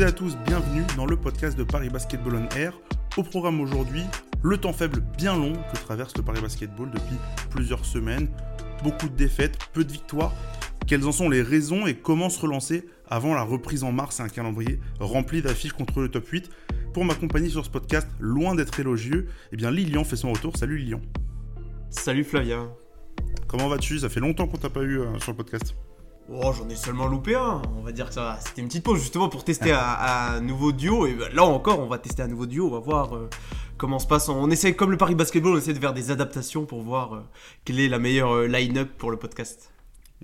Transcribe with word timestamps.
À 0.00 0.12
toutes 0.12 0.32
et 0.32 0.32
à 0.32 0.36
tous, 0.36 0.44
bienvenue 0.46 0.82
dans 0.96 1.04
le 1.04 1.14
podcast 1.14 1.58
de 1.58 1.62
Paris 1.62 1.90
Basketball 1.90 2.34
on 2.34 2.56
Air. 2.56 2.72
Au 3.18 3.22
programme 3.22 3.60
aujourd'hui, 3.60 4.02
le 4.42 4.56
temps 4.56 4.72
faible 4.72 5.00
bien 5.18 5.36
long 5.36 5.52
que 5.52 5.76
traverse 5.76 6.16
le 6.16 6.22
Paris 6.22 6.40
Basketball 6.40 6.90
depuis 6.90 7.16
plusieurs 7.50 7.84
semaines. 7.84 8.30
Beaucoup 8.82 9.10
de 9.10 9.14
défaites, 9.14 9.58
peu 9.74 9.84
de 9.84 9.92
victoires. 9.92 10.32
Quelles 10.86 11.04
en 11.04 11.12
sont 11.12 11.28
les 11.28 11.42
raisons 11.42 11.86
et 11.86 11.96
comment 11.96 12.30
se 12.30 12.40
relancer 12.40 12.88
avant 13.08 13.34
la 13.34 13.42
reprise 13.42 13.84
en 13.84 13.92
mars 13.92 14.20
et 14.20 14.22
un 14.22 14.30
calendrier 14.30 14.80
rempli 15.00 15.42
d'affiches 15.42 15.74
contre 15.74 16.00
le 16.00 16.08
top 16.08 16.26
8 16.28 16.48
Pour 16.94 17.04
m'accompagner 17.04 17.50
sur 17.50 17.66
ce 17.66 17.70
podcast, 17.70 18.08
loin 18.20 18.54
d'être 18.54 18.80
élogieux, 18.80 19.28
eh 19.52 19.56
bien 19.56 19.70
Lilian 19.70 20.04
fait 20.04 20.16
son 20.16 20.32
retour. 20.32 20.56
Salut 20.56 20.78
Lilian. 20.78 21.02
Salut 21.90 22.24
Flavien. 22.24 22.70
Comment 23.48 23.68
vas-tu? 23.68 23.98
Ça 23.98 24.08
fait 24.08 24.20
longtemps 24.20 24.46
qu'on 24.46 24.56
t'a 24.56 24.70
pas 24.70 24.82
eu 24.82 25.00
euh, 25.00 25.18
sur 25.18 25.32
le 25.32 25.36
podcast. 25.36 25.74
Oh, 26.32 26.52
j'en 26.56 26.68
ai 26.68 26.76
seulement 26.76 27.08
loupé 27.08 27.34
un. 27.34 27.60
On 27.76 27.82
va 27.82 27.90
dire 27.90 28.06
que 28.06 28.14
ça 28.14 28.38
C'était 28.40 28.62
une 28.62 28.68
petite 28.68 28.84
pause 28.84 29.00
justement 29.00 29.28
pour 29.28 29.42
tester 29.42 29.72
un, 29.72 30.40
nouveau 30.40 30.70
duo. 30.70 31.06
Et 31.08 31.16
là 31.32 31.42
encore, 31.42 31.80
on 31.80 31.88
va 31.88 31.98
tester 31.98 32.22
un 32.22 32.28
nouveau 32.28 32.46
duo. 32.46 32.68
On 32.68 32.70
va 32.70 32.78
voir 32.78 33.16
euh, 33.16 33.28
comment 33.76 33.98
se 33.98 34.06
passe. 34.06 34.28
On 34.28 34.48
essaie, 34.48 34.74
comme 34.74 34.92
le 34.92 34.96
Paris 34.96 35.16
Basketball, 35.16 35.54
on 35.54 35.58
essaie 35.58 35.72
de 35.72 35.80
faire 35.80 35.92
des 35.92 36.12
adaptations 36.12 36.66
pour 36.66 36.82
voir 36.82 37.14
euh, 37.14 37.20
quelle 37.64 37.80
est 37.80 37.88
la 37.88 37.98
meilleure 37.98 38.30
euh, 38.30 38.46
line-up 38.46 38.90
pour 38.96 39.10
le 39.10 39.16
podcast. 39.16 39.72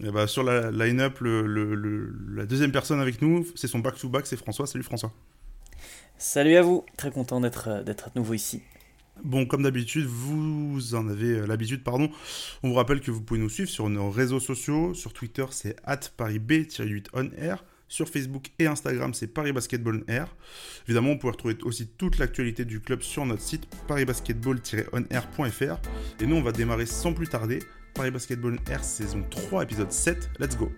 Et 0.01 0.11
bah, 0.13 0.29
sur 0.29 0.45
la 0.45 0.71
line-up, 0.71 1.19
la 1.21 2.47
deuxième 2.47 2.71
personne 2.71 3.01
avec 3.01 3.21
nous, 3.21 3.45
c'est 3.57 3.67
son 3.67 3.81
back-to-back, 3.81 4.29
c'est 4.29 4.37
François. 4.37 4.69
Salut 4.69 4.85
François. 4.85 5.11
Salut 6.19 6.55
à 6.55 6.63
vous. 6.63 6.85
Très 6.97 7.11
content 7.11 7.41
d'être 7.41 7.83
d'être 7.83 8.07
à 8.07 8.11
nouveau 8.15 8.35
ici. 8.35 8.63
Bon, 9.25 9.47
comme 9.47 9.63
d'habitude, 9.63 10.07
vous 10.07 10.95
en 10.95 11.09
avez 11.09 11.39
euh, 11.39 11.47
l'habitude, 11.47 11.83
pardon. 11.83 12.11
On 12.63 12.69
vous 12.69 12.75
rappelle 12.75 13.01
que 13.01 13.11
vous 13.11 13.23
pouvez 13.23 13.41
nous 13.41 13.49
suivre 13.49 13.71
sur 13.71 13.89
nos 13.89 14.11
réseaux 14.11 14.41
sociaux. 14.41 14.95
Sur 14.95 15.13
Twitter, 15.13 15.47
c'est 15.51 15.81
parisb-8onair. 15.85 17.59
Sur 17.89 18.09
Facebook 18.09 18.51
et 18.59 18.67
Instagram, 18.67 19.15
c'est 19.15 19.29
Paris 19.29 19.53
Basketball 19.53 20.03
Air. 20.09 20.35
Évidemment, 20.87 21.13
vous 21.13 21.19
pouvez 21.19 21.31
retrouver 21.33 21.57
aussi 21.63 21.87
toute 21.87 22.19
l'actualité 22.19 22.65
du 22.65 22.81
club 22.81 23.03
sur 23.03 23.25
notre 23.25 23.43
site 23.43 23.69
parisbasketball-onair.fr. 23.87 25.81
Et 26.21 26.27
nous, 26.27 26.37
on 26.37 26.43
va 26.43 26.53
démarrer 26.53 26.87
sans 26.87 27.13
plus 27.13 27.29
tarder. 27.29 27.61
Paris 27.95 28.11
Basketball 28.11 28.59
saison 28.83 29.23
3, 29.31 29.63
épisode 29.63 29.93
7. 29.93 30.31
Let's 30.39 30.57
go! 30.57 30.71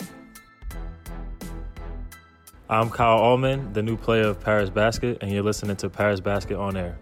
I'm 2.70 2.90
Kyle 2.90 3.18
Allman, 3.18 3.72
the 3.72 3.82
new 3.82 3.96
player 3.96 4.28
of 4.28 4.38
Paris 4.38 4.68
Basket, 4.68 5.16
and 5.22 5.30
you're 5.30 5.42
listening 5.42 5.76
to 5.76 5.88
Paris 5.88 6.20
Basket 6.20 6.58
on 6.58 6.76
Air. 6.76 6.98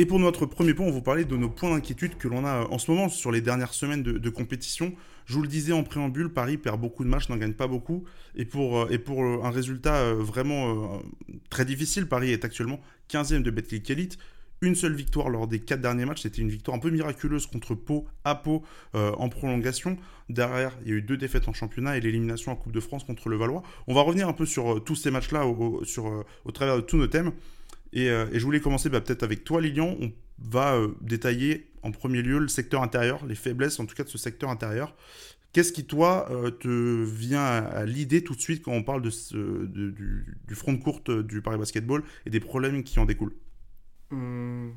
Et 0.00 0.06
pour 0.06 0.20
notre 0.20 0.46
premier 0.46 0.74
point, 0.74 0.86
on 0.86 0.90
va 0.90 0.94
vous 0.94 1.02
parler 1.02 1.24
de 1.24 1.36
nos 1.36 1.48
points 1.48 1.74
d'inquiétude 1.74 2.16
que 2.16 2.28
l'on 2.28 2.44
a 2.46 2.68
en 2.70 2.78
ce 2.78 2.88
moment 2.88 3.08
sur 3.08 3.32
les 3.32 3.40
dernières 3.40 3.74
semaines 3.74 4.04
de, 4.04 4.30
compétition. 4.30 4.92
Je 5.26 5.34
vous 5.34 5.42
le 5.42 5.48
disais 5.48 5.72
en 5.72 5.82
préambule, 5.82 6.32
Paris 6.32 6.56
perd 6.56 6.80
beaucoup 6.80 7.02
de 7.02 7.08
matchs, 7.08 7.28
n'en 7.28 7.36
gagne 7.36 7.52
pas 7.52 7.66
beaucoup. 7.66 8.04
Et 8.36 8.44
pour, 8.44 8.78
euh, 8.78 8.88
euh, 8.92 9.42
un 9.42 9.50
résultat 9.50 9.96
euh, 9.96 10.14
vraiment 10.14 11.02
très 11.50 11.64
difficile, 11.64 12.06
Paris 12.06 12.30
est 12.30 12.44
actuellement 12.44 12.80
15e 13.10 13.42
de 13.42 13.50
Betclic 13.50 13.90
Elite. 13.90 14.18
Une 14.60 14.76
seule 14.76 14.94
victoire 14.94 15.30
lors 15.30 15.48
des 15.48 15.58
quatre 15.58 15.80
derniers 15.80 16.04
matchs, 16.04 16.22
c'était 16.22 16.42
une 16.42 16.50
victoire 16.50 16.76
un 16.76 16.80
peu 16.80 16.90
miraculeuse 16.90 17.48
contre 17.48 17.74
Pau, 17.74 18.06
à 18.24 18.36
Pau, 18.36 18.64
en 18.94 19.28
prolongation. 19.28 19.96
Derrière, 20.28 20.76
il 20.82 20.90
y 20.90 20.92
a 20.92 20.96
eu 20.96 21.02
deux 21.02 21.16
défaites 21.16 21.46
en 21.46 21.52
championnat 21.52 21.96
et 21.96 22.00
l'élimination 22.00 22.50
en 22.50 22.56
Coupe 22.56 22.72
de 22.72 22.80
France 22.80 23.04
contre 23.04 23.28
le 23.28 23.36
Valois. 23.36 23.62
On 23.86 23.94
va 23.94 24.02
revenir 24.02 24.28
un 24.28 24.32
peu 24.32 24.46
sur 24.46 24.82
tous 24.82 24.96
ces 24.96 25.12
matchs-là 25.12 25.46
au 25.46 26.52
travers 26.52 26.76
de 26.76 26.80
tous 26.80 26.96
nos 26.96 27.06
thèmes. 27.06 27.32
Euh, 27.96 28.28
et, 28.32 28.38
je 28.38 28.44
voulais 28.44 28.60
commencer 28.60 28.88
bah, 28.88 29.00
peut-être 29.00 29.22
avec 29.22 29.44
toi, 29.44 29.60
Lilian. 29.60 29.96
On 30.00 30.12
va 30.38 30.74
euh, 30.74 30.88
détailler 31.00 31.70
en 31.82 31.90
premier 31.90 32.22
lieu 32.22 32.38
le 32.38 32.48
secteur 32.48 32.82
intérieur, 32.82 33.24
les 33.26 33.34
faiblesses 33.34 33.78
en 33.80 33.86
tout 33.86 33.94
cas 33.94 34.04
de 34.04 34.08
ce 34.08 34.18
secteur 34.18 34.50
intérieur. 34.50 34.94
Qu'est-ce 35.52 35.72
qui, 35.72 35.86
toi, 35.86 36.28
euh, 36.30 36.50
te 36.50 37.04
vient 37.04 37.44
à, 37.44 37.84
l'idée 37.86 38.22
tout 38.22 38.34
de 38.34 38.40
suite 38.40 38.62
quand 38.62 38.72
on 38.72 38.82
parle 38.82 39.00
du, 39.00 39.10
front 40.54 40.72
de 40.74 40.82
courte 40.82 41.10
du 41.10 41.40
Paris 41.40 41.56
Basketball 41.56 42.02
et 42.26 42.30
des 42.30 42.40
problèmes 42.40 42.82
qui 42.84 42.98
en 42.98 43.06
découlent? 43.06 43.34
Hmm. 44.10 44.70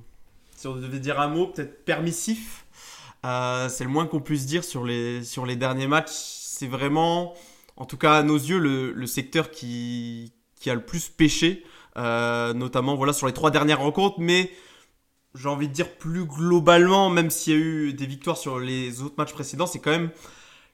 Si 0.55 0.67
on 0.67 0.75
devait 0.75 0.99
dire 0.99 1.19
un 1.19 1.27
mot, 1.27 1.47
peut-être 1.47 1.83
permissif, 1.83 2.65
c'est 3.23 3.83
le 3.83 3.89
moins 3.89 4.05
qu'on 4.05 4.21
puisse 4.21 4.45
dire 4.45 4.63
sur 4.63 4.85
les, 4.85 5.55
derniers 5.57 5.87
matchs. 5.87 6.11
C'est 6.11 6.67
vraiment, 6.67 7.33
en 7.75 7.85
tout 7.85 7.97
cas 7.97 8.13
à 8.13 8.23
nos 8.23 8.37
yeux, 8.37 8.59
le, 8.59 9.07
secteur 9.07 9.49
qui, 9.49 10.33
qui 10.55 10.69
a 10.69 10.75
le 10.75 10.85
plus 10.85 11.09
pêché 11.09 11.65
euh, 11.97 12.53
notamment 12.53 12.95
voilà 12.95 13.13
sur 13.13 13.27
les 13.27 13.33
trois 13.33 13.51
dernières 13.51 13.79
rencontres, 13.79 14.17
mais 14.19 14.51
j'ai 15.35 15.49
envie 15.49 15.67
de 15.67 15.73
dire 15.73 15.97
plus 15.97 16.25
globalement, 16.25 17.09
même 17.09 17.29
s'il 17.29 17.53
y 17.53 17.55
a 17.55 17.59
eu 17.59 17.93
des 17.93 18.05
victoires 18.05 18.37
sur 18.37 18.59
les 18.59 19.01
autres 19.01 19.15
matchs 19.17 19.33
précédents, 19.33 19.67
c'est 19.67 19.79
quand 19.79 19.91
même 19.91 20.11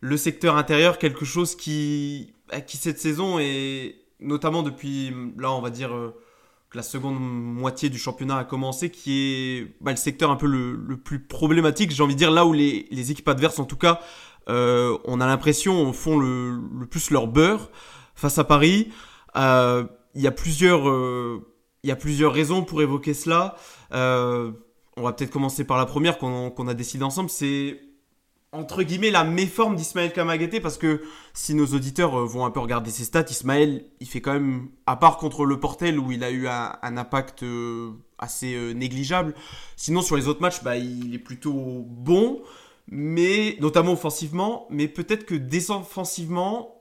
le 0.02 0.18
secteur 0.18 0.58
intérieur 0.58 0.98
quelque 0.98 1.26
chose 1.26 1.56
qui, 1.56 2.34
qui 2.68 2.78
cette 2.78 3.00
saison 3.00 3.40
et 3.40 3.96
notamment 4.20 4.64
depuis 4.64 5.14
là 5.38 5.52
on 5.52 5.62
va 5.62 5.70
dire 5.70 5.94
euh, 5.94 6.16
que 6.70 6.78
la 6.78 6.84
seconde 6.84 7.18
moitié 7.20 7.90
du 7.90 7.98
championnat 7.98 8.38
a 8.38 8.44
commencé, 8.44 8.92
qui 8.92 9.22
est 9.22 9.76
bah, 9.82 9.92
le 9.92 9.98
secteur 9.98 10.32
un 10.32 10.36
peu 10.36 10.48
le, 10.48 10.98
plus 10.98 11.20
problématique, 11.20 11.92
j'ai 11.92 12.04
envie 12.04 12.16
de 12.16 12.20
dire 12.20 12.32
là 12.32 12.46
où 12.46 12.54
les, 12.54 12.88
les 12.92 13.12
équipes 13.12 13.30
adverses 13.30 13.60
en 13.60 13.66
tout 13.66 13.78
cas, 13.78 14.02
euh, 14.50 14.98
on 15.06 15.22
a 15.22 15.28
l'impression 15.28 15.92
font 15.94 16.18
le, 16.18 16.60
le, 16.80 16.86
plus 16.86 17.10
leur 17.10 17.28
beurre 17.28 17.70
face 18.16 18.38
à 18.38 18.44
Paris. 18.44 18.92
Il 20.18 20.24
y 20.24 20.28
a 20.28 20.32
plusieurs, 20.32 20.90
euh, 20.90 21.48
il 21.84 21.90
y 21.90 21.92
a 21.92 21.96
plusieurs 21.96 22.34
raisons 22.34 22.64
pour 22.64 22.82
évoquer 22.82 23.14
cela. 23.14 23.56
Euh, 23.94 24.52
on 24.98 25.04
va 25.04 25.14
peut-être 25.14 25.30
commencer 25.30 25.64
par 25.64 25.78
la 25.78 25.86
première 25.86 26.18
qu'on 26.18 26.68
a 26.68 26.74
décidé 26.74 27.04
ensemble, 27.04 27.30
c'est 27.30 27.80
entre 28.52 28.82
guillemets 28.82 29.12
la 29.12 29.24
méforme 29.24 29.76
d'Ismaël 29.76 30.12
Kamagaté 30.12 30.60
parce 30.60 30.78
que 30.78 31.04
si 31.34 31.54
nos 31.54 31.68
auditeurs 31.68 32.18
euh, 32.18 32.26
vont 32.26 32.46
un 32.46 32.52
peu 32.52 32.60
regarder 32.60 32.90
ses 32.90 33.04
stats, 33.04 33.26
Ismaël 33.30 33.86
il 34.00 34.08
fait 34.08 34.22
quand 34.22 34.34
même, 34.34 34.70
à 34.88 34.96
part 34.96 35.18
contre 35.18 35.46
le 35.46 35.60
Portel 35.60 36.00
où 36.00 36.12
il 36.12 36.24
a 36.24 36.32
eu 36.32 36.48
un, 36.48 36.80
impact 36.82 37.46
assez 38.18 38.74
négligeable, 38.74 39.36
sinon 39.76 40.02
sur 40.02 40.16
les 40.16 40.28
autres 40.28 40.42
matchs 40.42 40.64
bah, 40.64 40.78
il 40.78 41.14
est 41.14 41.20
plutôt 41.20 41.86
bon, 41.88 42.42
mais 42.88 43.56
notamment 43.60 43.92
offensivement, 43.92 44.66
mais 44.72 44.88
peut-être 44.88 45.26
que 45.26 45.36
défensivement 45.36 46.77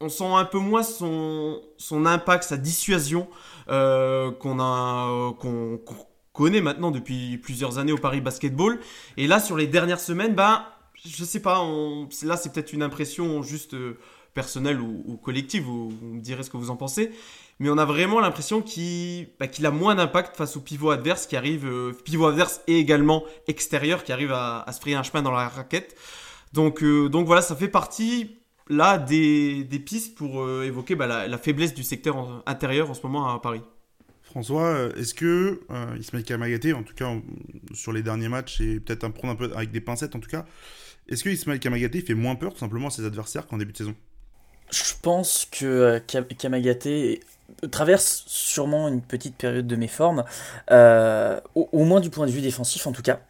on 0.00 0.08
sent 0.08 0.24
un 0.24 0.44
peu 0.44 0.58
moins 0.58 0.82
son, 0.82 1.60
impact, 2.06 2.44
sa 2.44 2.56
dissuasion 2.56 3.28
euh, 3.68 4.30
qu'on 4.30 4.60
a 4.60 5.34
qu'on 5.38 5.80
connaît 6.32 6.60
maintenant 6.60 6.92
depuis 6.92 7.38
plusieurs 7.38 7.78
années 7.78 7.92
au 7.92 7.98
Paris 7.98 8.20
Basketball. 8.20 8.78
Et 9.16 9.26
là, 9.26 9.40
sur 9.40 9.56
les 9.56 9.66
dernières 9.66 9.98
semaines, 9.98 10.34
ben, 10.34 10.64
je 11.04 11.24
sais 11.24 11.40
pas, 11.40 11.66
là 12.22 12.36
c'est 12.36 12.52
peut-être 12.52 12.72
une 12.72 12.82
impression 12.82 13.42
juste 13.42 13.74
euh, 13.74 13.98
personnelle 14.34 14.80
ou, 14.80 15.16
collective, 15.16 15.64
vous, 15.64 15.92
me 16.00 16.20
direz 16.20 16.44
ce 16.44 16.50
que 16.50 16.56
vous 16.56 16.70
en 16.70 16.76
pensez. 16.76 17.10
Mais 17.58 17.70
on 17.70 17.78
a 17.78 17.84
vraiment 17.84 18.20
l'impression 18.20 18.62
qu'il 18.62 19.30
bah, 19.40 19.46
a 19.64 19.70
moins 19.72 19.96
d'impact 19.96 20.36
face 20.36 20.56
au 20.56 20.60
pivot 20.60 20.90
adverse 20.90 21.26
qui 21.26 21.36
arrive, 21.36 21.66
euh, 21.66 21.92
pivot 22.04 22.26
adverse 22.26 22.60
et 22.68 22.78
également 22.78 23.24
extérieur 23.48 24.04
qui 24.04 24.12
arrive 24.12 24.30
à, 24.30 24.64
se 24.72 24.78
frayer 24.78 24.94
un 24.94 25.02
chemin 25.02 25.22
dans 25.22 25.32
la 25.32 25.48
raquette. 25.48 25.96
Donc, 26.52 26.84
donc 26.84 27.26
voilà, 27.26 27.42
ça 27.42 27.56
fait 27.56 27.68
partie 27.68 28.38
là 28.68 28.98
des, 28.98 29.64
pistes 29.84 30.16
pour 30.16 30.42
euh, 30.42 30.64
évoquer 30.64 30.94
bah, 30.94 31.06
la, 31.06 31.38
faiblesse 31.38 31.74
du 31.74 31.82
secteur 31.82 32.42
intérieur 32.46 32.90
en 32.90 32.94
ce 32.94 33.02
moment 33.02 33.32
à 33.32 33.40
Paris. 33.40 33.62
François, 34.22 34.66
euh, 34.66 34.92
est-ce 34.96 35.14
que 35.14 35.60
euh, 35.70 35.96
Ismaël 35.98 36.24
Kamagaté, 36.24 36.74
en 36.74 36.82
tout 36.82 36.94
cas 36.94 37.10
sur 37.72 37.92
les 37.92 38.02
derniers 38.02 38.28
matchs, 38.28 38.60
et 38.60 38.78
peut-être 38.78 39.04
un 39.04 39.10
prendre 39.10 39.32
un 39.32 39.36
peu 39.36 39.50
avec 39.54 39.70
des 39.70 39.80
pincettes 39.80 40.14
en 40.14 40.20
tout 40.20 40.28
cas, 40.28 40.44
est-ce 41.08 41.24
que 41.24 41.30
Ismaël 41.30 41.60
Kamagaté 41.60 42.02
fait 42.02 42.14
moins 42.14 42.34
peur 42.34 42.52
tout 42.52 42.58
simplement 42.58 42.88
à 42.88 42.90
ses 42.90 43.04
adversaires 43.04 43.46
qu'en 43.46 43.56
début 43.56 43.72
de 43.72 43.78
saison? 43.78 43.94
Je 44.70 44.92
pense 45.00 45.48
que 45.50 45.98
Kamagaté 46.38 47.20
traverse 47.70 48.24
sûrement 48.26 48.88
une 48.88 49.00
petite 49.00 49.34
période 49.34 49.66
de 49.66 49.76
méforme, 49.76 50.24
au, 50.70 51.68
au, 51.72 51.84
moins 51.84 52.00
du 52.00 52.10
point 52.10 52.26
de 52.26 52.30
vue 52.30 52.42
défensif 52.42 52.86
en 52.86 52.92
tout 52.92 53.00
cas. 53.00 53.20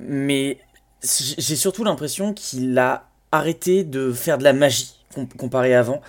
mais 0.00 0.58
j'ai 1.02 1.56
surtout 1.56 1.84
l'impression 1.84 2.32
qu'il 2.32 2.78
a 2.78 3.10
arrêter 3.34 3.84
de 3.84 4.12
faire 4.12 4.38
de 4.38 4.44
la 4.44 4.52
magie 4.52 4.94
comparé 5.38 5.74
avant. 5.74 6.00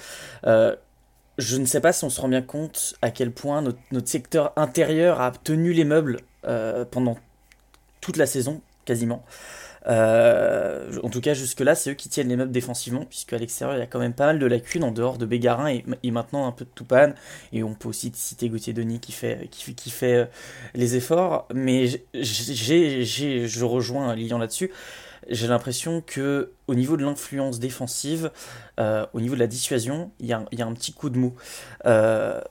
Euh, 0.46 0.76
je 1.38 1.58
ne 1.58 1.66
sais 1.66 1.82
pas 1.82 1.92
si 1.92 2.04
on 2.06 2.10
se 2.10 2.22
rend 2.22 2.30
bien 2.30 2.42
compte 2.42 2.96
à 3.02 3.12
quel 3.12 3.32
point 3.32 3.62
notre, 3.62 3.80
secteur 4.06 4.54
intérieur 4.56 5.22
a 5.22 5.32
tenu 5.32 5.74
les 5.74 5.84
meubles 5.84 6.22
euh, 6.48 6.86
pendant 6.86 7.18
toute 8.00 8.18
la 8.18 8.26
saison, 8.26 8.62
quasiment. 8.86 9.24
Euh, 9.88 10.98
en 11.04 11.10
tout 11.10 11.22
cas, 11.22 11.34
jusque-là, 11.34 11.76
c'est 11.76 11.92
eux 11.92 11.94
qui 11.94 12.10
tiennent 12.10 12.30
les 12.30 12.36
meubles 12.36 12.52
défensivement, 12.52 13.06
puisque 13.06 13.34
à 13.34 13.38
l'extérieur, 13.38 13.76
il 13.78 13.80
y 13.80 13.84
a 13.84 13.86
quand 13.86 14.00
même 14.00 14.14
pas 14.14 14.28
mal 14.28 14.40
de 14.40 14.46
lacunes 14.46 14.84
en 14.84 14.92
dehors 14.92 15.18
de 15.18 15.26
Bégarin 15.26 15.68
et, 15.68 16.12
maintenant 16.12 16.48
un 16.48 16.52
peu 16.52 16.66
de 16.66 16.70
Toupane. 16.74 17.14
Et 17.54 17.64
on 17.64 17.74
peut 17.74 17.90
aussi 17.90 18.12
citer 18.16 18.50
Gauthier 18.50 18.74
Denis 18.74 19.00
qui 19.00 19.12
fait, 19.12 19.48
qui 19.52 19.90
fait 19.92 20.30
les 20.74 20.96
efforts. 20.96 21.48
Mais 21.54 21.88
je 22.14 23.64
rejoins 23.64 24.16
Lilian 24.16 24.38
là-dessus 24.40 24.72
j'ai 25.30 25.48
l'impression 25.48 26.02
que 26.06 26.52
au 26.68 26.76
niveau 26.76 26.98
de 26.98 27.04
l'influence 27.04 27.60
défensive, 27.60 28.32
euh, 28.80 29.06
au 29.14 29.22
niveau 29.22 29.36
de 29.36 29.40
la 29.40 29.48
dissuasion, 29.48 30.12
il 30.20 30.28
y, 30.28 30.34
a, 30.34 30.40
un 30.40 30.74
petit 30.74 30.94
coup 30.94 31.10
de 31.10 31.18
mou. 31.18 31.34
Euh, 31.86 32.42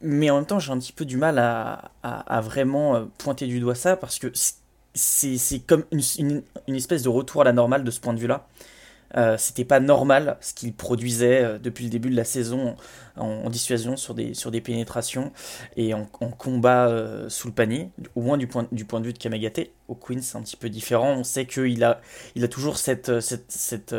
mais 0.00 0.30
en 0.30 0.36
même 0.36 0.46
temps, 0.46 0.58
j'ai 0.58 0.72
un 0.72 0.78
petit 0.78 0.92
peu 0.92 1.04
du 1.04 1.16
mal 1.16 1.38
à, 1.38 2.40
vraiment 2.40 2.96
euh, 2.96 3.04
pointer 3.18 3.46
du 3.46 3.60
doigt 3.60 3.74
ça 3.74 3.96
parce 3.96 4.18
que 4.18 4.30
ce 4.34 4.52
c'est 4.94 5.60
comme 5.60 5.84
une, 5.92 6.42
une, 6.66 6.74
espèce 6.74 7.02
de 7.02 7.08
retour 7.08 7.42
à 7.42 7.44
la 7.44 7.52
normale 7.52 7.84
de 7.84 7.90
ce 7.90 8.00
point 8.00 8.12
de 8.14 8.18
vue-là. 8.18 8.48
Euh, 9.16 9.36
c'était 9.38 9.64
pas 9.64 9.80
normal 9.80 10.36
ce 10.40 10.52
qu'il 10.52 10.74
produisait 10.74 11.42
euh, 11.42 11.58
depuis 11.58 11.84
le 11.84 11.90
début 11.90 12.10
de 12.10 12.16
la 12.16 12.24
saison 12.24 12.76
en, 13.16 13.48
dissuasion 13.48 13.96
sur 13.96 14.14
des, 14.14 14.60
pénétrations 14.60 15.32
et 15.76 15.94
en, 15.94 16.04
combat 16.04 16.88
euh, 16.88 17.28
sous 17.28 17.48
le 17.48 17.54
panier, 17.54 17.90
au 18.14 18.20
moins 18.20 18.36
du 18.36 18.46
point, 18.46 18.64
de 18.70 19.06
vue 19.06 19.12
de 19.12 19.18
Kamagate. 19.18 19.70
Au 19.88 19.94
Queen, 19.94 20.20
c'est 20.20 20.36
un 20.36 20.42
petit 20.42 20.56
peu 20.56 20.68
différent. 20.68 21.12
On 21.12 21.24
sait 21.24 21.46
qu'il 21.46 21.82
a, 21.82 22.00
il 22.34 22.44
a 22.44 22.48
toujours 22.48 22.76
cette, 22.76 23.20
cette, 23.20 23.50
cette 23.50 23.94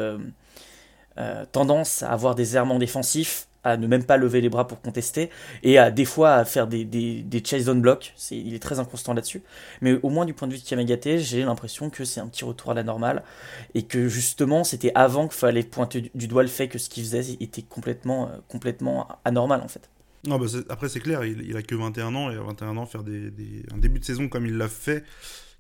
tendance 1.52 2.04
à 2.04 2.12
avoir 2.12 2.36
des 2.36 2.56
errements 2.56 2.80
défensifs 2.80 3.49
à 3.64 3.78
ne 3.78 3.88
même 3.88 4.04
pas 4.04 4.18
lever 4.18 4.42
les 4.42 4.50
bras 4.50 4.68
pour 4.68 4.82
contester 4.82 5.30
et 5.64 5.78
à 5.78 5.92
des 5.92 6.06
fois 6.06 6.46
faire 6.46 6.68
des, 6.68 6.86
des, 6.86 7.22
des 7.22 7.44
chase 7.44 7.66
down 7.66 7.82
block. 7.82 8.14
C'est, 8.16 8.38
il 8.38 8.54
est 8.54 8.60
très 8.60 8.80
inconstant 8.80 9.14
là-dessus. 9.14 9.42
Mais 9.82 10.00
au 10.04 10.10
moins 10.10 10.26
du 10.26 10.34
point 10.34 10.48
de 10.48 10.54
vue 10.54 10.60
de 10.60 10.66
Kamagate, 10.66 11.18
j'ai 11.18 11.44
l'impression 11.44 11.90
que 11.90 12.06
c'est 12.06 12.20
un 12.20 12.28
petit 12.28 12.46
retour 12.46 12.72
à 12.72 12.74
la 12.74 12.84
normale 12.84 13.24
et 13.76 13.84
que 13.84 14.08
justement 14.08 14.64
c'était 14.64 14.92
avant 14.96 15.28
qu'il 15.28 15.38
fallait 15.38 15.64
pointer 15.64 16.12
du 16.14 16.28
doigt 16.28 16.44
le 16.44 16.50
fait 16.50 16.68
que 16.68 16.78
ce 16.78 16.90
qu'il 16.90 17.04
faisait 17.04 17.38
était 17.40 17.62
complètement, 17.62 18.28
euh, 18.28 18.38
complètement 18.48 19.08
anormal 19.26 19.62
en 19.62 19.68
fait. 19.68 19.90
Non, 20.26 20.38
bah 20.38 20.48
après 20.70 20.90
c'est 20.90 21.00
clair, 21.00 21.24
il, 21.24 21.42
il, 21.48 21.56
a 21.56 21.62
que 21.62 21.76
21 21.76 22.14
ans 22.14 22.30
et 22.30 22.36
à 22.36 22.42
21 22.42 22.76
ans 22.76 22.86
faire 22.86 23.04
des, 23.04 23.32
des, 23.32 23.64
un 23.74 23.78
début 23.78 24.00
de 24.00 24.06
saison 24.06 24.28
comme 24.28 24.46
il 24.46 24.58
l'a 24.58 24.68
fait 24.68 25.06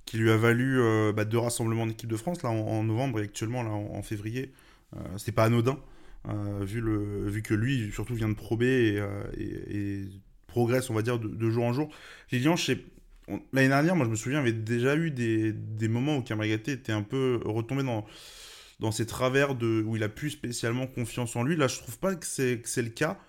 qui 0.09 0.17
lui 0.17 0.31
a 0.31 0.37
valu 0.37 0.81
euh, 0.81 1.13
bah, 1.13 1.23
deux 1.23 1.37
rassemblements 1.37 1.85
d'équipe 1.85 2.09
de 2.09 2.17
France 2.17 2.41
là 2.41 2.49
en, 2.49 2.83
novembre 2.83 3.19
et 3.19 3.23
actuellement 3.25 3.61
là 3.61 3.69
en, 3.69 4.01
février. 4.01 4.51
Euh, 4.95 4.99
c'est 5.17 5.31
pas 5.31 5.43
anodin. 5.43 5.77
Euh, 6.27 6.63
vu, 6.63 6.81
le, 6.81 7.29
vu 7.29 7.41
que 7.41 7.53
lui, 7.53 7.91
surtout, 7.93 8.13
vient 8.13 8.29
de 8.29 8.33
prober 8.33 8.95
et, 8.95 8.99
euh, 8.99 10.05
progresse, 10.47 10.89
on 10.89 10.93
va 10.93 11.01
dire, 11.01 11.19
de, 11.19 11.49
jour 11.49 11.63
en 11.63 11.73
jour. 11.73 11.89
Lilian, 12.31 12.55
l'année 13.53 13.69
dernière, 13.69 13.95
moi, 13.95 14.05
je 14.05 14.11
me 14.11 14.15
souviens, 14.15 14.39
avait 14.39 14.51
déjà 14.51 14.95
eu 14.95 15.11
des, 15.11 15.53
des 15.53 15.87
moments 15.87 16.17
où 16.17 16.21
Kamagate 16.21 16.67
était 16.69 16.91
un 16.91 17.03
peu 17.03 17.39
retombé 17.45 17.83
dans, 17.83 18.05
dans 18.79 18.91
ses 18.91 19.05
travers 19.05 19.55
de, 19.55 19.83
où 19.85 19.95
il 19.95 20.03
a 20.03 20.09
plus 20.09 20.31
spécialement 20.31 20.87
confiance 20.87 21.35
en 21.35 21.43
lui. 21.43 21.55
Là, 21.55 21.67
je 21.67 21.77
trouve 21.77 21.99
pas 21.99 22.15
que 22.15 22.25
c'est 22.25 22.81
le 22.81 22.89
cas. 22.89 23.19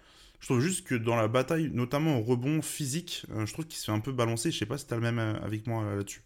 Je 0.41 0.47
trouve 0.47 0.61
juste 0.61 0.87
que 0.87 0.95
dans 0.95 1.17
la 1.17 1.29
bataille, 1.29 1.71
notamment 1.73 2.19
au 2.19 2.23
rebond 2.23 2.63
physique, 2.63 3.27
euh, 3.31 3.45
je 3.45 3.53
trouve 3.53 3.67
qu'il 3.67 3.79
se 3.79 3.85
fait 3.85 3.93
un 3.93 4.01
peu 4.01 4.13
balancer. 4.13 4.51
Je 4.51 4.59
sais 4.59 4.67
pas 4.67 4.79
si 4.79 4.87
tu 4.87 4.95
as 4.95 4.97
le 4.97 5.03
même 5.03 5.19
avec 5.19 5.67
moi 5.67 5.85
là-dessus. 5.95 6.23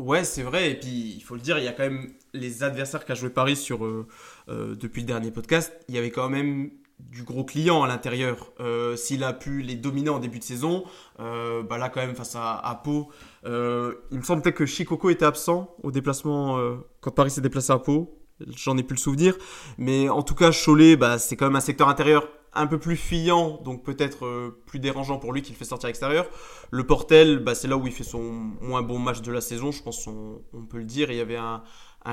Ouais, 0.00 0.24
c'est 0.24 0.42
vrai. 0.42 0.70
Et 0.70 0.74
puis, 0.76 1.14
il 1.14 1.20
faut 1.22 1.34
le 1.34 1.42
dire, 1.42 1.58
il 1.58 1.64
y 1.64 1.68
a 1.68 1.72
quand 1.72 1.82
même 1.82 2.14
les 2.32 2.62
adversaires 2.62 3.04
qu'a 3.04 3.14
joué 3.14 3.28
Paris 3.28 3.56
sur, 3.56 3.84
euh, 3.84 4.06
euh, 4.48 4.74
depuis 4.74 5.02
le 5.02 5.06
dernier 5.06 5.30
podcast. 5.30 5.72
Il 5.88 5.94
y 5.94 5.98
avait 5.98 6.10
quand 6.10 6.30
même 6.30 6.70
du 6.98 7.22
gros 7.22 7.44
client 7.44 7.82
à 7.82 7.88
l'intérieur. 7.88 8.50
Euh, 8.60 8.96
s'il 8.96 9.22
a 9.24 9.34
pu 9.34 9.60
les 9.60 9.74
dominer 9.74 10.08
en 10.08 10.18
début 10.18 10.38
de 10.38 10.44
saison, 10.44 10.84
bah 11.18 11.76
là, 11.76 11.90
quand 11.90 12.00
même, 12.00 12.14
face 12.14 12.34
à, 12.34 12.56
à 12.56 12.74
Pau, 12.76 13.10
il 13.44 13.50
me 13.50 14.22
semble 14.22 14.40
peut-être 14.42 14.56
que 14.56 14.66
Chicoco 14.66 15.10
était 15.10 15.26
absent 15.26 15.76
au 15.82 15.90
déplacement 15.90 16.58
quand 17.00 17.10
Paris 17.10 17.30
s'est 17.30 17.42
déplacé 17.42 17.70
à 17.72 17.78
Pau. 17.78 18.18
J'en 18.56 18.78
ai 18.78 18.82
plus 18.82 18.94
le 18.94 19.00
souvenir. 19.00 19.36
Mais 19.76 20.08
en 20.08 20.22
tout 20.22 20.34
cas, 20.34 20.50
Cholet, 20.50 20.96
bah, 20.96 21.18
c'est 21.18 21.36
quand 21.36 21.44
même 21.44 21.56
un 21.56 21.60
secteur 21.60 21.88
intérieur 21.90 22.26
un 22.52 22.66
peu 22.66 22.78
plus 22.78 22.96
fuyant, 22.96 23.60
donc 23.64 23.84
peut-être 23.84 24.26
euh, 24.26 24.62
plus 24.66 24.80
dérangeant 24.80 25.18
pour 25.18 25.32
lui 25.32 25.42
qu'il 25.42 25.54
fait 25.54 25.64
sortir 25.64 25.86
à 25.86 25.90
l'extérieur. 25.90 26.26
Le 26.70 26.84
Portel, 26.84 27.38
bah, 27.38 27.54
c'est 27.54 27.68
là 27.68 27.76
où 27.76 27.86
il 27.86 27.92
fait 27.92 28.04
son 28.04 28.22
moins 28.60 28.82
bon 28.82 28.98
match 28.98 29.20
de 29.22 29.30
la 29.30 29.40
saison, 29.40 29.70
je 29.70 29.82
pense 29.82 30.06
on, 30.06 30.42
peut 30.68 30.78
le 30.78 30.84
dire. 30.84 31.10
il 31.10 31.16
y 31.16 31.20
avait 31.20 31.36
un, 31.36 31.62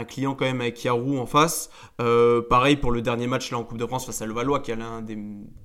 client 0.03 0.35
quand 0.35 0.45
même 0.45 0.61
avec 0.61 0.83
Yarou 0.83 1.17
en 1.17 1.25
face. 1.25 1.69
Euh, 2.01 2.41
pareil 2.47 2.75
pour 2.75 2.91
le 2.91 3.01
dernier 3.01 3.25
match 3.25 3.51
là 3.51 3.57
en 3.57 3.63
Coupe 3.63 3.77
de 3.77 3.85
France 3.85 4.05
face 4.05 4.21
à 4.21 4.25
Levallois, 4.25 4.59
qui 4.59 4.71
est 4.71 4.75
l'un 4.75 5.01
des 5.01 5.17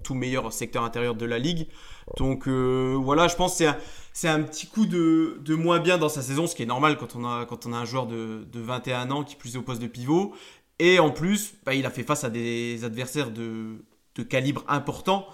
tout 0.04 0.14
meilleurs 0.14 0.52
secteurs 0.52 0.84
intérieurs 0.84 1.16
de 1.16 1.26
la 1.26 1.38
Ligue. 1.38 1.68
Donc 2.16 2.48
euh, 2.48 2.96
voilà, 2.98 3.28
je 3.28 3.36
pense 3.36 3.58
que 3.58 3.64
c'est 4.12 4.28
un, 4.28 4.42
petit 4.42 4.68
coup 4.68 4.86
de, 4.86 5.54
moins 5.54 5.80
bien 5.80 5.98
dans 5.98 6.08
sa 6.08 6.22
saison, 6.22 6.46
ce 6.46 6.54
qui 6.54 6.62
est 6.62 6.66
normal 6.66 6.96
quand 6.96 7.14
on 7.16 7.26
a, 7.26 7.44
quand 7.44 7.66
on 7.66 7.72
a 7.72 7.76
un 7.76 7.84
joueur 7.84 8.06
de, 8.06 8.46
21 8.54 9.10
ans 9.10 9.22
qui 9.22 9.36
plus 9.36 9.54
est 9.54 9.58
au 9.58 9.62
poste 9.62 9.82
de 9.82 9.86
pivot. 9.86 10.32
Et 10.78 10.98
en 10.98 11.10
plus, 11.10 11.54
bah, 11.64 11.74
il 11.74 11.84
a 11.84 11.90
fait 11.90 12.02
face 12.02 12.24
à 12.24 12.30
des 12.30 12.84
adversaires 12.84 13.30
de, 13.30 13.76
de 14.16 14.22
calibre 14.22 14.64
important. 14.68 15.26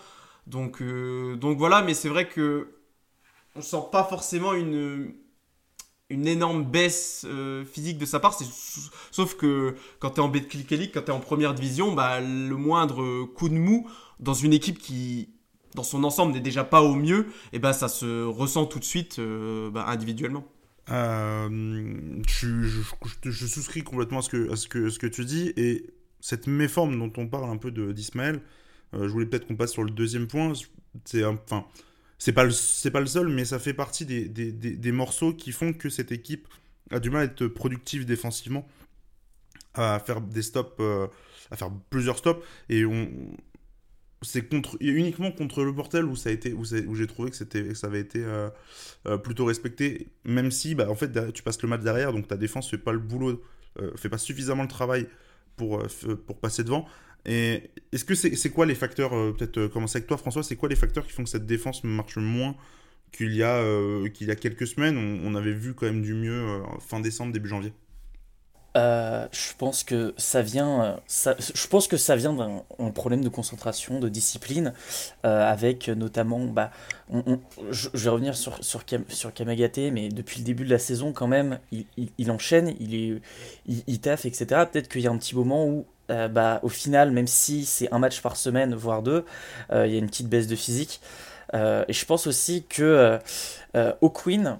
Donc, 0.46 0.80
euh, 0.80 1.36
donc 1.36 1.58
voilà, 1.58 1.82
mais 1.82 1.94
c'est 1.94 2.08
vrai 2.08 2.28
que 2.28 2.68
on 3.56 3.62
sent 3.62 3.82
pas 3.92 4.04
forcément 4.04 4.54
une, 4.54 5.12
une 6.10 6.26
énorme 6.26 6.64
baisse 6.64 7.26
euh, 7.28 7.64
physique 7.64 7.98
de 7.98 8.06
sa 8.06 8.20
part. 8.20 8.38
Sauf 9.10 9.36
que 9.36 9.74
quand 9.98 10.10
tu 10.10 10.20
es 10.20 10.22
en 10.22 10.28
Betclic 10.28 10.70
Elite, 10.72 10.94
quand 10.94 11.02
tu 11.02 11.08
es 11.08 11.14
en 11.14 11.20
première 11.20 11.54
division, 11.54 11.92
bah, 11.92 12.20
le 12.20 12.56
moindre 12.56 13.24
coup 13.24 13.48
de 13.48 13.54
mou 13.54 13.88
dans 14.20 14.34
une 14.34 14.52
équipe 14.52 14.78
qui, 14.78 15.30
dans 15.74 15.82
son 15.82 16.04
ensemble, 16.04 16.32
n'est 16.32 16.40
déjà 16.40 16.64
pas 16.64 16.82
au 16.82 16.94
mieux, 16.94 17.26
et 17.52 17.54
eh 17.54 17.58
ben 17.58 17.72
ça 17.72 17.88
se 17.88 18.24
ressent 18.24 18.66
tout 18.66 18.78
de 18.78 18.84
suite 18.84 19.18
euh, 19.18 19.70
bah, 19.70 19.86
individuellement. 19.88 20.46
je, 20.88 21.46
souscris 23.46 23.82
complètement 23.82 24.20
à 24.20 24.22
ce 24.22 24.30
que, 24.30 24.50
à 24.50 24.56
ce 24.56 24.68
que, 24.68 24.88
ce 24.88 24.98
que 24.98 25.06
tu 25.06 25.24
dis 25.24 25.52
et 25.56 25.90
cette 26.20 26.46
méforme 26.46 26.98
dont 26.98 27.12
on 27.16 27.28
parle 27.28 27.50
un 27.50 27.56
peu 27.56 27.70
d'Ismaël, 27.70 28.42
je 28.92 29.06
voulais 29.06 29.26
peut-être 29.26 29.46
qu'on 29.46 29.56
passe 29.56 29.72
sur 29.72 29.84
le 29.84 29.90
deuxième 29.90 30.26
point. 30.26 30.52
C'est 31.04 31.24
enfin, 31.24 31.66
c'est 32.18 32.32
pas 32.32 32.50
c'est 32.50 32.90
pas 32.90 33.00
le 33.00 33.06
seul, 33.06 33.28
mais 33.28 33.44
ça 33.44 33.58
fait 33.58 33.74
partie 33.74 34.04
des, 34.04 34.28
des, 34.28 34.52
des, 34.52 34.92
morceaux 34.92 35.32
qui 35.32 35.52
font 35.52 35.72
que 35.72 35.88
cette 35.88 36.12
équipe 36.12 36.48
a 36.90 36.98
du 37.00 37.10
mal 37.10 37.22
à 37.22 37.24
être 37.24 37.46
productive 37.46 38.04
défensivement, 38.06 38.66
à 39.74 40.00
faire 40.00 40.20
des 40.20 40.42
stops, 40.42 40.74
euh, 40.80 41.06
à 41.50 41.56
faire 41.56 41.70
plusieurs 41.90 42.18
stops, 42.18 42.44
et 42.68 42.84
on 42.84 43.08
c'est 44.20 44.48
contre 44.48 44.76
uniquement 44.80 45.30
contre 45.30 45.62
le 45.62 45.72
Portel 45.72 46.04
où 46.04 46.16
ça 46.16 46.30
a 46.30 46.32
été 46.32 46.52
où, 46.52 46.62
où 46.62 46.94
j'ai 46.96 47.06
trouvé 47.06 47.30
que 47.30 47.36
c'était 47.36 47.72
ça 47.74 47.86
avait 47.86 48.00
été 48.00 48.24
euh, 48.24 48.50
plutôt 49.18 49.44
respecté. 49.44 50.08
Même 50.24 50.50
si 50.50 50.74
bah 50.74 50.90
en 50.90 50.96
fait 50.96 51.32
tu 51.32 51.44
passes 51.44 51.62
le 51.62 51.68
match 51.68 51.82
derrière 51.82 52.12
donc 52.12 52.26
ta 52.26 52.36
défense 52.36 52.68
fait 52.68 52.78
pas 52.78 52.92
le 52.92 52.98
boulot 52.98 53.40
fait 53.94 54.08
pas 54.08 54.18
suffisamment 54.18 54.62
le 54.64 54.68
travail 54.68 55.06
pour 55.56 55.86
pour 56.26 56.40
passer 56.40 56.64
devant 56.64 56.84
et 57.24 57.70
est-ce 57.92 58.04
que 58.04 58.14
c'est 58.14 58.50
quoi 58.50 58.66
les 58.66 58.74
facteurs, 58.74 59.14
euh, 59.14 59.34
peut-être 59.36 59.58
euh, 59.58 59.68
commencer 59.68 59.98
avec 59.98 60.08
toi 60.08 60.16
François, 60.16 60.42
c'est 60.42 60.56
quoi 60.56 60.68
les 60.68 60.76
facteurs 60.76 61.06
qui 61.06 61.12
font 61.12 61.24
que 61.24 61.30
cette 61.30 61.46
défense 61.46 61.84
marche 61.84 62.16
moins 62.16 62.54
qu'il 63.12 63.34
y, 63.34 63.42
a, 63.42 63.56
euh, 63.56 64.08
qu'il 64.08 64.28
y 64.28 64.30
a 64.30 64.36
quelques 64.36 64.66
semaines? 64.66 64.96
On, 65.24 65.34
avait 65.34 65.52
vu 65.52 65.74
quand 65.74 65.86
même 65.86 66.02
du 66.02 66.14
mieux 66.14 66.62
fin 66.80 67.00
décembre, 67.00 67.32
début 67.32 67.48
janvier 67.48 67.72
je 68.80 69.54
pense 69.58 69.82
que 69.82 70.14
ça 70.18 70.40
vient, 70.40 71.00
je 71.08 71.66
pense 71.66 71.88
que 71.88 71.96
ça 71.96 72.14
vient 72.14 72.32
d'un 72.32 72.90
problème 72.92 73.24
de 73.24 73.28
concentration, 73.28 73.98
de 73.98 74.08
discipline, 74.08 74.72
avec 75.24 75.88
notamment, 75.88 76.44
bah, 76.44 76.70
je, 77.72 77.88
vais 77.92 78.08
revenir 78.08 78.36
sur, 78.36 78.62
sur, 78.62 78.84
sur 79.08 79.34
Kamagate, 79.34 79.78
mais 79.92 80.10
depuis 80.10 80.38
le 80.38 80.44
début 80.44 80.64
de 80.64 80.70
la 80.70 80.78
saison 80.78 81.12
quand 81.12 81.26
même, 81.26 81.58
il, 81.72 81.86
il, 82.18 82.30
enchaîne, 82.30 82.72
il, 82.78 82.94
est, 82.94 83.20
il 83.66 83.98
taffe, 83.98 84.26
etc. 84.26 84.46
Peut-être 84.70 84.86
qu'il 84.86 85.00
y 85.00 85.08
a 85.08 85.10
un 85.10 85.18
petit 85.18 85.34
moment 85.34 85.66
où 85.66 85.84
euh, 86.10 86.28
bah, 86.28 86.60
au 86.62 86.68
final, 86.68 87.10
même 87.10 87.26
si 87.26 87.64
c'est 87.64 87.92
un 87.92 87.98
match 87.98 88.20
par 88.22 88.36
semaine, 88.36 88.74
voire 88.74 89.02
deux, 89.02 89.24
euh, 89.72 89.86
il 89.86 89.92
y 89.92 89.96
a 89.96 89.98
une 89.98 90.06
petite 90.06 90.28
baisse 90.28 90.46
de 90.46 90.56
physique. 90.56 91.00
Euh, 91.54 91.84
et 91.88 91.92
je 91.92 92.04
pense 92.04 92.26
aussi 92.26 92.64
que 92.68 93.18
O'Quinn 94.00 94.58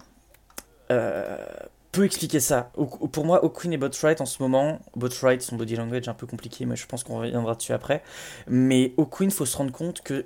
peut 0.88 2.04
expliquer 2.04 2.40
ça. 2.40 2.70
pour 3.12 3.24
moi, 3.24 3.44
O'Quinn 3.44 3.72
et 3.72 3.78
Botwright 3.78 4.20
en 4.20 4.26
ce 4.26 4.42
moment, 4.42 4.78
Botwright, 4.94 5.42
son 5.42 5.56
body 5.56 5.76
language 5.76 6.08
un 6.08 6.14
peu 6.14 6.26
compliqué, 6.26 6.66
mais 6.66 6.76
je 6.76 6.86
pense 6.86 7.04
qu'on 7.04 7.18
reviendra 7.18 7.54
dessus 7.54 7.72
après. 7.72 8.02
Mais 8.46 8.92
O'Quinn, 8.96 9.30
faut 9.30 9.46
se 9.46 9.56
rendre 9.56 9.72
compte 9.72 10.02
que 10.02 10.24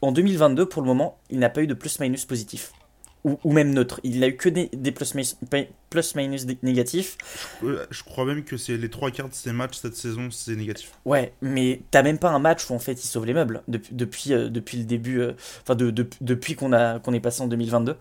en 0.00 0.12
2022, 0.12 0.66
pour 0.66 0.82
le 0.82 0.86
moment, 0.86 1.18
il 1.30 1.38
n'a 1.38 1.50
pas 1.50 1.62
eu 1.62 1.66
de 1.66 1.74
plus-minus 1.74 2.24
positif 2.24 2.72
ou, 3.24 3.52
même 3.52 3.72
neutre. 3.72 4.00
Il 4.02 4.20
n'a 4.20 4.28
eu 4.28 4.36
que 4.36 4.48
des, 4.48 4.68
plus-minus 4.92 5.36
plus 5.90 6.14
négatifs. 6.62 7.16
Je, 7.62 8.02
crois 8.02 8.24
même 8.24 8.44
que 8.44 8.56
c'est 8.56 8.76
les 8.76 8.90
trois 8.90 9.10
quarts 9.10 9.28
de 9.28 9.34
ses 9.34 9.52
matchs 9.52 9.76
cette 9.76 9.96
saison, 9.96 10.30
c'est 10.30 10.56
négatif. 10.56 10.92
Ouais, 11.04 11.32
mais 11.40 11.82
t'as 11.90 12.02
même 12.02 12.18
pas 12.18 12.30
un 12.30 12.38
match 12.38 12.68
où 12.68 12.74
en 12.74 12.78
fait 12.78 12.92
il 12.92 13.06
sauve 13.06 13.26
les 13.26 13.34
meubles 13.34 13.62
depuis, 13.68 13.94
depuis, 13.94 14.32
euh, 14.32 14.48
depuis 14.48 14.78
le 14.78 14.84
début, 14.84 15.20
euh, 15.20 15.32
enfin 15.62 15.74
de, 15.74 15.90
depuis 16.20 16.54
qu'on 16.54 16.72
qu'on 17.02 17.12
est 17.12 17.20
passé 17.20 17.42
en 17.42 17.46
2022. 17.46 17.96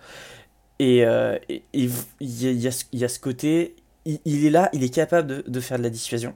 Et 0.80 0.98
il 0.98 1.92
y, 2.22 2.68
a, 2.68 2.86
y, 2.94 3.04
a 3.04 3.08
ce 3.08 3.20
côté, 3.20 3.76
il, 4.06 4.46
est 4.46 4.50
là, 4.50 4.70
il 4.74 4.84
est 4.84 4.94
capable 4.94 5.28
de, 5.28 5.44
de 5.48 5.60
faire 5.60 5.78
de 5.78 5.84
la 5.84 5.92
dissuasion. 5.92 6.34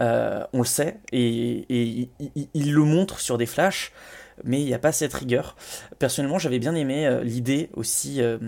Euh, 0.00 0.44
on 0.54 0.58
le 0.58 0.64
sait, 0.64 0.98
et, 1.12 1.64
et 1.68 2.08
il, 2.54 2.72
le 2.72 2.82
montre 2.82 3.20
sur 3.20 3.36
des 3.36 3.44
flashs 3.46 3.92
mais 4.44 4.60
il 4.60 4.66
n'y 4.66 4.74
a 4.74 4.78
pas 4.78 4.92
cette 4.92 5.14
rigueur. 5.14 5.56
Personnellement, 5.98 6.38
j'avais 6.38 6.58
bien 6.58 6.74
aimé 6.74 7.06
euh, 7.06 7.22
l'idée 7.22 7.70
aussi, 7.74 8.20
euh, 8.20 8.38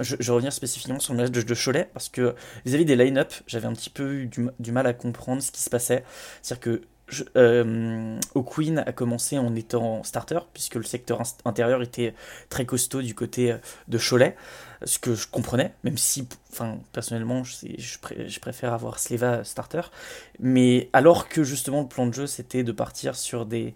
je, 0.00 0.16
je, 0.18 0.32
vais 0.32 0.50
spécifiquement 0.50 0.98
sur 0.98 1.14
le 1.14 1.22
match 1.22 1.30
de, 1.30 1.54
Cholet, 1.54 1.88
parce 1.92 2.08
que 2.08 2.34
vis-à-vis 2.64 2.84
des 2.84 2.96
line-up, 2.96 3.32
j'avais 3.46 3.66
un 3.66 3.72
petit 3.72 3.90
peu 3.90 4.14
eu 4.14 4.26
du, 4.26 4.72
mal 4.72 4.86
à 4.86 4.92
comprendre 4.92 5.42
ce 5.42 5.52
qui 5.52 5.60
se 5.60 5.70
passait. 5.70 6.04
C'est-à-dire 6.42 6.60
que 6.60 6.82
euh, 7.36 8.18
O'Quinn 8.34 8.82
a 8.86 8.92
commencé 8.92 9.38
en 9.38 9.54
étant 9.54 10.02
starter, 10.02 10.38
puisque 10.54 10.76
le 10.76 10.82
secteur 10.82 11.22
intérieur 11.44 11.82
était 11.82 12.14
très 12.48 12.64
costaud 12.64 13.02
du 13.02 13.14
côté 13.14 13.54
de 13.88 13.98
Cholet, 13.98 14.34
ce 14.84 14.98
que 14.98 15.14
je 15.14 15.26
comprenais, 15.28 15.72
même 15.84 15.98
si, 15.98 16.28
enfin, 16.52 16.78
personnellement, 16.92 17.42
je, 17.44 18.38
préfère 18.40 18.72
avoir 18.72 18.98
Sleva 18.98 19.44
starter. 19.44 19.82
Mais 20.40 20.90
alors 20.92 21.28
que 21.28 21.44
justement 21.44 21.82
le 21.82 21.88
plan 21.88 22.06
de 22.06 22.14
jeu 22.14 22.26
c'était 22.26 22.64
de 22.64 22.72
partir 22.72 23.14
sur 23.14 23.46
des, 23.46 23.74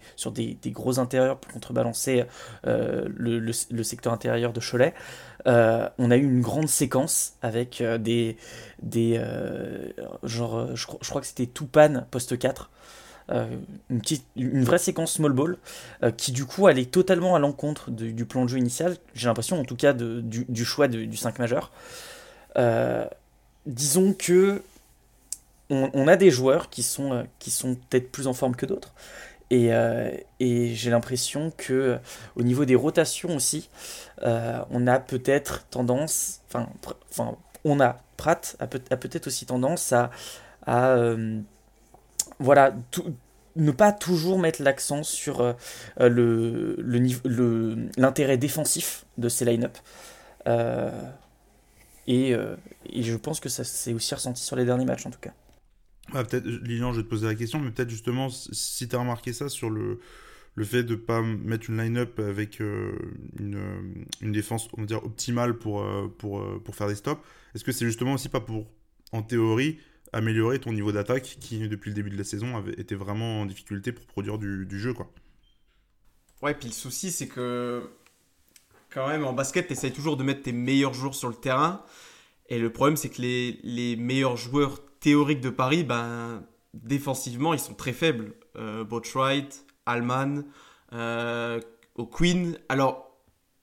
gros 0.67 0.99
intérieurs 0.99 1.39
pour 1.39 1.53
contrebalancer 1.53 2.25
le, 2.65 3.39
le, 3.39 3.83
secteur 3.83 4.13
intérieur 4.13 4.53
de 4.53 4.61
Cholet, 4.61 4.95
euh, 5.47 5.89
on 5.99 6.11
a 6.11 6.17
eu 6.17 6.25
une 6.25 6.41
grande 6.41 6.69
séquence 6.69 7.35
avec 7.41 7.81
euh, 7.81 7.99
des, 7.99 8.37
euh, 8.95 9.89
genre, 10.25 10.75
je, 10.75 10.87
crois 10.87 11.21
que 11.21 11.27
c'était 11.27 11.47
Tupan 11.47 12.05
poste 12.11 12.39
4. 12.39 12.71
Une, 13.29 14.01
petite, 14.01 14.25
une 14.37 14.65
vraie 14.65 14.79
séquence 14.79 15.15
small 15.15 15.33
ball 15.33 15.59
qui 16.17 16.33
du 16.33 16.45
coup 16.45 16.67
allait 16.67 16.85
totalement 16.85 17.35
à 17.35 17.39
l'encontre 17.39 17.91
du 17.91 18.25
plan 18.25 18.45
de 18.45 18.51
jeu 18.51 18.59
initial, 18.59 18.97
j'ai 19.15 19.27
l'impression 19.27 19.61
en 19.61 19.65
tout 19.65 19.77
cas 19.77 19.93
du, 19.93 20.65
choix 20.65 20.89
du 20.89 21.17
5 21.17 21.39
majeur. 21.39 21.73
disons 23.67 24.13
que 24.13 24.63
on, 25.71 26.07
a 26.07 26.17
des 26.17 26.31
joueurs 26.31 26.71
qui 26.71 26.83
sont, 26.83 27.27
qui 27.39 27.51
sont 27.51 27.75
peut-être 27.75 28.13
plus 28.13 28.27
en 28.27 28.35
forme 28.35 28.55
que 28.55 28.67
d'autres. 28.67 28.95
Et, 29.51 29.71
j'ai 30.75 30.91
l'impression 30.91 31.53
que 31.57 31.99
au 32.35 32.43
niveau 32.43 32.65
des 32.65 32.75
rotations 32.75 33.35
aussi, 33.37 33.69
euh, 34.23 34.61
on 34.71 34.87
a 34.87 34.99
peut-être 34.99 35.67
tendance, 35.69 36.41
enfin, 36.49 36.69
on 37.65 37.81
a, 37.81 37.99
Pratt 38.17 38.57
a, 38.59 38.67
peut, 38.67 38.81
être 39.13 39.27
aussi 39.27 39.47
tendance 39.47 39.93
à, 39.93 40.11
euh, 40.69 41.41
voilà, 42.39 42.75
ne 43.57 43.71
pas 43.71 43.93
toujours 43.93 44.39
mettre 44.39 44.63
l'accent 44.63 45.03
sur 45.03 45.41
euh, 45.41 45.53
le, 45.99 46.77
l'intérêt 47.97 48.37
défensif 48.37 49.05
de 49.19 49.29
ces 49.29 49.45
line-up. 49.45 49.77
Et, 52.07 52.35
je 52.95 53.17
pense 53.17 53.41
que 53.41 53.49
ça 53.49 53.65
s'est 53.65 53.93
aussi 53.93 54.15
ressenti 54.15 54.43
sur 54.43 54.57
les 54.57 54.65
derniers 54.65 54.85
matchs 54.85 55.07
en 55.07 55.11
tout 55.11 55.21
cas. 55.21 55.33
Peut-être, 56.13 56.47
Lilian, 56.47 56.93
je 56.93 56.99
vais 56.99 57.03
te 57.05 57.09
poser 57.09 57.27
la 57.27 57.35
question, 57.35 57.59
mais 57.59 57.71
peut-être 57.73 57.91
justement, 57.91 58.29
si 58.31 58.89
tu 58.89 58.95
as 58.95 58.99
remarqué 59.01 59.33
ça 59.33 59.49
sur 59.49 59.71
le, 59.71 59.99
le 60.57 60.65
fait 60.65 60.83
de 60.83 60.95
ne 60.95 61.01
pas 61.01 61.23
mettre 61.23 61.71
une 61.71 61.77
line-up 61.77 62.19
avec 62.19 62.61
euh, 62.61 62.93
une, 63.39 63.97
une, 64.23 64.33
défense 64.33 64.69
on 64.77 64.81
va 64.81 64.87
dire, 64.87 65.05
optimale 65.05 65.59
pour, 65.59 65.83
euh, 65.83 66.09
pour, 66.19 66.41
euh, 66.41 66.61
pour 66.65 66.75
faire 66.75 66.89
des 66.89 66.95
stops, 66.95 67.23
est-ce 67.55 67.63
que 67.63 67.73
c'est 67.73 67.85
justement 67.85 68.15
aussi 68.15 68.31
pas 68.31 68.41
pour, 68.41 68.67
en 69.13 69.23
théorie, 69.23 69.79
améliorer 70.17 70.59
ton 70.59 70.73
niveau 70.73 70.93
d'attaque 70.93 71.37
qui, 71.41 71.69
depuis 71.69 71.91
le 71.91 71.95
début 71.95 72.11
de 72.11 72.17
la 72.17 72.25
saison, 72.25 72.57
avait 72.57 72.73
été 72.75 72.95
vraiment 72.95 73.43
en 73.43 73.47
difficulté 73.47 73.93
pour 73.93 74.07
produire 74.07 74.39
du, 74.39 74.67
du 74.67 74.79
jeu 74.79 74.93
quoi 74.93 75.11
Ouais, 76.43 76.55
puis 76.55 76.69
le 76.69 76.75
souci, 76.75 77.11
c'est 77.11 77.29
que 77.29 77.83
quand 78.91 79.09
même, 79.09 79.25
en 79.25 79.33
basket, 79.33 79.67
tu 79.69 79.93
toujours 79.93 80.17
de 80.17 80.23
mettre 80.23 80.43
tes 80.43 80.53
meilleurs 80.53 80.95
joueurs 80.95 81.15
sur 81.15 81.29
le 81.29 81.35
terrain. 81.35 81.83
Et 82.49 82.59
le 82.59 82.73
problème, 82.73 82.97
c'est 82.97 83.09
que 83.09 83.21
les, 83.21 83.59
les, 83.63 83.97
meilleurs 83.97 84.37
joueurs 84.37 84.81
théoriques 85.01 85.41
de 85.41 85.51
Paris, 85.51 85.85
ben, 85.85 86.45
défensivement, 86.75 87.53
ils 87.53 87.61
sont 87.61 87.75
très 87.75 87.93
faibles. 87.93 88.35
Euh, 88.57 88.85
Botchwright, 88.85 89.67
Alman, 89.85 90.45
euh, 90.93 91.61
Queen. 92.11 92.59
Alors, 92.69 93.06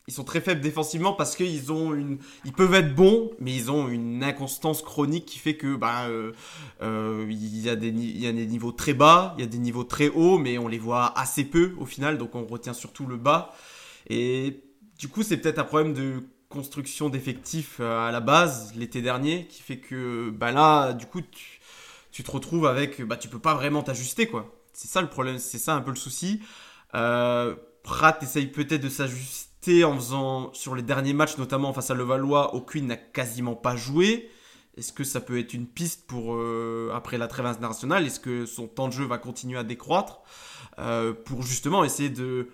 ils 0.08 0.14
sont 0.14 0.24
très 0.24 0.42
faibles 0.42 0.62
défensivement 0.62 1.14
parce 1.14 1.36
qu'ils 1.36 1.72
ont 1.72 1.94
une, 1.94 2.18
ils 2.44 2.52
peuvent 2.52 2.74
être 2.74 2.94
bons, 2.94 3.32
mais 3.40 3.56
ils 3.56 3.72
ont 3.72 3.88
une 3.88 4.24
inconstance 4.24 4.82
chronique 4.82 5.26
qui 5.26 5.40
fait 5.40 5.56
que 5.56 5.76
bah 5.76 6.08
euh, 6.08 6.34
euh, 6.82 7.26
y 7.30 7.70
a 7.70 7.76
des 7.76 7.88
il 7.88 8.20
y 8.20 8.28
a 8.28 8.34
des 8.34 8.46
niveaux 8.46 8.74
très 8.74 8.94
bas, 8.94 9.34
il 9.38 9.42
y 9.42 9.44
a 9.44 9.50
des 9.50 9.60
niveaux 9.60 9.86
très 9.86 10.10
hauts, 10.10 10.38
mais 10.38 10.58
on 10.58 10.68
les 10.68 10.78
voit 10.78 11.18
assez 11.18 11.46
peu 11.46 11.74
au 11.80 11.86
final, 11.86 12.18
donc 12.18 12.36
on 12.36 12.46
retient 12.46 12.74
surtout 12.74 13.06
le 13.06 13.18
bas. 13.18 13.54
Et 14.10 14.64
du 15.00 15.08
coup, 15.08 15.24
c'est 15.24 15.38
peut-être 15.38 15.60
un 15.60 15.64
problème 15.64 15.94
de 15.94 16.24
construction 16.50 17.10
d'effectifs 17.10 17.80
à 17.80 18.12
la 18.12 18.20
base 18.20 18.74
l'été 18.76 19.02
dernier 19.02 19.48
qui 19.48 19.62
fait 19.64 19.78
que 19.78 20.30
bah 20.32 20.52
là, 20.52 20.94
du 20.94 21.06
coup, 21.06 21.22
tu, 21.22 21.62
tu 22.12 22.24
te 22.24 22.32
retrouves 22.32 22.66
avec, 22.68 23.02
bah 23.02 23.18
tu 23.18 23.30
peux 23.30 23.40
pas 23.40 23.56
vraiment 23.56 23.84
t'ajuster 23.84 24.28
quoi. 24.28 24.54
C'est 24.74 24.88
ça 24.90 25.02
le 25.02 25.10
problème, 25.10 25.38
c'est 25.40 25.58
ça 25.60 25.76
un 25.76 25.82
peu 25.82 25.92
le 25.92 25.96
souci. 25.96 26.42
Euh, 26.96 27.56
Pratt 27.84 28.22
essaye 28.22 28.48
peut-être 28.48 28.82
de 28.82 28.90
s'ajuster 28.90 29.53
en 29.84 29.96
faisant 29.96 30.54
sur 30.54 30.76
les 30.76 30.82
derniers 30.82 31.14
matchs, 31.14 31.38
notamment 31.38 31.74
face 31.74 31.92
à 31.92 31.94
Levallois, 31.94 32.56
O'Quinn 32.56 32.88
n'a 32.88 32.98
quasiment 32.98 33.56
pas 33.56 33.76
joué. 33.76 34.30
Est-ce 34.78 34.92
que 34.92 35.04
ça 35.04 35.22
peut 35.22 35.40
être 35.40 35.54
une 35.54 35.68
piste 35.68 36.08
pour 36.08 36.34
euh, 36.36 36.92
après 36.94 37.18
la 37.18 37.28
trêve 37.28 37.46
internationale? 37.46 38.06
Est-ce 38.06 38.20
que 38.20 38.46
son 38.46 38.68
temps 38.68 38.88
de 38.88 38.94
jeu 38.94 39.06
va 39.06 39.18
continuer 39.18 39.58
à 39.58 39.64
décroître? 39.64 40.22
Euh, 40.80 41.14
pour 41.14 41.44
justement 41.44 41.84
essayer 41.84 42.10
de 42.10 42.50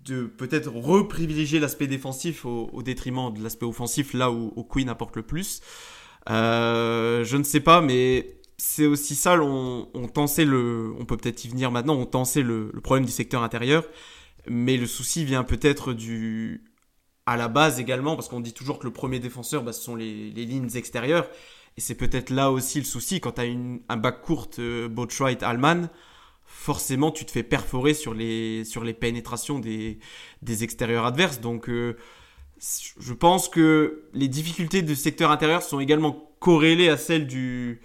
de 0.00 0.24
peut-être 0.24 0.70
reprivilégier 0.70 1.58
l'aspect 1.58 1.88
défensif 1.88 2.44
au, 2.44 2.80
détriment 2.84 3.34
de 3.34 3.42
l'aspect 3.42 3.66
offensif 3.66 4.14
là 4.14 4.30
où, 4.30 4.52
O'Quinn 4.54 4.88
apporte 4.88 5.16
le 5.16 5.22
plus. 5.22 5.62
je 6.28 7.36
ne 7.36 7.42
sais 7.42 7.58
pas, 7.58 7.80
mais 7.80 8.36
c'est 8.58 8.86
aussi 8.86 9.14
ça, 9.14 9.38
on, 9.40 9.88
on 9.94 10.26
le, 10.44 10.94
on 10.98 11.04
peut 11.04 11.16
peut-être 11.16 11.44
y 11.44 11.48
venir 11.48 11.70
maintenant, 11.70 11.94
on 11.94 12.06
tensait 12.06 12.42
le, 12.42 12.70
problème 12.82 13.04
du 13.04 13.12
secteur 13.12 13.42
intérieur, 13.42 13.84
mais 14.48 14.76
le 14.76 14.86
souci 14.86 15.24
vient 15.24 15.44
peut-être 15.44 15.92
du, 15.92 16.64
à 17.26 17.36
la 17.36 17.48
base 17.48 17.80
également, 17.80 18.16
parce 18.16 18.28
qu'on 18.28 18.40
dit 18.40 18.52
toujours 18.52 18.78
que 18.78 18.84
le 18.84 18.92
premier 18.92 19.18
défenseur, 19.18 19.62
bah, 19.62 19.72
ce 19.72 19.82
sont 19.82 19.96
les, 19.96 20.30
les 20.30 20.44
lignes 20.44 20.70
extérieures, 20.74 21.28
et 21.76 21.80
c'est 21.80 21.94
peut-être 21.94 22.30
là 22.30 22.50
aussi 22.50 22.78
le 22.78 22.84
souci, 22.84 23.20
quand 23.20 23.32
tu 23.32 23.40
as 23.40 23.44
une, 23.44 23.80
un 23.88 23.96
bac 23.96 24.22
court, 24.22 24.48
euh, 24.58 24.88
Botchwright, 24.88 25.42
Allman, 25.42 25.88
forcément 26.44 27.10
tu 27.10 27.24
te 27.24 27.30
fais 27.30 27.42
perforer 27.42 27.92
sur 27.92 28.14
les, 28.14 28.64
sur 28.64 28.84
les 28.84 28.94
pénétrations 28.94 29.58
des, 29.58 29.98
des 30.42 30.64
extérieurs 30.64 31.04
adverses, 31.04 31.40
donc 31.40 31.68
euh, 31.68 31.96
je 32.58 33.12
pense 33.12 33.48
que 33.48 34.08
les 34.14 34.28
difficultés 34.28 34.82
du 34.82 34.96
secteur 34.96 35.30
intérieur 35.30 35.62
sont 35.62 35.80
également 35.80 36.32
corrélées 36.40 36.88
à 36.88 36.96
celles 36.96 37.26
du, 37.26 37.82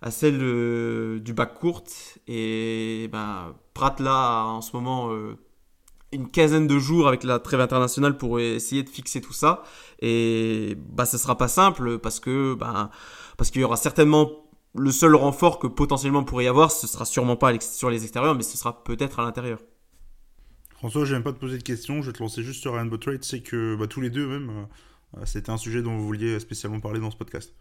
à 0.00 0.10
celle 0.10 0.38
euh, 0.42 1.18
du 1.20 1.32
bac 1.32 1.54
courte. 1.54 2.18
Et 2.26 3.08
ben, 3.10 3.54
Pratt 3.74 3.98
là 4.00 4.44
en 4.44 4.60
ce 4.60 4.76
moment 4.76 5.12
euh, 5.12 5.38
une 6.12 6.28
quinzaine 6.28 6.66
de 6.66 6.78
jours 6.78 7.08
avec 7.08 7.24
la 7.24 7.38
trêve 7.38 7.60
internationale 7.60 8.16
pour 8.16 8.38
essayer 8.38 8.82
de 8.82 8.88
fixer 8.88 9.20
tout 9.20 9.32
ça. 9.32 9.62
Et 10.00 10.76
bah 10.90 11.06
ce 11.06 11.18
sera 11.18 11.36
pas 11.38 11.48
simple 11.48 11.98
parce 11.98 12.20
que 12.20 12.54
ben, 12.54 12.90
parce 13.36 13.50
qu'il 13.50 13.60
y 13.60 13.64
aura 13.64 13.76
certainement 13.76 14.30
le 14.74 14.90
seul 14.90 15.14
renfort 15.14 15.58
que 15.58 15.66
potentiellement 15.66 16.24
pourrait 16.24 16.44
y 16.44 16.48
avoir, 16.48 16.70
ce 16.70 16.86
sera 16.86 17.04
sûrement 17.04 17.36
pas 17.36 17.58
sur 17.60 17.90
les 17.90 18.04
extérieurs, 18.04 18.34
mais 18.34 18.42
ce 18.42 18.56
sera 18.56 18.84
peut-être 18.84 19.20
à 19.20 19.22
l'intérieur. 19.22 19.58
François, 20.70 21.04
je 21.04 21.14
n'aime 21.14 21.22
pas 21.22 21.32
te 21.32 21.38
poser 21.38 21.58
de 21.58 21.62
questions, 21.62 22.02
je 22.02 22.08
vais 22.08 22.12
te 22.12 22.22
lancer 22.22 22.42
juste 22.42 22.60
sur 22.60 22.74
Rainbow 22.74 22.96
Trade, 22.96 23.22
c'est 23.22 23.40
que 23.40 23.76
bah, 23.76 23.86
tous 23.86 24.00
les 24.00 24.10
deux 24.10 24.26
même, 24.26 24.66
euh, 25.16 25.20
c'était 25.24 25.50
un 25.50 25.56
sujet 25.56 25.82
dont 25.82 25.96
vous 25.96 26.06
vouliez 26.06 26.40
spécialement 26.40 26.80
parler 26.80 27.00
dans 27.00 27.10
ce 27.10 27.16
podcast. 27.16 27.52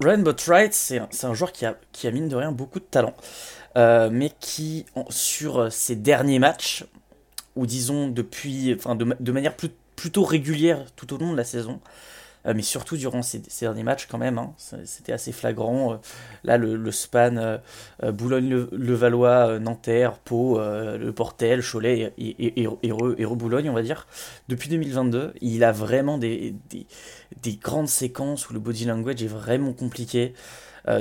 Ryan 0.00 0.18
Botwright, 0.18 0.72
c'est 0.72 1.00
un, 1.24 1.34
joueur 1.34 1.50
qui 1.50 1.66
a, 1.66 1.76
qui 1.90 2.06
a 2.06 2.12
mine 2.12 2.28
de 2.28 2.36
rien 2.36 2.52
beaucoup 2.52 2.78
de 2.78 2.84
talent, 2.84 3.14
euh, 3.76 4.10
mais 4.12 4.30
qui, 4.38 4.86
sur 5.08 5.72
ses 5.72 5.96
derniers 5.96 6.38
matchs, 6.38 6.84
ou 7.56 7.66
disons 7.66 8.08
depuis, 8.08 8.74
enfin 8.74 8.94
de, 8.94 9.32
manière 9.32 9.54
plutôt 9.96 10.24
régulière 10.24 10.84
tout 10.96 11.12
au 11.14 11.18
long 11.18 11.32
de 11.32 11.36
la 11.36 11.44
saison, 11.44 11.80
euh, 12.46 12.52
mais 12.54 12.62
surtout 12.62 12.96
durant 12.96 13.22
ces, 13.22 13.40
derniers 13.60 13.82
matchs 13.82 14.06
quand 14.06 14.18
même, 14.18 14.38
hein, 14.38 14.52
c'était 14.84 15.12
assez 15.12 15.32
flagrant. 15.32 15.92
Euh, 15.92 15.96
là, 16.44 16.56
le, 16.56 16.90
span 16.90 17.36
euh, 17.36 18.12
Boulogne-le-Valois, 18.12 19.58
Nanterre, 19.58 20.18
Pau, 20.18 20.58
le 20.58 21.12
Portel, 21.12 21.62
Cholet 21.62 22.12
et, 22.18 22.62
et, 22.62 22.68
et, 22.82 23.26
Boulogne, 23.26 23.70
on 23.70 23.74
va 23.74 23.82
dire. 23.82 24.06
Depuis 24.48 24.68
2022, 24.68 25.34
il 25.40 25.64
a 25.64 25.72
vraiment 25.72 26.18
des, 26.18 26.54
grandes 27.60 27.88
séquences 27.88 28.50
où 28.50 28.54
le 28.54 28.60
body 28.60 28.86
language 28.86 29.22
est 29.22 29.28
vraiment 29.28 29.72
compliqué. 29.72 30.34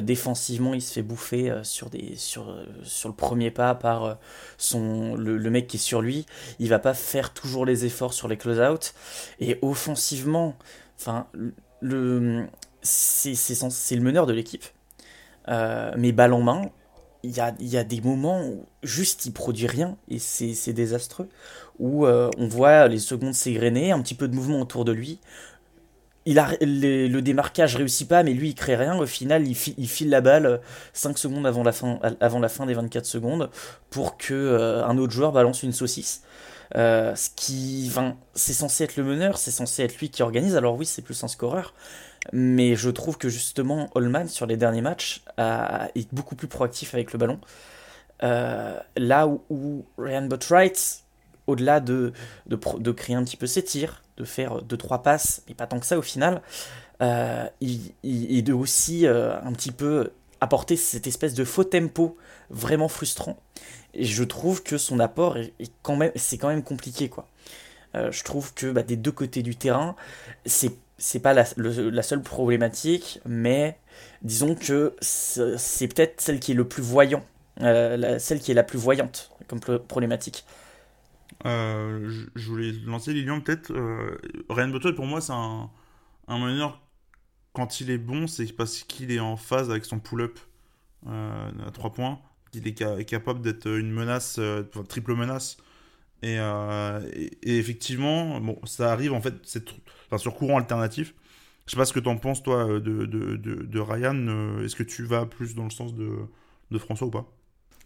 Défensivement, 0.01 0.73
il 0.73 0.81
se 0.81 0.93
fait 0.93 1.01
bouffer 1.01 1.53
sur, 1.63 1.89
des, 1.89 2.15
sur, 2.15 2.55
sur 2.83 3.09
le 3.09 3.15
premier 3.15 3.49
pas 3.49 3.73
par 3.73 4.17
son, 4.57 5.15
le, 5.15 5.49
mec 5.49 5.67
qui 5.67 5.77
est 5.77 5.79
sur 5.79 6.01
lui. 6.01 6.25
Il 6.59 6.69
va 6.69 6.79
pas 6.79 6.93
faire 6.93 7.33
toujours 7.33 7.65
les 7.65 7.85
efforts 7.85 8.13
sur 8.13 8.27
les 8.27 8.37
close-out. 8.37 8.93
Et 9.39 9.57
offensivement, 9.61 10.55
le, 11.81 12.47
c'est, 12.81 13.35
c'est, 13.35 13.95
le 13.95 14.01
meneur 14.01 14.25
de 14.25 14.33
l'équipe. 14.33 14.65
Euh, 15.47 15.93
mais 15.97 16.11
balle 16.11 16.33
en 16.33 16.41
main, 16.41 16.61
il 17.23 17.31
y 17.31 17.39
a, 17.39 17.53
y 17.59 17.77
a, 17.77 17.83
des 17.83 18.01
moments 18.01 18.43
où 18.43 18.65
juste 18.83 19.25
il 19.25 19.33
produit 19.33 19.67
rien 19.67 19.97
et 20.09 20.19
c'est, 20.19 20.73
désastreux. 20.73 21.29
Où 21.79 22.05
euh, 22.05 22.29
on 22.37 22.47
voit 22.47 22.87
les 22.87 22.99
secondes 22.99 23.33
s'égrener, 23.33 23.91
un 23.91 24.01
petit 24.01 24.15
peu 24.15 24.27
de 24.27 24.35
mouvement 24.35 24.61
autour 24.61 24.85
de 24.85 24.91
lui. 24.91 25.19
Il 26.25 26.35
le, 26.61 27.19
démarquage 27.19 27.75
réussit 27.75 28.07
pas, 28.07 28.21
mais 28.21 28.33
lui 28.33 28.49
il 28.49 28.55
crée 28.55 28.75
rien. 28.75 28.95
Au 28.97 29.07
final, 29.07 29.47
il, 29.47 29.57
il 29.77 29.87
file 29.87 30.09
la 30.09 30.21
balle 30.21 30.61
5 30.93 31.17
secondes 31.17 31.47
avant 31.47 31.63
la 31.63 31.71
fin, 31.71 31.99
avant 32.19 32.39
la 32.39 32.49
fin 32.49 32.65
des 32.65 32.75
24 32.75 33.05
secondes 33.05 33.49
pour 33.89 34.17
que 34.17 34.33
euh, 34.33 34.85
un 34.85 34.97
autre 34.97 35.13
joueur 35.13 35.31
balance 35.31 35.63
une 35.63 35.73
saucisse. 35.73 36.21
Euh, 36.75 37.15
ce 37.15 37.29
qui, 37.35 37.91
c'est 38.33 38.53
censé 38.53 38.83
être 38.83 38.95
le 38.97 39.03
meneur, 39.03 39.37
c'est 39.37 39.51
censé 39.51 39.83
être 39.83 39.97
lui 39.97 40.09
qui 40.09 40.21
organise. 40.21 40.55
Alors 40.55 40.75
oui, 40.75 40.85
c'est 40.85 41.01
plus 41.01 41.23
un 41.23 41.27
scoreur, 41.27 41.73
mais 42.31 42.75
je 42.75 42.89
trouve 42.91 43.17
que 43.17 43.27
justement 43.27 43.89
Holman 43.95 44.27
sur 44.27 44.45
les 44.45 44.57
derniers 44.57 44.81
matchs 44.81 45.23
est 45.37 46.13
beaucoup 46.13 46.35
plus 46.35 46.47
proactif 46.47 46.93
avec 46.93 47.13
le 47.13 47.19
ballon. 47.19 47.39
là 48.21 49.27
où, 49.49 49.85
Ryan 49.97 50.27
Botwright, 50.27 51.03
au-delà 51.51 51.79
de, 51.79 52.13
de, 52.47 52.91
créer 52.91 53.15
un 53.15 53.23
petit 53.23 53.37
peu 53.37 53.47
ses 53.47 53.63
tirs, 53.63 54.01
de 54.17 54.23
faire 54.23 54.61
2-3 54.63 55.01
passes, 55.01 55.43
mais 55.47 55.53
pas 55.53 55.67
tant 55.67 55.79
que 55.79 55.85
ça 55.85 55.97
au 55.97 56.01
final, 56.01 56.41
il, 57.01 57.91
il, 58.03 58.43
de 58.43 58.53
aussi 58.53 59.07
un 59.07 59.51
petit 59.53 59.71
peu 59.71 60.11
apporter 60.41 60.75
cette 60.75 61.07
espèce 61.07 61.33
de 61.33 61.45
faux 61.45 61.63
tempo 61.63 62.17
vraiment 62.49 62.87
frustrant. 62.87 63.37
Et 63.93 64.05
je 64.05 64.23
trouve 64.23 64.63
que 64.63 64.77
son 64.77 64.99
apport 64.99 65.37
est, 65.37 65.53
quand 65.83 65.95
même, 65.95 66.11
c'est 66.15 66.37
quand 66.37 66.49
même 66.49 66.63
compliqué 66.63 67.09
quoi. 67.09 67.27
Euh, 67.95 68.11
je 68.11 68.23
trouve 68.23 68.53
que 68.53 68.71
bah, 68.71 68.83
des 68.83 68.95
deux 68.95 69.11
côtés 69.11 69.43
du 69.43 69.55
terrain, 69.55 69.95
c'est 70.45 70.71
c'est 70.97 71.19
pas 71.19 71.33
la, 71.33 71.45
la, 71.57 72.03
seule 72.03 72.21
problématique, 72.21 73.21
mais 73.25 73.75
disons 74.21 74.53
que 74.53 74.95
c'est 75.01 75.87
peut-être 75.87 76.21
celle 76.21 76.39
qui 76.39 76.51
est 76.51 76.55
le 76.55 76.67
plus 76.67 76.83
voyant, 76.83 77.23
euh, 77.61 78.19
celle 78.19 78.39
qui 78.39 78.51
est 78.51 78.53
la 78.53 78.61
plus 78.61 78.77
voyante 78.77 79.31
comme 79.47 79.59
problématique. 79.59 80.45
Euh, 81.45 82.25
je 82.35 82.47
voulais 82.47 82.71
lancer 82.85 83.13
Lilian 83.13 83.41
peut-être. 83.41 83.73
Ryan 84.49 84.67
Butler 84.67 84.93
pour 84.93 85.05
moi 85.05 85.21
c'est 85.21 85.33
un, 85.33 85.69
un 86.27 86.39
meneur 86.39 86.81
quand 87.53 87.81
il 87.81 87.89
est 87.89 87.97
bon, 87.97 88.27
c'est 88.27 88.51
parce 88.53 88.83
qu'il 88.83 89.11
est 89.11 89.19
en 89.19 89.35
phase 89.37 89.69
avec 89.69 89.85
son 89.85 89.99
pull-up 89.99 90.39
à 91.07 91.71
3 91.73 91.91
points. 91.91 92.19
Il 92.53 92.67
est, 92.67 93.05
capable 93.05 93.41
d'être 93.41 93.67
une 93.67 93.91
menace, 93.91 94.39
triple 94.87 95.15
menace 95.15 95.57
euh, 96.23 97.09
et, 97.13 97.57
effectivement, 97.57 98.39
bon, 98.39 98.59
ça 98.65 98.91
arrive 98.91 99.13
en 99.13 99.21
fait, 99.21 99.33
enfin, 100.07 100.17
sur 100.17 100.35
courant 100.35 100.57
alternatif. 100.57 101.13
Je 101.65 101.71
sais 101.71 101.77
pas 101.77 101.85
ce 101.85 101.93
que 101.93 101.99
tu 101.99 102.09
en 102.09 102.17
penses, 102.17 102.43
toi, 102.43 102.67
euh, 102.67 102.79
de, 102.79 103.05
de, 103.05 103.35
de, 103.37 103.79
Ryan. 103.79 104.15
Euh, 104.27 104.65
est-ce 104.65 104.75
que 104.75 104.83
tu 104.83 105.03
vas 105.03 105.25
plus 105.25 105.55
dans 105.55 105.63
le 105.63 105.69
sens 105.69 105.95
de, 105.95 106.17
de 106.71 106.77
François 106.77 107.07
ou 107.07 107.11
pas? 107.11 107.25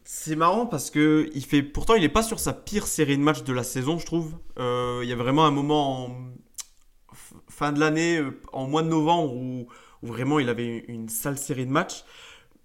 C'est 0.06 0.36
marrant 0.36 0.68
parce 0.68 0.92
que 0.92 1.30
il 1.34 1.44
fait, 1.44 1.64
pourtant, 1.64 1.96
il 1.96 2.02
n'est 2.02 2.10
pas 2.10 2.24
sur 2.24 2.40
sa 2.40 2.54
pire 2.54 2.88
série 2.88 3.18
de 3.18 3.24
matchs 3.24 3.44
de 3.44 3.52
la 3.52 3.64
saison, 3.64 3.98
je 3.98 4.06
trouve. 4.06 4.36
il 4.58 5.08
y 5.08 5.12
a 5.12 5.16
vraiment 5.16 5.46
un 5.46 5.52
moment 5.52 6.06
en 6.06 6.16
fin 7.50 7.72
de 7.72 7.80
l'année, 7.80 8.22
en 8.54 8.68
mois 8.68 8.84
de 8.84 8.90
novembre, 8.90 9.34
où, 9.34 9.68
vraiment 10.04 10.40
il 10.40 10.50
avait 10.50 10.86
une 10.88 11.10
sale 11.10 11.38
série 11.38 11.66
de 11.66 11.72
matchs. 11.72 12.04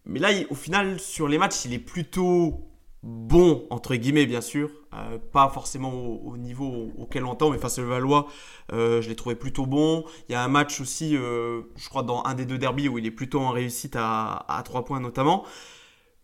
Mais 0.04 0.18
là, 0.18 0.30
au 0.50 0.54
final, 0.54 1.00
sur 1.00 1.28
les 1.28 1.38
matchs, 1.38 1.64
il 1.64 1.72
est 1.72 1.78
plutôt 1.78 2.70
bon, 3.02 3.66
entre 3.70 3.94
guillemets, 3.94 4.26
bien 4.26 4.40
sûr. 4.40 4.70
Euh, 4.92 5.18
pas 5.32 5.48
forcément 5.48 5.92
au, 5.92 6.36
niveau 6.36 6.92
auquel 6.98 7.24
on 7.24 7.30
entend, 7.30 7.50
mais 7.50 7.58
face 7.58 7.78
à 7.78 7.82
Valois, 7.82 8.26
euh, 8.72 9.00
je 9.00 9.08
l'ai 9.08 9.16
trouvé 9.16 9.36
plutôt 9.36 9.66
bon. 9.66 10.04
Il 10.28 10.32
y 10.32 10.34
a 10.34 10.42
un 10.42 10.48
match 10.48 10.80
aussi, 10.80 11.16
euh, 11.16 11.62
je 11.76 11.88
crois, 11.88 12.02
dans 12.02 12.22
un 12.24 12.34
des 12.34 12.44
deux 12.44 12.58
derbies 12.58 12.88
où 12.88 12.98
il 12.98 13.06
est 13.06 13.10
plutôt 13.10 13.40
en 13.40 13.50
réussite 13.50 13.96
à, 13.96 14.44
à 14.48 14.62
3 14.62 14.84
points 14.84 15.00
notamment. 15.00 15.44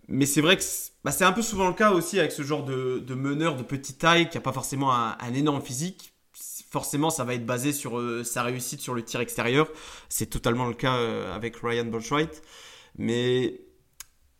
Mais 0.09 0.27
c'est 0.27 0.41
vrai 0.41 0.57
que 0.57 0.63
bah, 1.05 1.11
c'est 1.13 1.25
un 1.25 1.33
peu 1.33 1.43
souvent 1.43 1.69
le 1.69 1.75
cas 1.75 1.91
aussi 1.91 2.19
avec 2.19 2.33
ce 2.33 2.43
genre 2.43 2.65
de, 2.65 3.03
meneur 3.15 3.57
de 3.57 3.63
petite 3.63 3.99
taille 3.99 4.29
qui 4.29 4.37
n'a 4.37 4.41
pas 4.41 4.53
forcément 4.53 4.93
un, 4.93 5.35
énorme 5.35 5.63
physique. 5.63 6.13
Forcément, 6.71 7.11
ça 7.11 7.25
va 7.25 7.35
être 7.35 7.47
basé 7.47 7.73
sur 7.73 8.03
sa 8.25 8.43
réussite 8.43 8.81
sur 8.81 8.95
le 8.95 9.03
tir 9.03 9.21
extérieur. 9.21 9.69
C'est 10.09 10.27
totalement 10.27 10.67
le 10.67 10.75
cas 10.75 10.95
avec 11.35 11.57
Ryan 11.57 11.87
Bolshwright. 11.87 12.43
Mais 12.99 13.61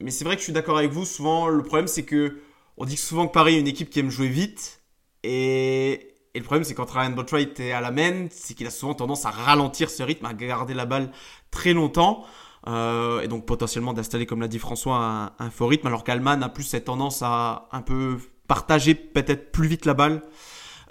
mais 0.01 0.11
c'est 0.11 0.25
vrai 0.25 0.35
que 0.35 0.41
je 0.41 0.45
suis 0.45 0.53
d'accord 0.53 0.79
avec 0.79 0.93
vous. 0.93 1.05
Souvent, 1.05 1.49
le 1.49 1.63
problème, 1.63 1.87
c'est 1.87 2.05
que 2.05 2.39
on 2.77 2.85
dit 2.85 2.97
souvent 2.97 3.27
que 3.27 3.33
Paris 3.33 3.57
est 3.57 3.61
une 3.61 3.69
équipe 3.69 3.91
qui 3.91 4.01
aime 4.01 4.11
jouer 4.11 4.29
vite. 4.29 4.83
Et, 5.23 6.13
le 6.35 6.43
problème, 6.43 6.65
c'est 6.65 6.75
quand 6.75 6.91
Ryan 6.91 7.11
Botwright 7.11 7.59
est 7.61 7.73
à 7.73 7.81
la 7.81 7.91
main, 7.91 8.27
c'est 8.31 8.53
qu'il 8.53 8.67
a 8.67 8.71
souvent 8.71 8.93
tendance 8.93 9.25
à 9.25 9.31
ralentir 9.31 9.89
ce 9.89 10.03
rythme, 10.03 10.27
à 10.27 10.35
garder 10.35 10.75
la 10.75 10.85
balle 10.85 11.11
très 11.51 11.73
longtemps. 11.73 12.27
Euh, 12.69 13.21
et 13.21 13.29
donc 13.29 13.47
potentiellement 13.47 13.93
d'installer, 13.93 14.27
comme 14.27 14.41
l'a 14.41 14.49
dit 14.49 14.59
François, 14.59 15.35
un, 15.39 15.51
faux 15.51 15.67
rythme. 15.67 15.87
Alors 15.87 16.05
qu'Alman 16.05 16.43
a 16.43 16.49
plus 16.49 16.65
cette 16.65 16.87
tendance 16.87 17.23
à 17.23 17.69
un 17.73 17.83
peu 17.83 18.19
partager 18.49 18.95
peut-être 18.95 19.53
plus 19.53 19.69
vite 19.69 19.85
la 19.85 19.95
balle. 19.95 20.23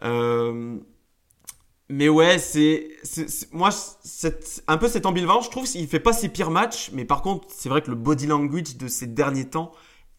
Euh, 0.04 0.78
mais 1.90 2.10
ouais, 2.10 2.40
c'est, 2.40 2.90
moi 3.52 3.70
c'est 3.72 4.64
un 4.68 4.78
peu 4.78 4.88
cette 4.88 5.06
ambivalence. 5.06 5.46
Je 5.46 5.52
trouve 5.52 5.66
qu'il 5.66 5.88
fait 5.88 6.00
pas 6.00 6.14
ses 6.14 6.30
pires 6.30 6.52
matchs, 6.52 6.92
mais 6.94 7.06
par 7.06 7.22
contre, 7.22 7.48
c'est 7.50 7.70
vrai 7.70 7.82
que 7.82 7.90
le 7.90 7.96
body 7.96 8.28
language 8.28 8.78
de 8.78 8.88
ces 8.88 9.08
derniers 9.08 9.50
temps 9.50 9.72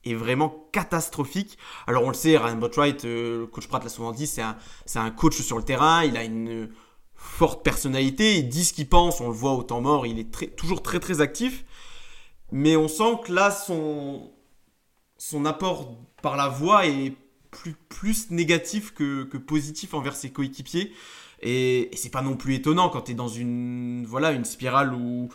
est 0.04 0.14
vraiment 0.14 0.68
catastrophique. 0.72 1.58
Alors 1.86 2.04
on 2.04 2.08
le 2.08 2.14
sait, 2.14 2.36
Ryan 2.36 2.56
Botwright, 2.56 3.04
euh, 3.04 3.40
le 3.40 3.46
coach 3.46 3.66
Pratt 3.66 3.82
l'a 3.82 3.90
souvent 3.90 4.12
dit, 4.12 4.26
c'est 4.26 4.42
un, 4.42 4.56
c'est 4.84 4.98
un 4.98 5.10
coach 5.10 5.40
sur 5.40 5.56
le 5.56 5.64
terrain. 5.64 6.04
Il 6.04 6.16
a 6.16 6.22
une 6.22 6.68
forte 7.16 7.64
personnalité. 7.64 8.38
Il 8.38 8.48
dit 8.48 8.64
ce 8.64 8.72
qu'il 8.72 8.88
pense. 8.88 9.20
On 9.20 9.28
le 9.28 9.34
voit 9.34 9.54
au 9.54 9.62
temps 9.62 9.80
mort. 9.80 10.06
Il 10.06 10.18
est 10.18 10.56
toujours 10.56 10.82
très 10.82 11.00
très 11.00 11.20
actif. 11.20 11.64
Mais 12.52 12.76
on 12.76 12.88
sent 12.88 13.18
que 13.24 13.32
là, 13.32 13.50
son, 13.50 14.30
son 15.18 15.44
apport 15.44 15.96
par 16.22 16.36
la 16.36 16.48
voix 16.48 16.86
est 16.86 17.14
plus, 17.50 17.74
plus 17.88 18.30
négatif 18.30 18.92
que, 18.92 19.24
que 19.24 19.36
positif 19.36 19.94
envers 19.94 20.14
ses 20.14 20.30
coéquipiers. 20.30 20.92
Et, 21.42 21.90
c'est 21.94 22.10
pas 22.10 22.22
non 22.22 22.36
plus 22.36 22.54
étonnant 22.54 22.88
quand 22.88 23.02
tu 23.02 23.12
es 23.12 23.14
dans 23.14 23.28
une, 23.28 24.04
voilà, 24.06 24.32
une 24.32 24.44
spirale 24.44 24.94
où 24.94 25.28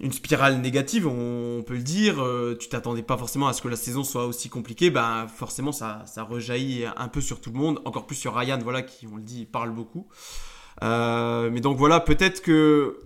une 0.00 0.12
spirale 0.12 0.60
négative, 0.60 1.06
on 1.06 1.62
peut 1.62 1.74
le 1.74 1.82
dire. 1.82 2.20
Euh, 2.20 2.56
tu 2.58 2.68
t'attendais 2.68 3.02
pas 3.02 3.16
forcément 3.16 3.46
à 3.46 3.52
ce 3.52 3.62
que 3.62 3.68
la 3.68 3.76
saison 3.76 4.02
soit 4.02 4.26
aussi 4.26 4.48
compliquée. 4.48 4.90
Ben 4.90 5.28
forcément, 5.28 5.72
ça, 5.72 6.02
ça 6.06 6.24
rejaillit 6.24 6.84
un 6.96 7.08
peu 7.08 7.20
sur 7.20 7.40
tout 7.40 7.50
le 7.50 7.58
monde, 7.58 7.80
encore 7.84 8.06
plus 8.06 8.16
sur 8.16 8.34
Ryan, 8.34 8.58
voilà, 8.62 8.82
qui, 8.82 9.06
on 9.06 9.16
le 9.16 9.22
dit, 9.22 9.46
parle 9.46 9.70
beaucoup. 9.70 10.08
Euh, 10.82 11.50
mais 11.50 11.60
donc 11.60 11.76
voilà, 11.76 12.00
peut-être 12.00 12.42
que 12.42 12.98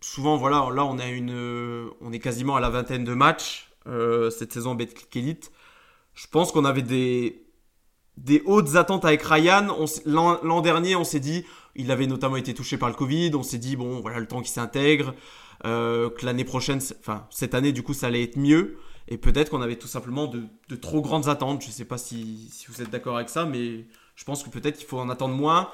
souvent, 0.00 0.36
voilà, 0.36 0.68
là, 0.74 0.84
on 0.84 0.98
a 0.98 1.08
une, 1.08 1.90
on 2.00 2.12
est 2.12 2.18
quasiment 2.18 2.56
à 2.56 2.60
la 2.60 2.70
vingtaine 2.70 3.04
de 3.04 3.14
matchs 3.14 3.70
euh, 3.86 4.30
cette 4.30 4.52
saison 4.52 4.74
Betclic 4.74 5.14
Elite. 5.16 5.50
Je 6.14 6.26
pense 6.26 6.52
qu'on 6.52 6.64
avait 6.64 6.82
des 6.82 7.46
des 8.16 8.42
hautes 8.44 8.76
attentes 8.76 9.04
avec 9.04 9.22
Ryan. 9.22 9.66
L'an 10.04 10.60
dernier, 10.60 10.96
on 10.96 11.04
s'est 11.04 11.20
dit, 11.20 11.44
il 11.74 11.90
avait 11.90 12.06
notamment 12.06 12.36
été 12.36 12.54
touché 12.54 12.76
par 12.76 12.88
le 12.88 12.94
Covid. 12.94 13.32
On 13.34 13.42
s'est 13.42 13.58
dit, 13.58 13.76
bon, 13.76 14.00
voilà, 14.00 14.18
le 14.20 14.26
temps 14.26 14.42
qui 14.42 14.50
s'intègre, 14.50 15.14
euh, 15.64 16.10
que 16.10 16.26
l'année 16.26 16.44
prochaine, 16.44 16.80
enfin, 17.00 17.26
cette 17.30 17.54
année, 17.54 17.72
du 17.72 17.82
coup, 17.82 17.94
ça 17.94 18.08
allait 18.08 18.22
être 18.22 18.36
mieux. 18.36 18.78
Et 19.08 19.18
peut-être 19.18 19.50
qu'on 19.50 19.62
avait 19.62 19.76
tout 19.76 19.88
simplement 19.88 20.26
de, 20.26 20.76
trop 20.76 21.00
grandes 21.00 21.28
attentes. 21.28 21.62
Je 21.62 21.68
ne 21.68 21.72
sais 21.72 21.84
pas 21.84 21.98
si, 21.98 22.50
vous 22.68 22.82
êtes 22.82 22.90
d'accord 22.90 23.16
avec 23.16 23.28
ça, 23.28 23.44
mais 23.44 23.86
je 24.14 24.24
pense 24.24 24.42
que 24.42 24.50
peut-être 24.50 24.76
qu'il 24.76 24.86
faut 24.86 24.98
en 24.98 25.08
attendre 25.08 25.34
moins. 25.34 25.70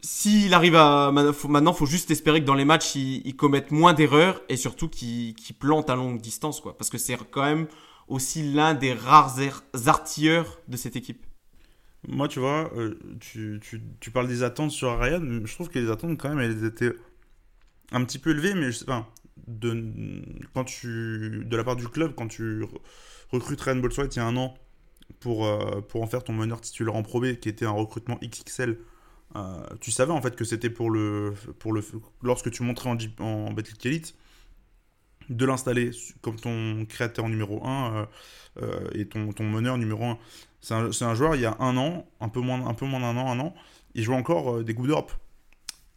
S'il 0.00 0.54
arrive 0.54 0.76
à. 0.76 1.10
Maintenant, 1.12 1.72
il 1.72 1.76
faut 1.76 1.86
juste 1.86 2.10
espérer 2.10 2.40
que 2.40 2.46
dans 2.46 2.54
les 2.54 2.64
matchs, 2.64 2.94
il, 2.94 3.34
commette 3.36 3.70
moins 3.72 3.94
d'erreurs 3.94 4.40
et 4.48 4.56
surtout 4.56 4.88
qu'il 4.88 5.34
plante 5.58 5.90
à 5.90 5.96
longue 5.96 6.20
distance, 6.20 6.60
quoi. 6.60 6.76
Parce 6.76 6.88
que 6.88 6.98
c'est 6.98 7.16
quand 7.30 7.42
même 7.42 7.66
aussi 8.06 8.52
l'un 8.52 8.74
des 8.74 8.92
rares 8.92 9.36
artilleurs 9.86 10.60
de 10.68 10.76
cette 10.76 10.96
équipe. 10.96 11.24
Moi, 12.06 12.28
tu 12.28 12.38
vois, 12.38 12.70
euh, 12.76 12.98
tu, 13.20 13.60
parles 14.12 14.28
des 14.28 14.42
attentes 14.44 14.70
sur 14.70 14.98
Ryan, 14.98 15.20
je 15.44 15.52
trouve 15.52 15.68
que 15.68 15.78
les 15.78 15.90
attentes, 15.90 16.16
quand 16.16 16.28
même, 16.28 16.38
elles 16.38 16.64
étaient 16.64 16.92
un 17.90 18.04
petit 18.04 18.18
peu 18.18 18.30
élevées, 18.30 18.54
mais 18.54 18.70
je 18.70 18.78
sais 18.78 18.84
pas, 18.84 19.12
de, 19.46 20.22
quand 20.54 20.64
tu, 20.64 21.42
de 21.44 21.56
la 21.56 21.64
part 21.64 21.76
du 21.76 21.88
club, 21.88 22.14
quand 22.14 22.28
tu 22.28 22.64
recrutes 23.30 23.60
Ryan 23.60 23.76
Bolswright 23.76 24.14
il 24.14 24.18
y 24.18 24.22
a 24.22 24.26
un 24.26 24.36
an 24.36 24.54
pour, 25.20 25.46
euh, 25.46 25.80
pour 25.80 26.02
en 26.02 26.06
faire 26.06 26.22
ton 26.22 26.32
meneur 26.32 26.60
titulaire 26.60 26.94
en 26.94 27.02
Pro 27.02 27.20
qui 27.20 27.48
était 27.48 27.66
un 27.66 27.72
recrutement 27.72 28.18
XXL, 28.22 28.78
euh, 29.36 29.62
tu 29.80 29.90
savais 29.90 30.12
en 30.12 30.22
fait 30.22 30.36
que 30.36 30.44
c'était 30.44 30.70
pour 30.70 30.90
le, 30.90 31.34
pour 31.58 31.72
le. 31.72 31.82
Lorsque 32.22 32.50
tu 32.50 32.62
montrais 32.62 32.90
en, 32.90 32.96
en 33.20 33.54
Elite, 33.84 34.14
de 35.28 35.44
l'installer 35.44 35.90
comme 36.22 36.36
ton 36.36 36.86
créateur 36.86 37.28
numéro 37.28 37.64
1 37.66 38.08
et 38.94 39.06
ton, 39.06 39.32
ton 39.32 39.44
meneur 39.44 39.76
numéro 39.78 40.04
1. 40.04 40.18
C'est 40.60 40.74
un, 40.74 41.14
joueur, 41.14 41.36
il 41.36 41.42
y 41.42 41.46
a 41.46 41.56
un 41.60 41.76
an, 41.76 42.06
un 42.20 42.28
peu 42.28 42.40
moins, 42.40 42.66
un 42.66 42.74
peu 42.74 42.84
moins 42.84 43.00
d'un 43.00 43.16
an, 43.16 43.30
un 43.30 43.38
an, 43.38 43.54
il 43.94 44.02
joue 44.02 44.14
encore 44.14 44.56
euh, 44.56 44.64
des 44.64 44.74
Coupes 44.74 44.86
d'Europe. 44.86 45.12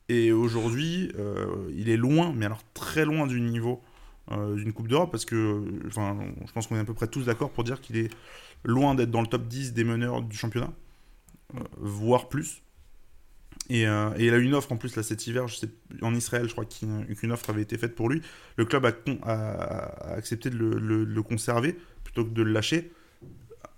Et 0.09 0.31
aujourd'hui, 0.31 1.11
euh, 1.17 1.69
il 1.75 1.89
est 1.89 1.97
loin, 1.97 2.33
mais 2.35 2.45
alors 2.45 2.61
très 2.73 3.05
loin 3.05 3.27
du 3.27 3.39
niveau 3.39 3.81
euh, 4.31 4.55
d'une 4.55 4.73
Coupe 4.73 4.87
d'Europe, 4.87 5.11
parce 5.11 5.25
que 5.25 5.63
enfin, 5.87 6.17
je 6.45 6.51
pense 6.51 6.67
qu'on 6.67 6.75
est 6.75 6.79
à 6.79 6.85
peu 6.85 6.93
près 6.93 7.07
tous 7.07 7.25
d'accord 7.25 7.49
pour 7.49 7.63
dire 7.63 7.81
qu'il 7.81 7.97
est 7.97 8.09
loin 8.63 8.93
d'être 8.93 9.11
dans 9.11 9.21
le 9.21 9.27
top 9.27 9.47
10 9.47 9.73
des 9.73 9.83
meneurs 9.83 10.21
du 10.21 10.37
championnat, 10.37 10.71
voire 11.77 12.29
plus. 12.29 12.61
Et, 13.69 13.83
il 13.83 14.33
a 14.33 14.37
une 14.37 14.53
offre 14.53 14.71
en 14.71 14.77
plus 14.77 14.95
là 14.95 15.03
cet 15.03 15.27
hiver, 15.27 15.45
en 16.01 16.13
Israël, 16.13 16.47
je 16.47 16.51
crois 16.51 16.65
qu'une 16.65 17.31
offre 17.31 17.49
avait 17.49 17.61
été 17.61 17.77
faite 17.77 17.95
pour 17.95 18.09
lui. 18.09 18.21
Le 18.57 18.65
club 18.65 18.85
a, 18.85 20.13
accepté 20.13 20.49
de 20.49 20.57
le, 20.57 21.23
conserver 21.23 21.77
plutôt 22.03 22.25
que 22.25 22.31
de 22.31 22.41
le 22.43 22.51
lâcher 22.51 22.91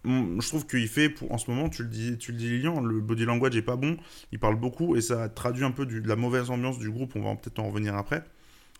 je 0.05 0.47
trouve 0.47 0.67
qu'il 0.67 0.87
fait, 0.87 1.13
en 1.29 1.37
ce 1.37 1.49
moment, 1.49 1.69
tu 1.69 1.83
le 1.83 1.89
dis, 1.89 2.17
tu 2.17 2.31
le 2.31 2.37
dis 2.37 2.49
Lilian, 2.49 2.81
le 2.81 2.99
body 2.99 3.25
language 3.25 3.55
est 3.55 3.61
pas 3.61 3.75
bon, 3.75 3.97
il 4.31 4.39
parle 4.39 4.55
beaucoup 4.55 4.95
et 4.95 5.01
ça 5.01 5.29
traduit 5.29 5.63
un 5.63 5.71
peu 5.71 5.85
de 5.85 6.07
la 6.07 6.15
mauvaise 6.15 6.49
ambiance 6.49 6.77
du 6.77 6.91
groupe, 6.91 7.15
on 7.15 7.21
va 7.21 7.35
peut-être 7.35 7.59
en 7.59 7.67
revenir 7.67 7.95
après. 7.95 8.23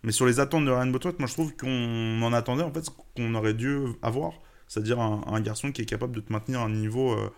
Mais 0.03 0.11
sur 0.11 0.25
les 0.25 0.41
attentes 0.41 0.65
de 0.65 0.71
Ryan 0.71 0.87
Botwright, 0.87 1.19
moi 1.19 1.27
je 1.27 1.33
trouve 1.33 1.55
qu'on 1.55 2.21
en 2.21 2.33
attendait 2.33 2.63
en 2.63 2.73
fait 2.73 2.83
ce 2.83 2.89
qu'on 3.15 3.33
aurait 3.35 3.53
dû 3.53 3.77
avoir, 4.01 4.33
c'est-à-dire 4.73 4.99
un, 4.99 5.41
garçon 5.41 5.71
qui 5.71 5.83
est 5.83 5.85
capable 5.85 6.15
de 6.15 6.19
te 6.19 6.33
maintenir 6.33 6.61
un 6.61 6.69
niveau 6.69 7.11
euh, 7.11 7.31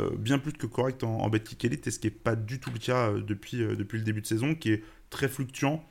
euh, 0.00 0.10
bien 0.18 0.38
plus 0.38 0.52
que 0.52 0.66
correct 0.66 1.02
en, 1.02 1.20
en 1.20 1.30
Betclic 1.30 1.64
Elite, 1.64 1.86
et 1.86 1.90
ce 1.90 1.98
qui 1.98 2.08
n'est 2.08 2.10
pas 2.10 2.36
du 2.36 2.60
tout 2.60 2.70
le 2.70 2.78
cas 2.78 3.08
euh, 3.08 3.22
depuis, 3.22 3.56
depuis 3.56 3.96
le 3.96 4.04
début 4.04 4.20
de 4.20 4.26
saison, 4.26 4.54
qui 4.54 4.72
est 4.72 4.84
très 5.08 5.28
fluctuant. 5.28 5.82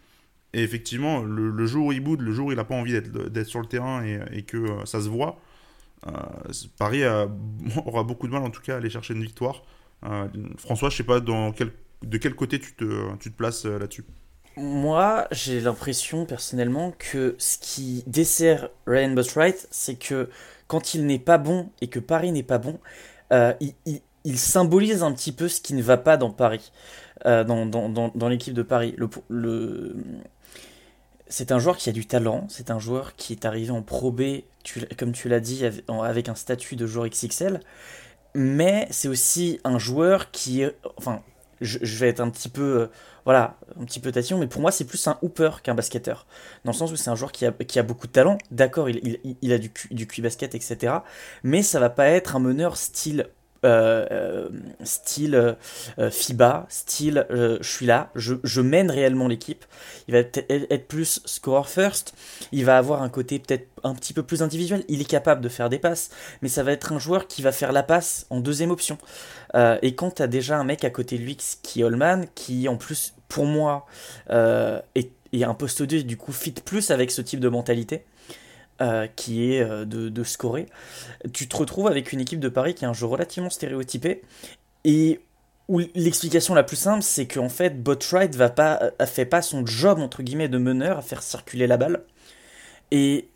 Et 0.53 0.61
effectivement, 0.61 1.23
le, 1.23 1.65
jour 1.65 1.87
où 1.87 1.91
il 1.93 1.99
boude, 1.99 2.21
le 2.21 2.31
jour 2.31 2.47
où 2.47 2.51
il 2.51 2.57
n'a 2.57 2.63
pas 2.63 2.75
envie 2.75 2.93
d'être 3.01 3.47
sur 3.47 3.59
le 3.59 3.65
terrain 3.65 4.03
et, 4.03 4.43
que 4.43 4.67
ça 4.85 5.01
se 5.01 5.09
voit, 5.09 5.39
Paris 6.77 7.01
aura 7.85 8.03
beaucoup 8.03 8.27
de 8.27 8.33
mal 8.33 8.43
en 8.43 8.51
tout 8.51 8.61
cas 8.61 8.75
à 8.75 8.77
aller 8.77 8.91
chercher 8.91 9.15
une 9.15 9.23
victoire. 9.23 9.63
François, 10.57 10.91
je 10.91 10.97
sais 10.97 11.03
pas 11.03 11.21
de 11.21 12.17
quel 12.19 12.35
côté 12.35 12.59
tu 12.59 12.73
te, 12.75 13.15
tu 13.15 13.31
te 13.31 13.35
places 13.35 13.65
là-dessus. 13.65 14.05
Moi, 14.55 15.27
j'ai 15.31 15.59
l'impression 15.59 16.27
personnellement 16.27 16.93
que 16.99 17.35
ce 17.39 17.57
qui 17.57 18.03
dessert 18.05 18.69
Ryan 18.85 19.13
Botwright, 19.13 19.67
c'est 19.71 19.95
que 19.95 20.29
quand 20.73 20.95
il 20.95 21.05
n'est 21.05 21.19
pas 21.19 21.37
bon 21.37 21.69
et 21.81 21.87
que 21.87 21.99
Paris 21.99 22.31
n'est 22.31 22.41
pas 22.41 22.57
bon, 22.57 22.79
euh, 23.31 23.53
il, 24.25 24.39
symbolise 24.39 25.03
un 25.03 25.11
petit 25.11 25.31
peu 25.31 25.47
ce 25.47 25.61
qui 25.61 25.75
ne 25.75 25.83
va 25.83 25.97
pas 25.97 26.17
dans 26.17 26.31
Paris, 26.31 26.71
euh, 27.27 27.43
dans, 27.43 28.27
l'équipe 28.27 28.55
de 28.55 28.63
Paris. 28.63 28.95
C'est 31.27 31.51
un 31.51 31.59
joueur 31.59 31.77
qui 31.77 31.89
a 31.89 31.91
du 31.91 32.07
talent, 32.07 32.47
c'est 32.49 32.71
un 32.71 32.79
joueur 32.79 33.15
qui 33.15 33.33
est 33.33 33.45
arrivé 33.45 33.69
en 33.69 33.83
Pro 33.83 34.11
B, 34.11 34.41
comme 34.97 35.11
tu 35.11 35.29
l'as 35.29 35.39
dit, 35.39 35.63
avec 35.87 36.27
un 36.27 36.33
statut 36.33 36.75
de 36.75 36.87
joueur 36.87 37.07
XXL, 37.07 37.59
mais 38.33 38.87
c'est 38.89 39.09
aussi 39.09 39.59
un 39.63 39.77
joueur 39.77 40.31
qui 40.31 40.63
est... 40.63 40.75
Enfin, 40.97 41.21
je, 41.63 41.97
vais 41.97 42.09
être 42.09 42.19
un 42.19 42.29
petit 42.29 42.49
peu... 42.49 42.81
Euh, 42.81 42.87
voilà, 43.25 43.57
un 43.79 43.85
petit 43.85 43.99
peu 43.99 44.11
tatillon, 44.11 44.37
mais 44.37 44.47
pour 44.47 44.61
moi, 44.61 44.71
c'est 44.71 44.83
plus 44.83 45.07
un 45.07 45.17
hooper 45.21 45.51
qu'un 45.63 45.75
basketteur. 45.75 46.25
Dans 46.65 46.71
le 46.71 46.77
sens 46.77 46.91
où 46.91 46.95
c'est 46.95 47.09
un 47.09 47.15
joueur 47.15 47.31
qui 47.31 47.45
a, 47.45 47.83
beaucoup 47.83 48.07
de 48.07 48.11
talent. 48.11 48.37
D'accord, 48.51 48.89
il, 48.89 49.53
a 49.53 49.57
du, 49.57 49.71
du 49.91 50.07
QI 50.07 50.21
basket, 50.21 50.55
etc. 50.55 50.95
Mais 51.43 51.63
ça 51.63 51.79
va 51.79 51.89
pas 51.89 52.07
être 52.07 52.35
un 52.35 52.39
meneur 52.39 52.75
style 52.75 53.29
euh, 53.65 54.05
euh, 54.11 54.49
style 54.83 55.35
euh, 55.35 56.09
FIBA, 56.09 56.65
style 56.69 57.25
je 57.29 57.57
suis 57.61 57.85
là, 57.85 58.11
je, 58.15 58.61
mène 58.61 58.91
réellement 58.91 59.27
l'équipe. 59.27 59.65
Il 60.07 60.13
va 60.13 60.19
être, 60.19 60.43
être, 60.49 60.87
plus 60.87 61.21
score 61.25 61.69
first, 61.69 62.13
il 62.51 62.65
va 62.65 62.77
avoir 62.77 63.03
un 63.03 63.09
côté 63.09 63.39
peut-être 63.39 63.67
un 63.83 63.95
petit 63.95 64.13
peu 64.13 64.23
plus 64.23 64.41
individuel. 64.41 64.83
Il 64.89 65.01
est 65.01 65.09
capable 65.09 65.41
de 65.41 65.49
faire 65.49 65.69
des 65.69 65.79
passes, 65.79 66.09
mais 66.41 66.49
ça 66.49 66.63
va 66.63 66.71
être 66.71 66.91
un 66.91 66.99
joueur 66.99 67.27
qui 67.27 67.41
va 67.41 67.51
faire 67.51 67.71
la 67.71 67.83
passe 67.83 68.25
en 68.29 68.39
deuxième 68.39 68.71
option. 68.71 68.97
et 69.55 69.95
quand 69.95 70.15
tu 70.15 70.21
as 70.21 70.27
déjà 70.27 70.57
un 70.57 70.63
mec 70.63 70.83
à 70.83 70.89
côté 70.89 71.17
de 71.17 71.23
lui 71.23 71.37
qui 71.37 71.81
est 71.81 71.83
Holman, 71.83 72.25
qui 72.35 72.67
en 72.67 72.75
plus 72.75 73.13
pour 73.27 73.45
moi 73.45 73.85
est, 74.29 75.11
est, 75.31 75.43
un 75.43 75.53
poste 75.53 75.83
2 75.83 76.03
du 76.03 76.17
coup 76.17 76.31
fit 76.31 76.51
plus 76.51 76.91
avec 76.91 77.11
ce 77.11 77.21
type 77.21 77.39
de 77.39 77.49
mentalité. 77.49 78.03
Euh, 78.81 79.05
qui 79.15 79.53
est 79.53 79.61
euh, 79.61 79.85
de, 79.85 80.23
scorer, 80.23 80.65
tu 81.31 81.47
te 81.47 81.55
retrouves 81.55 81.85
avec 81.85 82.11
une 82.11 82.19
équipe 82.19 82.39
de 82.39 82.49
Paris 82.49 82.73
qui 82.73 82.85
a 82.85 82.89
un 82.89 82.93
jeu 82.93 83.05
relativement 83.05 83.51
stéréotypé 83.51 84.23
et 84.83 85.21
où 85.67 85.79
l'explication 85.93 86.55
la 86.55 86.63
plus 86.63 86.75
simple, 86.75 87.03
c'est 87.03 87.27
qu'en 87.27 87.49
fait, 87.49 87.83
Botwright 87.83 88.35
va 88.35 88.49
pas, 88.49 88.91
fait 89.05 89.25
pas 89.25 89.43
son 89.43 89.63
job 89.63 89.99
entre 89.99 90.23
guillemets 90.23 90.49
de 90.49 90.57
meneur 90.57 90.97
à 90.97 91.01
faire 91.03 91.21
circuler 91.21 91.67
la 91.67 91.77
balle. 91.77 92.03
Et 92.89 93.29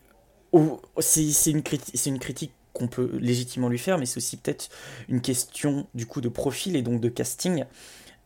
c'est 1.00 1.52
une, 1.52 1.62
critique 1.62 2.52
qu'on 2.74 2.88
peut 2.88 3.12
légitimement 3.20 3.70
lui 3.70 3.78
faire, 3.78 4.00
mais 4.00 4.08
c'est 4.08 4.18
aussi 4.18 4.38
peut-être 4.38 4.70
une 5.08 5.22
question 5.22 5.86
du 5.94 6.08
coup 6.08 6.20
de 6.20 6.30
profil 6.30 6.76
et 6.76 6.82
donc 6.82 7.00
de 7.00 7.10
casting. 7.10 7.66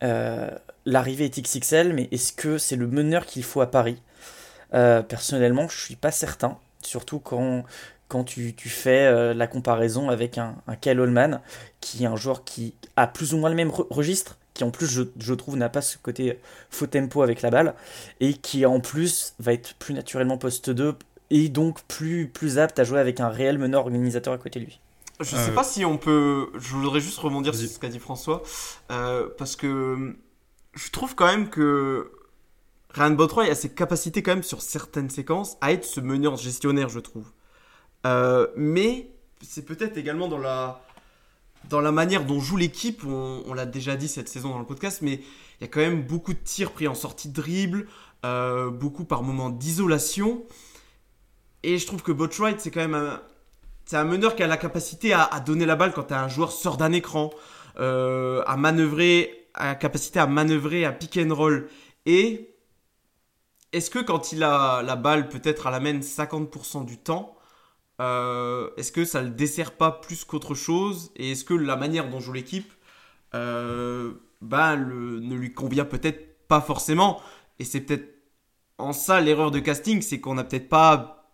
Euh, 0.02 0.50
l'arrivée 0.86 1.26
est 1.26 1.38
XXL, 1.38 1.92
mais 1.92 2.08
est-ce 2.10 2.32
que 2.32 2.56
c'est 2.56 2.76
le 2.76 2.86
meneur 2.86 3.26
qu'il 3.26 3.44
faut 3.44 3.60
à 3.60 3.70
Paris? 3.70 4.00
Personnellement, 4.72 5.68
je 5.68 5.78
suis 5.78 5.96
pas 5.96 6.10
certain 6.10 6.58
surtout 6.82 7.18
quand, 7.18 7.64
quand 8.08 8.24
tu, 8.24 8.54
tu 8.54 8.68
fais 8.68 9.06
euh, 9.06 9.34
la 9.34 9.46
comparaison 9.46 10.10
avec 10.10 10.38
un, 10.38 10.56
un 10.66 10.76
Kyle 10.76 11.00
Holman, 11.00 11.40
qui 11.80 12.04
est 12.04 12.06
un 12.06 12.16
joueur 12.16 12.44
qui 12.44 12.74
a 12.96 13.06
plus 13.06 13.34
ou 13.34 13.38
moins 13.38 13.50
le 13.50 13.56
même 13.56 13.70
registre, 13.70 14.38
qui 14.54 14.64
en 14.64 14.70
plus, 14.70 14.86
je, 14.86 15.02
je 15.18 15.34
trouve, 15.34 15.56
n'a 15.56 15.68
pas 15.68 15.80
ce 15.80 15.96
côté 15.96 16.38
faux 16.70 16.86
tempo 16.86 17.22
avec 17.22 17.42
la 17.42 17.50
balle, 17.50 17.74
et 18.20 18.34
qui 18.34 18.66
en 18.66 18.80
plus 18.80 19.34
va 19.38 19.52
être 19.52 19.74
plus 19.74 19.94
naturellement 19.94 20.38
poste 20.38 20.70
2, 20.70 20.94
et 21.30 21.48
donc 21.48 21.82
plus, 21.84 22.28
plus 22.28 22.58
apte 22.58 22.78
à 22.78 22.84
jouer 22.84 23.00
avec 23.00 23.18
un 23.20 23.28
réel 23.28 23.58
meneur 23.58 23.82
organisateur 23.82 24.34
à 24.34 24.38
côté 24.38 24.60
de 24.60 24.66
lui. 24.66 24.80
Je 25.20 25.36
sais 25.36 25.50
euh, 25.50 25.54
pas 25.54 25.64
si 25.64 25.84
on 25.84 25.96
peut. 25.96 26.50
Je 26.54 26.74
voudrais 26.74 27.00
juste 27.00 27.18
rebondir 27.18 27.54
sur 27.54 27.68
ce 27.68 27.78
qu'a 27.78 27.88
dit 27.88 27.98
François, 27.98 28.42
euh, 28.90 29.28
parce 29.38 29.56
que 29.56 30.16
je 30.74 30.90
trouve 30.90 31.14
quand 31.14 31.26
même 31.26 31.48
que 31.48 32.10
Ryan 32.94 33.10
Botroy 33.12 33.48
a 33.48 33.54
ses 33.54 33.70
capacités 33.70 34.22
quand 34.22 34.32
même 34.32 34.42
sur 34.42 34.60
certaines 34.60 35.10
séquences 35.10 35.56
à 35.60 35.72
être 35.72 35.84
ce 35.84 36.00
meneur 36.00 36.36
gestionnaire, 36.36 36.88
je 36.88 37.00
trouve. 37.00 37.32
Euh, 38.06 38.48
mais 38.56 39.10
c'est 39.40 39.64
peut-être 39.64 39.96
également 39.96 40.28
dans 40.28 40.38
la, 40.38 40.82
dans 41.68 41.80
la 41.80 41.92
manière 41.92 42.24
dont 42.24 42.40
joue 42.40 42.56
l'équipe. 42.56 43.04
On, 43.04 43.54
l'a 43.54 43.66
déjà 43.66 43.96
dit 43.96 44.08
cette 44.08 44.28
saison 44.28 44.50
dans 44.50 44.58
le 44.58 44.66
podcast, 44.66 45.00
mais 45.02 45.14
il 45.14 45.62
y 45.62 45.64
a 45.64 45.68
quand 45.68 45.80
même 45.80 46.02
beaucoup 46.02 46.34
de 46.34 46.38
tirs 46.38 46.72
pris 46.72 46.86
en 46.86 46.94
sortie 46.94 47.28
de 47.28 47.34
dribble, 47.34 47.86
euh, 48.26 48.70
beaucoup 48.70 49.04
par 49.04 49.22
moments 49.22 49.50
d'isolation. 49.50 50.42
Et 51.62 51.78
je 51.78 51.86
trouve 51.86 52.02
que 52.02 52.12
Botwright, 52.12 52.60
c'est 52.60 52.70
quand 52.70 52.80
même 52.80 52.94
un, 52.94 53.22
c'est 53.86 53.96
un 53.96 54.04
meneur 54.04 54.36
qui 54.36 54.42
a 54.42 54.46
la 54.46 54.56
capacité 54.56 55.12
à, 55.12 55.28
donner 55.44 55.64
la 55.64 55.76
balle 55.76 55.92
quand 55.92 56.12
un 56.12 56.28
joueur 56.28 56.52
sort 56.52 56.76
d'un 56.76 56.92
écran, 56.92 57.30
euh, 57.78 58.42
à 58.46 58.56
manœuvrer, 58.56 59.48
à 59.54 59.66
la 59.66 59.74
capacité 59.76 60.18
à 60.18 60.26
manœuvrer, 60.26 60.84
à 60.84 60.92
pick 60.92 61.18
and 61.18 61.34
roll. 61.34 61.68
Et 62.04 62.51
est-ce 63.72 63.90
que 63.90 63.98
quand 63.98 64.32
il 64.32 64.42
a 64.42 64.82
la 64.82 64.96
balle 64.96 65.28
peut-être 65.28 65.66
à 65.66 65.70
la 65.70 65.80
main 65.80 65.98
50% 65.98 66.84
du 66.84 66.98
temps, 66.98 67.36
euh, 68.00 68.70
est-ce 68.76 68.92
que 68.92 69.04
ça 69.04 69.22
le 69.22 69.30
dessert 69.30 69.72
pas 69.76 69.92
plus 69.92 70.24
qu'autre 70.24 70.54
chose 70.54 71.12
Et 71.16 71.32
est-ce 71.32 71.44
que 71.44 71.54
la 71.54 71.76
manière 71.76 72.08
dont 72.08 72.20
joue 72.20 72.32
l'équipe 72.32 72.72
euh, 73.34 74.12
ben, 74.40 74.76
ne 74.76 75.34
lui 75.34 75.52
convient 75.54 75.84
peut-être 75.84 76.46
pas 76.48 76.60
forcément 76.60 77.20
Et 77.58 77.64
c'est 77.64 77.80
peut-être 77.80 78.08
en 78.78 78.92
ça 78.92 79.20
l'erreur 79.20 79.50
de 79.50 79.60
casting, 79.60 80.02
c'est 80.02 80.20
qu'on 80.20 80.34
n'a 80.34 80.44
peut-être 80.44 80.68
pas 80.68 81.30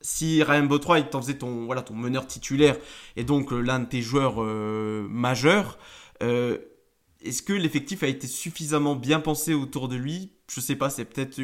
si 0.00 0.42
Ryan 0.42 0.64
Botroy 0.64 1.02
t'en 1.10 1.20
faisait 1.20 1.38
ton, 1.38 1.66
voilà, 1.66 1.82
ton 1.82 1.94
meneur 1.94 2.26
titulaire 2.26 2.78
et 3.16 3.24
donc 3.24 3.52
euh, 3.52 3.60
l'un 3.60 3.80
de 3.80 3.84
tes 3.86 4.02
joueurs 4.02 4.40
majeurs, 4.40 5.78
est-ce 7.22 7.42
que 7.42 7.52
l'effectif 7.52 8.02
a 8.02 8.06
été 8.06 8.26
suffisamment 8.26 8.96
bien 8.96 9.20
pensé 9.20 9.54
autour 9.54 9.88
de 9.88 9.96
lui? 9.96 10.32
Je 10.50 10.60
sais 10.60 10.76
pas, 10.76 10.90
c'est 10.90 11.04
peut-être 11.04 11.38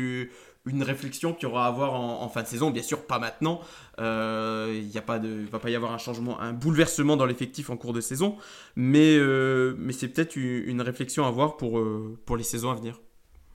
une 0.67 0.83
réflexion 0.83 1.33
qu'il 1.33 1.49
y 1.49 1.53
aura 1.53 1.67
à 1.67 1.69
avoir 1.69 1.95
en, 1.95 2.29
fin 2.29 2.43
de 2.43 2.49
saison. 2.49 2.71
Bien 2.71 2.83
sûr, 2.83 3.07
pas 3.07 3.19
maintenant. 3.19 3.61
Euh, 4.01 4.81
il 4.83 4.95
ne 4.95 5.01
pas 5.01 5.19
va 5.19 5.59
pas 5.59 5.71
y 5.71 5.77
avoir 5.77 5.93
un 5.93 5.99
changement, 5.99 6.41
un 6.41 6.53
bouleversement 6.53 7.17
dans 7.17 7.27
l'effectif 7.27 7.71
en 7.71 7.77
cours 7.77 7.93
de 7.93 8.01
saison. 8.01 8.37
Mais, 8.75 9.17
euh, 9.17 9.75
mais 9.79 9.93
c'est 9.93 10.09
peut-être 10.09 10.37
une 10.37 10.81
réflexion 10.81 11.25
à 11.25 11.29
avoir 11.29 11.57
pour, 11.57 11.79
euh, 11.79 12.19
pour 12.27 12.37
les 12.37 12.45
saisons 12.45 12.71
à 12.71 12.75
venir. 12.75 13.01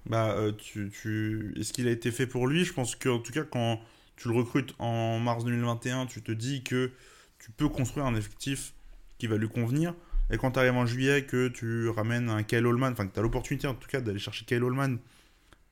Bah. 0.05 0.35
Est-ce 0.37 1.73
qu'il 1.73 1.87
a 1.87 1.91
été 1.91 2.11
fait 2.11 2.27
pour 2.27 2.47
lui? 2.47 2.65
Je 2.65 2.73
pense 2.73 2.95
qu'en 2.95 3.19
tout 3.19 3.33
cas, 3.33 3.43
quand 3.43 3.79
tu 4.15 4.29
le 4.29 4.35
recrutes 4.35 4.73
en 4.79 5.19
mars 5.19 5.43
2021, 5.43 6.05
tu 6.05 6.21
te 6.21 6.31
dis 6.31 6.63
que 6.63 6.91
tu 7.39 7.51
peux 7.51 7.67
construire 7.67 8.05
un 8.05 8.15
effectif 8.15 8.73
qui 9.17 9.27
va 9.27 9.37
lui 9.37 9.49
convenir. 9.49 9.93
Et 10.31 10.37
quand 10.37 10.51
tu 10.51 10.59
arrives 10.59 10.75
en 10.75 10.85
juillet, 10.85 11.25
que 11.25 11.47
tu 11.47 11.89
ramènes 11.89 12.29
un 12.29 12.43
Kyle 12.43 12.65
Holman, 12.65 12.93
enfin 12.93 13.07
que 13.07 13.13
tu 13.13 13.19
as 13.19 13.23
l'opportunité 13.23 13.67
en 13.67 13.73
tout 13.73 13.87
cas 13.87 14.01
d'aller 14.01 14.19
chercher 14.19 14.45
Kyle 14.45 14.63
Holman, 14.63 14.97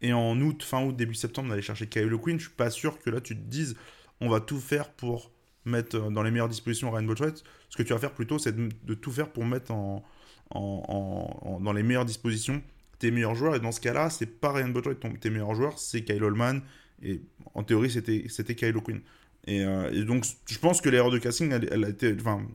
et 0.01 0.13
en 0.13 0.39
août, 0.39 0.63
fin 0.63 0.83
août, 0.83 0.95
début 0.95 1.15
septembre, 1.15 1.49
d'aller 1.49 1.61
chercher 1.61 1.87
Kyle 1.87 2.15
Quinn, 2.17 2.37
je 2.37 2.45
suis 2.45 2.55
pas 2.55 2.69
sûr 2.69 2.99
que 2.99 3.09
là 3.09 3.21
tu 3.21 3.35
te 3.35 3.41
dises 3.41 3.75
on 4.21 4.29
va 4.29 4.39
tout 4.39 4.59
faire 4.59 4.89
pour 4.89 5.31
mettre 5.65 5.97
euh, 5.97 6.09
dans 6.09 6.23
les 6.23 6.31
meilleures 6.31 6.49
dispositions 6.49 6.91
Ryan 6.91 7.03
Botchwright. 7.03 7.43
Ce 7.69 7.77
que 7.77 7.83
tu 7.83 7.93
vas 7.93 7.99
faire 7.99 8.13
plutôt, 8.13 8.39
c'est 8.39 8.55
de, 8.55 8.93
tout 8.93 9.11
faire 9.11 9.29
pour 9.31 9.45
mettre 9.45 9.71
en, 9.71 10.03
dans 10.51 11.73
les 11.73 11.83
meilleures 11.83 12.05
dispositions 12.05 12.61
tes 12.97 13.11
meilleurs 13.11 13.35
joueurs. 13.35 13.55
Et 13.55 13.59
dans 13.59 13.71
ce 13.71 13.79
cas-là, 13.79 14.09
c'est 14.09 14.25
pas 14.25 14.51
Ryan 14.51 14.69
Botchwright 14.69 15.19
tes 15.19 15.29
meilleurs 15.29 15.55
joueurs, 15.55 15.79
c'est 15.79 16.03
Kyle 16.03 16.23
Holman. 16.23 16.61
Et 17.01 17.21
en 17.53 17.63
théorie, 17.63 17.89
c'était, 17.89 18.55
Kyle 18.55 18.73
Quinn. 18.73 19.01
Euh, 19.47 19.89
et, 19.91 20.03
donc, 20.03 20.25
je 20.47 20.57
pense 20.59 20.81
que 20.81 20.89
l'erreur 20.89 21.11
de 21.11 21.17
casting, 21.17 21.51
elle, 21.51 21.85
a 21.85 21.89
été. 21.89 22.13
Enfin, 22.19 22.45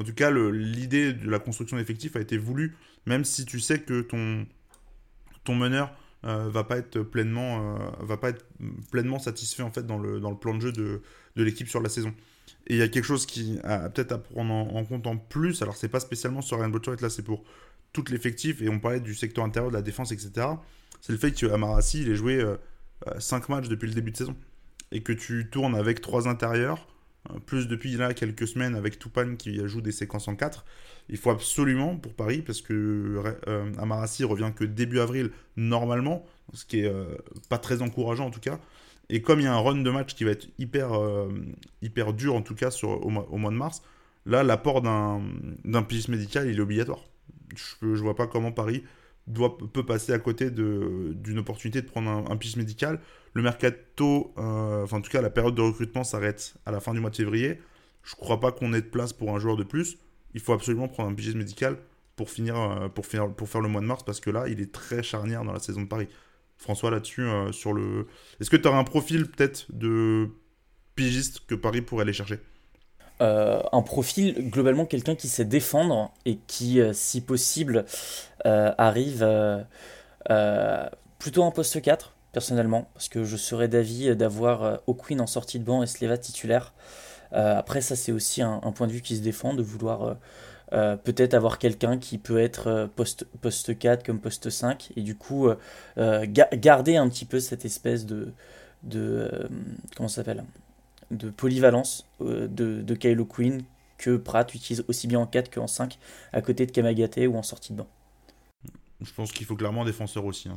en 0.00 0.04
tout 0.04 0.14
cas, 0.14 0.30
l'idée 0.30 1.12
de 1.12 1.28
la 1.28 1.38
construction 1.38 1.76
d'effectifs 1.76 2.16
a 2.16 2.20
été 2.20 2.38
voulue, 2.38 2.74
même 3.04 3.24
si 3.24 3.44
tu 3.44 3.60
sais 3.60 3.80
que 3.80 4.00
ton, 4.00 4.46
ton 5.44 5.54
meneur 5.54 5.94
euh, 6.24 6.48
va 6.48 6.64
pas 6.64 6.78
être 6.78 7.00
pleinement 7.00 7.76
euh, 7.76 7.90
va 8.00 8.16
pas 8.16 8.30
être 8.30 8.46
pleinement 8.90 9.18
satisfait 9.18 9.62
en 9.62 9.70
fait 9.70 9.86
dans 9.86 9.98
le, 9.98 10.20
dans 10.20 10.30
le 10.30 10.36
plan 10.36 10.54
de 10.54 10.60
jeu 10.60 10.72
de, 10.72 11.02
de 11.36 11.42
l'équipe 11.42 11.68
sur 11.68 11.82
la 11.82 11.90
saison. 11.90 12.14
Et 12.66 12.74
il 12.74 12.78
y 12.78 12.82
a 12.82 12.88
quelque 12.88 13.04
chose 13.04 13.26
qui 13.26 13.58
a 13.62 13.90
peut-être 13.90 14.12
à 14.12 14.18
prendre 14.18 14.52
en, 14.52 14.84
compte 14.84 15.06
en 15.06 15.16
plus. 15.18 15.60
Alors 15.60 15.76
c'est 15.76 15.88
pas 15.88 16.00
spécialement 16.00 16.40
sur 16.40 16.58
Ryan 16.58 16.70
Botchart, 16.70 16.96
là 17.00 17.10
c'est 17.10 17.22
pour 17.22 17.44
tout 17.92 18.04
l'effectif 18.10 18.62
et 18.62 18.68
on 18.70 18.80
parlait 18.80 19.00
du 19.00 19.14
secteur 19.14 19.44
intérieur 19.44 19.70
de 19.70 19.76
la 19.76 19.82
défense 19.82 20.12
etc. 20.12 20.46
C'est 21.02 21.12
le 21.12 21.18
fait 21.18 21.32
que 21.32 21.46
Amarasi 21.46 22.02
il 22.02 22.10
ait 22.10 22.16
joué 22.16 22.42
5 23.18 23.42
euh, 23.42 23.54
matchs 23.54 23.68
depuis 23.68 23.88
le 23.88 23.94
début 23.94 24.12
de 24.12 24.16
saison 24.16 24.36
et 24.92 25.02
que 25.02 25.12
tu 25.12 25.48
tournes 25.50 25.74
avec 25.74 26.00
3 26.00 26.26
intérieurs 26.26 26.86
plus 27.46 27.68
depuis 27.68 27.96
là 27.96 28.14
quelques 28.14 28.48
semaines 28.48 28.74
avec 28.74 28.98
Tupan 28.98 29.36
qui 29.36 29.60
joue 29.68 29.80
des 29.80 29.92
séquences 29.92 30.28
en 30.28 30.36
4. 30.36 30.64
Il 31.08 31.16
faut 31.16 31.30
absolument 31.30 31.96
pour 31.96 32.14
Paris, 32.14 32.42
parce 32.42 32.60
que 32.60 33.22
euh, 33.48 33.72
Amarassi 33.78 34.24
revient 34.24 34.52
que 34.54 34.64
début 34.64 35.00
avril 35.00 35.30
normalement, 35.56 36.24
ce 36.54 36.64
qui 36.64 36.80
est 36.80 36.86
euh, 36.86 37.16
pas 37.48 37.58
très 37.58 37.82
encourageant 37.82 38.26
en 38.26 38.30
tout 38.30 38.40
cas. 38.40 38.58
Et 39.08 39.22
comme 39.22 39.40
il 39.40 39.44
y 39.44 39.46
a 39.46 39.54
un 39.54 39.58
run 39.58 39.82
de 39.82 39.90
match 39.90 40.14
qui 40.14 40.22
va 40.24 40.30
être 40.30 40.48
hyper, 40.58 40.94
euh, 40.94 41.28
hyper 41.82 42.12
dur 42.12 42.36
en 42.36 42.42
tout 42.42 42.54
cas 42.54 42.70
au, 42.84 43.10
mois, 43.10 43.50
de 43.50 43.56
mars, 43.56 43.82
là 44.24 44.44
l'apport 44.44 44.82
d'un 44.82 45.82
piste 45.82 46.08
médical 46.08 46.48
il 46.48 46.58
est 46.58 46.62
obligatoire. 46.62 47.04
Je 47.56 47.86
ne 47.86 47.96
vois 47.96 48.14
pas 48.14 48.28
comment 48.28 48.52
Paris 48.52 48.84
peut 49.72 49.86
passer 49.86 50.12
à 50.12 50.18
côté 50.18 50.50
d'une 50.50 51.38
opportunité 51.38 51.82
de 51.82 51.86
prendre 51.86 52.10
un, 52.10 52.30
un 52.30 52.36
piste 52.36 52.56
médical. 52.56 53.00
Le 53.34 53.42
mercato, 53.42 54.32
enfin 54.36 54.98
en 54.98 55.00
tout 55.00 55.10
cas 55.10 55.22
la 55.22 55.30
période 55.30 55.54
de 55.54 55.62
recrutement 55.62 56.04
s'arrête 56.04 56.54
à 56.66 56.72
la 56.72 56.80
fin 56.80 56.94
du 56.94 57.00
mois 57.00 57.10
de 57.10 57.16
février. 57.16 57.60
je 58.02 58.14
crois 58.16 58.40
pas 58.40 58.50
qu'on 58.50 58.72
ait 58.72 58.80
de 58.80 58.86
place 58.86 59.12
pour 59.12 59.34
un 59.34 59.38
joueur 59.38 59.56
de 59.56 59.64
plus. 59.64 59.98
Il 60.34 60.40
faut 60.40 60.52
absolument 60.52 60.88
prendre 60.88 61.10
un 61.10 61.14
pigiste 61.14 61.36
médical 61.36 61.78
pour 62.20 62.30
finir, 62.30 62.58
euh, 62.58 62.88
pour, 62.88 63.06
faire 63.06 63.60
le 63.62 63.68
mois 63.68 63.80
de 63.80 63.86
mars 63.86 64.02
parce 64.02 64.20
que 64.20 64.28
là, 64.28 64.46
il 64.46 64.60
est 64.60 64.72
très 64.72 65.02
charnière 65.02 65.42
dans 65.42 65.52
la 65.52 65.58
saison 65.58 65.80
de 65.80 65.88
Paris. 65.88 66.06
François, 66.58 66.90
là-dessus, 66.90 67.22
euh, 67.22 67.50
sur 67.50 67.72
le. 67.72 68.06
Est-ce 68.40 68.50
que 68.50 68.58
tu 68.58 68.68
aurais 68.68 68.76
un 68.76 68.84
profil 68.84 69.26
peut-être 69.26 69.66
de 69.70 70.28
pigiste 70.94 71.46
que 71.46 71.54
Paris 71.54 71.80
pourrait 71.80 72.02
aller 72.02 72.12
chercher? 72.12 72.38
Euh, 73.20 73.60
un 73.72 73.82
profil, 73.82 74.50
globalement, 74.50 74.86
quelqu'un 74.86 75.14
qui 75.14 75.28
sait 75.28 75.44
défendre 75.44 76.12
et 76.24 76.36
qui, 76.46 76.80
si 76.92 77.20
possible, 77.20 77.84
arrive 78.44 79.26
plutôt 81.18 81.42
en 81.42 81.50
poste 81.50 81.80
4, 81.80 82.14
personnellement, 82.32 82.88
parce 82.94 83.08
que 83.08 83.24
je 83.24 83.36
serais 83.36 83.68
d'avis 83.68 84.14
d'avoir 84.16 84.80
O'Quinn 84.86 85.20
en 85.20 85.26
sortie 85.26 85.58
de 85.58 85.64
banc 85.64 85.82
et 85.82 85.86
Sleva 85.86 86.18
titulaire. 86.18 86.72
après, 87.32 87.80
ça, 87.80 87.96
c'est 87.96 88.12
aussi 88.12 88.42
un, 88.42 88.58
point 88.74 88.86
de 88.86 88.92
vue 88.92 89.02
qui 89.02 89.16
se 89.16 89.22
défend, 89.22 89.54
de 89.54 89.62
vouloir 89.62 90.16
euh, 90.72 90.96
peut-être 90.96 91.34
avoir 91.34 91.58
quelqu'un 91.58 91.98
qui 91.98 92.16
peut 92.16 92.38
être 92.38 92.68
euh, 92.68 92.86
poste, 92.86 93.24
poste 93.40 93.76
4 93.76 94.06
comme 94.06 94.20
poste 94.20 94.50
5 94.50 94.92
et 94.94 95.02
du 95.02 95.16
coup 95.16 95.48
euh, 95.98 96.26
garder 96.28 96.96
un 96.96 97.08
petit 97.08 97.24
peu 97.24 97.40
cette 97.40 97.64
espèce 97.64 98.06
de, 98.06 98.32
de 98.84 99.48
comment 99.96 100.08
s'appelle? 100.08 100.44
De 101.10 101.30
polyvalence 101.30 102.06
de, 102.20 102.46
de 102.46 102.94
Kylo 102.94 103.24
Quinn 103.24 103.62
que 103.98 104.16
Pratt 104.16 104.54
utilise 104.54 104.84
aussi 104.88 105.06
bien 105.06 105.20
en 105.20 105.26
4 105.26 105.52
qu'en 105.52 105.66
5 105.66 105.98
à 106.32 106.40
côté 106.40 106.66
de 106.66 106.72
Kamagate 106.72 107.18
ou 107.28 107.36
en 107.36 107.42
sortie 107.42 107.72
de 107.72 107.78
banc. 107.78 107.88
Je 109.00 109.12
pense 109.12 109.32
qu'il 109.32 109.46
faut 109.46 109.56
clairement 109.56 109.82
un 109.82 109.86
défenseur 109.86 110.24
aussi, 110.24 110.48
hein. 110.48 110.56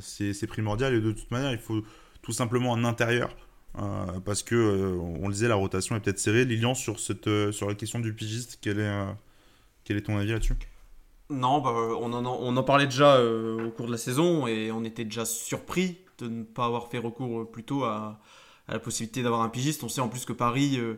c'est 0.00 0.46
primordial 0.46 0.94
et 0.94 1.00
de 1.00 1.12
toute 1.12 1.30
manière 1.30 1.52
il 1.52 1.58
faut 1.58 1.82
tout 2.22 2.32
simplement 2.32 2.74
un 2.74 2.84
intérieur 2.84 3.36
parce 4.24 4.42
que 4.42 4.98
on 5.00 5.26
le 5.26 5.32
disait 5.32 5.48
la 5.48 5.56
rotation 5.56 5.96
est 5.96 6.00
peut-être 6.00 6.18
serrée. 6.18 6.44
Lilian 6.44 6.74
sur, 6.74 7.00
cette, 7.00 7.28
sur 7.50 7.68
la 7.68 7.74
question 7.74 7.98
du 7.98 8.14
pigiste, 8.14 8.58
quelle 8.60 8.78
est 8.78 9.04
quel 9.84 9.96
est 9.96 10.02
ton 10.02 10.16
avis 10.16 10.32
là-dessus? 10.32 10.56
Non, 11.30 11.60
bah, 11.60 11.72
on, 11.72 12.12
en, 12.12 12.24
on 12.24 12.56
en 12.56 12.62
parlait 12.62 12.86
déjà 12.86 13.16
euh, 13.16 13.66
au 13.66 13.70
cours 13.70 13.86
de 13.86 13.92
la 13.92 13.98
saison 13.98 14.46
et 14.46 14.70
on 14.70 14.84
était 14.84 15.04
déjà 15.04 15.24
surpris 15.24 15.98
de 16.18 16.28
ne 16.28 16.42
pas 16.42 16.66
avoir 16.66 16.88
fait 16.88 16.98
recours 16.98 17.40
euh, 17.40 17.44
plutôt 17.50 17.84
à, 17.84 18.20
à 18.72 18.76
la 18.76 18.80
possibilité 18.80 19.22
d'avoir 19.22 19.42
un 19.42 19.48
pigiste. 19.48 19.84
On 19.84 19.88
sait 19.88 20.00
en 20.00 20.08
plus 20.08 20.24
que 20.24 20.32
Paris, 20.32 20.78
euh, 20.78 20.94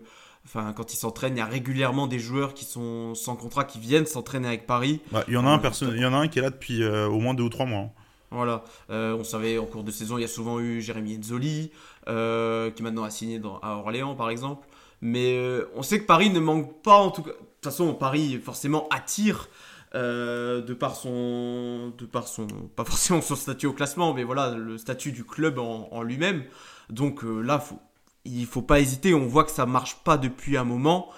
enfin, 0.46 0.72
quand 0.72 0.92
ils 0.92 0.96
s'entraînent, 0.96 1.34
il 1.34 1.40
y 1.40 1.42
a 1.42 1.46
régulièrement 1.46 2.06
des 2.06 2.18
joueurs 2.18 2.54
qui 2.54 2.64
sont 2.64 3.14
sans 3.14 3.36
contrat 3.36 3.64
qui 3.64 3.78
viennent 3.78 4.06
s'entraîner 4.06 4.48
avec 4.48 4.66
Paris. 4.66 5.00
Il, 5.28 5.34
y 5.34 5.36
en 5.36 5.46
a 5.46 5.50
un 5.50 5.60
il 5.60 6.00
y 6.00 6.06
en 6.06 6.14
a 6.14 6.16
un 6.16 6.28
qui 6.28 6.38
est 6.38 6.42
là 6.42 6.50
depuis 6.50 6.84
au 6.86 7.18
moins 7.18 7.34
deux 7.34 7.44
ou 7.44 7.48
trois 7.48 7.66
mois. 7.66 7.80
Hein. 7.80 7.90
Voilà, 8.30 8.64
on 8.88 9.22
savait 9.22 9.58
en 9.58 9.66
cours 9.66 9.84
de 9.84 9.92
saison, 9.92 10.18
il 10.18 10.22
y 10.22 10.24
a 10.24 10.28
souvent 10.28 10.58
eu 10.58 10.80
Jérémy 10.80 11.18
Enzoli, 11.18 11.70
qui 12.06 12.82
maintenant 12.82 13.04
a 13.04 13.10
signé 13.10 13.38
dans, 13.38 13.58
à 13.58 13.76
Orléans 13.76 14.16
par 14.16 14.30
exemple. 14.30 14.66
Mais 15.00 15.38
on 15.76 15.82
sait 15.82 16.00
que 16.00 16.06
Paris 16.06 16.30
ne 16.30 16.40
manque 16.40 16.82
pas 16.82 16.96
en 16.96 17.10
tout 17.10 17.22
cas 17.22 17.32
toute 17.64 17.72
façon, 17.72 17.94
Paris 17.94 18.38
forcément 18.44 18.88
attire 18.90 19.48
euh, 19.94 20.60
de 20.60 20.74
par 20.74 20.96
son, 20.96 21.92
de 21.96 22.04
par 22.04 22.26
son, 22.26 22.48
pas 22.74 22.84
forcément 22.84 23.20
son 23.20 23.36
statut 23.36 23.66
au 23.66 23.72
classement, 23.72 24.12
mais 24.12 24.24
voilà 24.24 24.50
le 24.50 24.76
statut 24.76 25.12
du 25.12 25.24
club 25.24 25.58
en, 25.58 26.02
lui-même. 26.02 26.44
Donc 26.90 27.22
euh, 27.24 27.40
là, 27.40 27.60
faut, 27.60 27.78
il 28.24 28.46
faut 28.46 28.62
pas 28.62 28.80
hésiter. 28.80 29.14
On 29.14 29.26
voit 29.26 29.44
que 29.44 29.52
ça 29.52 29.66
marche 29.66 30.02
pas 30.02 30.18
depuis 30.18 30.56
un 30.56 30.64
moment. 30.64 31.10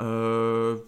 Euh, 0.00 0.78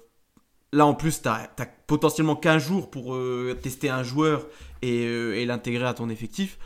là, 0.73 0.87
en 0.87 0.95
plus, 0.95 1.21
tu 1.21 1.29
as, 1.29 1.51
potentiellement 1.87 2.37
15 2.37 2.63
jours 2.63 2.91
pour 2.91 3.15
tester 3.61 3.91
un 3.91 4.03
joueur 4.03 4.47
et, 4.81 5.45
l'intégrer 5.45 5.85
à 5.85 5.93
ton 5.93 6.09
effectif. 6.09 6.59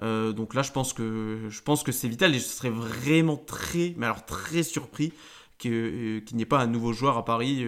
donc 0.00 0.54
là, 0.54 0.62
je 0.62 0.70
pense 0.70 0.92
que 0.92 1.92
c'est 1.92 2.08
vital 2.08 2.34
et 2.36 2.38
je 2.38 2.44
serais 2.44 2.70
vraiment 2.70 3.36
très, 3.36 3.94
mais 3.96 4.06
alors 4.06 4.24
très 4.24 4.62
surpris 4.62 5.12
qu'il 5.58 6.22
n'y 6.34 6.42
ait 6.42 6.46
pas 6.46 6.60
un 6.60 6.68
nouveau 6.68 6.92
joueur 6.92 7.18
à 7.18 7.24
Paris 7.24 7.66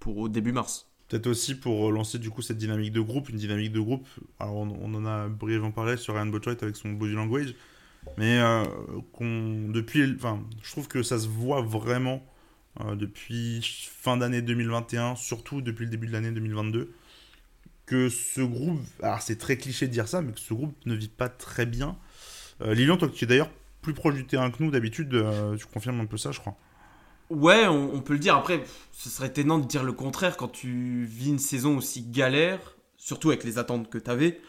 pour 0.00 0.16
au 0.16 0.28
début 0.30 0.52
mars. 0.52 0.88
Peut-être 1.08 1.26
aussi 1.26 1.54
pour 1.54 1.92
lancer 1.92 2.18
du 2.18 2.30
coup 2.30 2.42
cette 2.42 2.56
dynamique 2.56 2.92
de 2.92 3.00
groupe, 3.00 3.28
une 3.28 3.36
dynamique 3.36 3.72
de 3.72 3.80
groupe. 3.80 4.06
Alors 4.40 4.56
on, 4.56 4.94
en 4.94 5.04
a 5.04 5.28
brièvement 5.28 5.70
parlé 5.70 5.96
sur 5.96 6.14
Ryan 6.14 6.26
Botwright 6.26 6.62
avec 6.62 6.76
son 6.76 6.92
body 6.92 7.12
language, 7.12 7.54
mais 8.16 8.38
euh, 8.38 8.64
depuis, 9.72 10.14
enfin, 10.16 10.42
je 10.62 10.70
trouve 10.70 10.88
que 10.88 11.02
ça 11.02 11.18
se 11.18 11.28
voit 11.28 11.60
vraiment 11.60 12.24
depuis 12.96 13.60
fin 13.62 14.16
d'année 14.16 14.42
2021, 14.42 15.14
surtout 15.14 15.60
depuis 15.60 15.84
le 15.84 15.90
début 15.90 16.08
de 16.08 16.12
l'année 16.12 16.32
2022, 16.32 16.92
que 17.86 18.08
ce 18.08 18.40
groupe, 18.40 18.80
alors 19.00 19.22
c'est 19.22 19.36
très 19.36 19.56
cliché 19.56 19.86
de 19.86 19.92
dire 19.92 20.08
ça, 20.08 20.22
mais 20.22 20.32
que 20.32 20.40
ce 20.40 20.54
groupe 20.54 20.74
ne 20.84 20.94
vit 20.94 21.08
pas 21.08 21.28
très 21.28 21.66
bien. 21.66 21.96
Lilian, 22.60 22.96
toi 22.96 23.08
qui 23.08 23.24
es 23.24 23.26
d'ailleurs 23.28 23.50
plus 23.82 23.94
proche 23.94 24.14
du 24.14 24.24
terrain 24.24 24.50
que 24.50 24.62
nous 24.62 24.70
d'habitude, 24.70 25.22
tu 25.56 25.66
confirmes 25.66 26.00
un 26.00 26.06
peu 26.06 26.16
ça, 26.16 26.32
je 26.32 26.40
crois. 26.40 26.56
Ouais, 27.30 27.66
on, 27.66 28.00
peut 28.00 28.12
le 28.12 28.18
dire. 28.18 28.36
Après, 28.36 28.62
ce 28.92 29.08
serait 29.08 29.28
étonnant 29.28 29.58
de 29.58 29.66
dire 29.66 29.82
le 29.82 29.92
contraire 29.92 30.36
quand 30.36 30.48
tu 30.48 31.04
vis 31.04 31.30
une 31.30 31.38
saison 31.38 31.78
aussi 31.78 32.02
galère, 32.02 32.76
surtout 32.96 33.30
avec 33.30 33.44
les 33.44 33.58
attentes 33.58 33.88
que 33.88 33.98
tu 33.98 34.10
avais. 34.10 34.40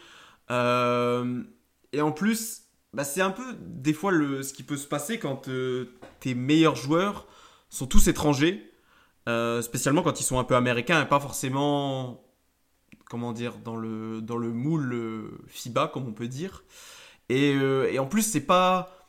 Euh, 0.50 1.42
et 1.92 2.02
en 2.02 2.12
plus, 2.12 2.64
bah, 2.92 3.04
c'est 3.04 3.22
un 3.22 3.30
peu 3.30 3.56
des 3.60 3.94
fois 3.94 4.12
le, 4.12 4.42
ce 4.42 4.52
qui 4.52 4.62
peut 4.62 4.76
se 4.76 4.86
passer 4.86 5.18
quand 5.18 5.48
euh, 5.48 5.98
tes 6.20 6.34
meilleurs 6.34 6.76
joueurs 6.76 7.26
sont 7.70 7.86
tous 7.86 8.08
étrangers, 8.08 8.70
euh, 9.28 9.62
spécialement 9.62 10.02
quand 10.02 10.20
ils 10.20 10.24
sont 10.24 10.38
un 10.38 10.44
peu 10.44 10.54
américains 10.54 11.02
et 11.02 11.08
pas 11.08 11.18
forcément, 11.18 12.24
comment 13.08 13.32
dire, 13.32 13.58
dans 13.58 13.76
le, 13.76 14.20
dans 14.20 14.36
le 14.36 14.52
moule 14.52 15.30
FIBA, 15.48 15.88
comme 15.88 16.06
on 16.06 16.12
peut 16.12 16.28
dire. 16.28 16.62
Et, 17.30 17.52
et 17.52 17.98
en 17.98 18.06
plus, 18.06 18.22
c'est 18.22 18.46
pas 18.46 19.05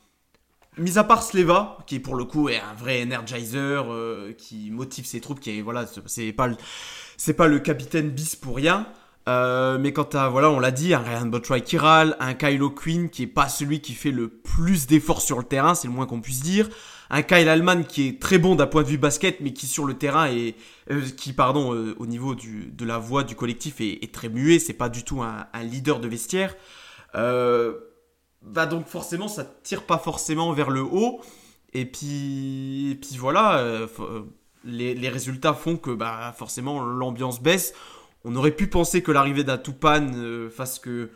Mis 0.78 0.98
à 0.98 1.04
part 1.04 1.22
Sleva, 1.22 1.78
qui 1.86 1.98
pour 1.98 2.14
le 2.14 2.24
coup 2.24 2.48
est 2.48 2.58
un 2.58 2.74
vrai 2.74 3.02
energizer, 3.02 3.92
euh, 3.92 4.32
qui 4.32 4.70
motive 4.70 5.06
ses 5.06 5.20
troupes, 5.20 5.40
qui 5.40 5.58
est 5.58 5.62
voilà, 5.62 5.86
c'est 6.06 6.32
pas 6.32 6.48
c'est 7.16 7.34
pas 7.34 7.48
le 7.48 7.58
capitaine 7.58 8.10
bis 8.10 8.36
pour 8.36 8.56
rien. 8.56 8.86
Euh, 9.28 9.76
mais 9.78 9.92
quand 9.92 10.14
à, 10.14 10.28
voilà, 10.28 10.50
on 10.50 10.58
l'a 10.58 10.70
dit, 10.70 10.94
un 10.94 11.00
Ryan 11.00 11.26
Botry 11.26 11.60
qui 11.62 11.76
râle, 11.76 12.16
un 12.18 12.32
Kylo 12.32 12.70
Quinn 12.70 13.10
qui 13.10 13.24
est 13.24 13.26
pas 13.26 13.48
celui 13.48 13.80
qui 13.80 13.92
fait 13.92 14.10
le 14.10 14.28
plus 14.28 14.86
d'efforts 14.86 15.20
sur 15.20 15.36
le 15.38 15.44
terrain, 15.44 15.74
c'est 15.74 15.88
le 15.88 15.92
moins 15.92 16.06
qu'on 16.06 16.20
puisse 16.20 16.40
dire. 16.40 16.68
Un 17.10 17.22
Kyle 17.22 17.48
Allman 17.48 17.84
qui 17.84 18.08
est 18.08 18.22
très 18.22 18.38
bon 18.38 18.54
d'un 18.54 18.66
point 18.66 18.82
de 18.82 18.88
vue 18.88 18.98
basket, 18.98 19.40
mais 19.40 19.52
qui 19.52 19.66
sur 19.66 19.84
le 19.84 19.94
terrain 19.94 20.26
est, 20.26 20.54
euh, 20.90 21.02
qui 21.16 21.32
pardon, 21.32 21.94
au 21.98 22.06
niveau 22.06 22.34
du, 22.34 22.72
de 22.72 22.84
la 22.86 22.98
voix 22.98 23.24
du 23.24 23.34
collectif 23.34 23.80
est, 23.80 24.12
très 24.12 24.28
muet, 24.28 24.58
c'est 24.58 24.72
pas 24.72 24.88
du 24.88 25.02
tout 25.02 25.22
un, 25.22 25.46
un 25.52 25.62
leader 25.62 26.00
de 26.00 26.08
vestiaire. 26.08 26.54
Euh, 27.14 27.74
bah 28.42 28.66
donc 28.66 28.86
forcément 28.86 29.28
ça 29.28 29.44
tire 29.44 29.84
pas 29.84 29.98
forcément 29.98 30.52
vers 30.52 30.70
le 30.70 30.82
haut. 30.82 31.20
Et 31.72 31.84
puis 31.84 32.98
puis 33.00 33.16
voilà 33.18 33.58
euh, 33.58 33.86
euh, 34.00 34.22
les, 34.64 35.08
résultats 35.08 35.54
font 35.54 35.76
que 35.76 35.90
bah 35.90 36.34
forcément 36.36 36.80
l'ambiance 36.80 37.42
baisse. 37.42 37.74
On 38.24 38.34
aurait 38.36 38.52
pu 38.52 38.68
penser 38.68 39.02
que 39.02 39.12
l'arrivée 39.12 39.44
d'Atupan 39.44 40.06
euh, 40.14 40.50
fasse 40.50 40.78
que 40.78 41.10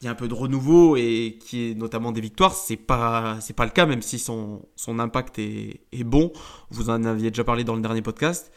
il 0.00 0.06
y 0.06 0.08
a 0.08 0.12
un 0.12 0.14
peu 0.14 0.28
de 0.28 0.34
renouveau 0.34 0.96
et 0.96 1.38
qui 1.40 1.70
est 1.70 1.74
notamment 1.74 2.12
des 2.12 2.20
victoires. 2.22 2.54
C'est 2.54 2.76
pas 2.76 3.38
c'est 3.40 3.54
pas 3.54 3.64
le 3.64 3.70
cas 3.70 3.86
même 3.86 4.02
si 4.02 4.18
son, 4.18 4.62
son 4.76 4.98
impact 4.98 5.38
est, 5.38 5.80
est 5.92 6.04
bon. 6.04 6.32
Vous 6.70 6.90
en 6.90 7.04
aviez 7.04 7.30
déjà 7.30 7.44
parlé 7.44 7.64
dans 7.64 7.74
le 7.74 7.82
dernier 7.82 8.02
podcast. 8.02 8.52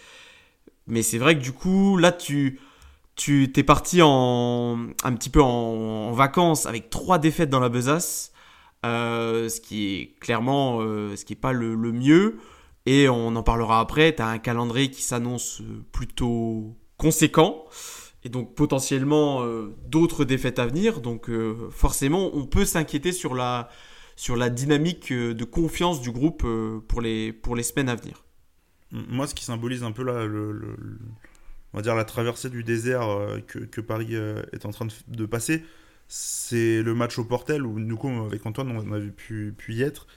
Mais 0.87 1.03
c'est 1.03 1.17
vrai 1.17 1.37
que 1.37 1.41
du 1.43 1.51
coup 1.53 1.97
là 1.97 2.11
tu 2.11 2.59
tu 3.15 3.51
t'es 3.51 3.63
parti 3.63 4.01
en, 4.01 4.87
un 5.03 5.13
petit 5.13 5.29
peu 5.29 5.41
en, 5.41 6.11
vacances 6.11 6.65
avec 6.65 6.89
trois 6.89 7.19
défaites 7.19 7.49
dans 7.49 7.59
la 7.59 7.69
besace, 7.69 8.31
euh, 8.85 9.49
ce 9.49 9.61
qui 9.61 9.95
est 9.95 10.19
clairement 10.19 10.79
euh, 10.81 11.15
ce 11.15 11.25
qui 11.25 11.33
est 11.33 11.37
pas 11.37 11.53
le, 11.53 11.75
mieux. 11.75 12.37
Et 12.85 13.07
on 13.07 13.35
en 13.35 13.43
parlera 13.43 13.79
après. 13.79 14.15
Tu 14.15 14.21
as 14.21 14.27
un 14.27 14.39
calendrier 14.39 14.91
qui 14.91 15.03
s'annonce 15.03 15.61
plutôt 15.91 16.75
conséquent 16.97 17.65
et 18.25 18.29
donc 18.29 18.55
potentiellement 18.55 19.43
euh, 19.43 19.75
d'autres 19.87 20.25
défaites 20.25 20.59
à 20.59 20.65
venir. 20.65 20.99
Donc 20.99 21.29
forcément, 21.71 22.31
on 22.33 22.45
peut 22.45 22.65
s'inquiéter 22.65 23.11
sur 23.11 23.35
la, 23.35 23.69
sur 24.15 24.35
la 24.35 24.49
dynamique 24.49 25.13
de 25.13 25.43
confiance 25.45 26.01
du 26.01 26.11
groupe 26.11 26.45
pour, 26.87 27.01
les, 27.01 27.31
pour 27.31 27.55
les 27.55 27.63
semaines 27.63 27.89
à 27.89 27.95
venir. 27.95 28.25
Moi, 28.91 29.27
ce 29.27 29.33
qui 29.33 29.43
symbolise 29.43 29.83
un 29.83 29.91
peu 29.91 30.03
là, 30.03 30.25
le 30.25 30.99
on 31.73 31.77
va 31.77 31.81
dire, 31.81 31.95
la 31.95 32.05
traversée 32.05 32.49
du 32.49 32.63
désert 32.63 33.09
euh, 33.09 33.39
que, 33.39 33.81
Paris 33.81 34.09
euh, 34.11 34.43
est 34.53 34.65
en 34.65 34.71
train 34.71 34.87
de, 35.07 35.25
passer, 35.25 35.63
c'est 36.07 36.83
le 36.83 36.93
match 36.93 37.17
au 37.17 37.25
Portel 37.25 37.65
où, 37.65 37.79
nous, 37.79 37.99
avec 38.25 38.45
Antoine, 38.45 38.71
on 38.71 38.93
avait 38.93 39.09
pu, 39.09 39.55
y 39.69 39.81
être. 39.81 40.07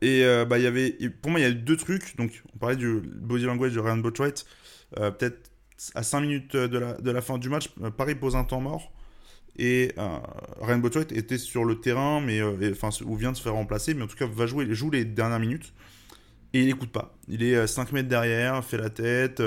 Et 0.00 0.24
euh, 0.24 0.44
bah, 0.44 0.58
y 0.58 0.66
avait, 0.66 0.92
pour 1.20 1.32
moi, 1.32 1.40
il 1.40 1.42
y 1.42 1.46
a 1.46 1.52
deux 1.52 1.76
trucs. 1.76 2.16
Donc, 2.16 2.42
on 2.54 2.58
parlait 2.58 2.76
du 2.76 3.00
body 3.00 3.44
language 3.44 3.74
de 3.74 3.80
Ryan 3.80 3.98
Botwright. 3.98 4.46
Peut-être 4.94 5.50
à 5.94 6.02
5 6.02 6.20
minutes 6.20 6.56
de 6.56 7.10
la, 7.10 7.22
fin 7.22 7.38
du 7.38 7.48
match, 7.48 7.68
Paris 7.96 8.14
pose 8.14 8.36
un 8.36 8.44
temps 8.44 8.60
mort. 8.60 8.92
Et 9.56 9.92
Ryan 10.60 10.78
Botwright 10.78 11.12
était 11.12 11.38
sur 11.38 11.64
le 11.64 11.80
terrain, 11.80 12.20
mais 12.20 12.40
enfin, 12.70 12.90
ou 13.04 13.16
vient 13.16 13.32
de 13.32 13.36
se 13.36 13.42
faire 13.42 13.54
remplacer, 13.54 13.94
mais 13.94 14.02
en 14.02 14.06
tout 14.06 14.16
cas, 14.16 14.26
va 14.26 14.46
jouer, 14.46 14.72
joue 14.74 14.90
les 14.90 15.04
dernières 15.04 15.40
minutes. 15.40 15.72
Et 16.54 16.60
il 16.60 16.66
n'écoute 16.66 16.90
pas. 16.90 17.16
Il 17.28 17.42
est 17.42 17.66
5 17.66 17.92
mètres 17.92 18.08
derrière, 18.08 18.64
fait 18.64 18.78
la 18.78 18.90
tête 18.90 19.42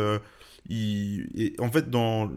en 0.70 1.72
fait, 1.72 1.90
dans... 1.90 2.32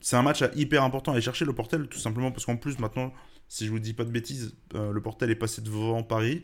c'est 0.00 0.16
un 0.16 0.22
match 0.22 0.42
hyper 0.54 0.82
important 0.82 1.12
à 1.12 1.14
aller 1.14 1.22
chercher 1.22 1.44
le 1.44 1.52
Portel, 1.52 1.88
tout 1.88 1.98
simplement 1.98 2.30
parce 2.30 2.46
qu'en 2.46 2.56
plus, 2.56 2.78
maintenant, 2.78 3.12
Si 3.48 3.66
je 3.66 3.70
vous 3.70 3.80
dis 3.80 3.94
pas 3.94 4.04
de 4.04 4.10
bêtises, 4.10 4.54
le 4.74 5.00
Portel 5.00 5.30
est 5.30 5.34
passé 5.36 5.60
devant 5.62 6.02
Paris 6.02 6.42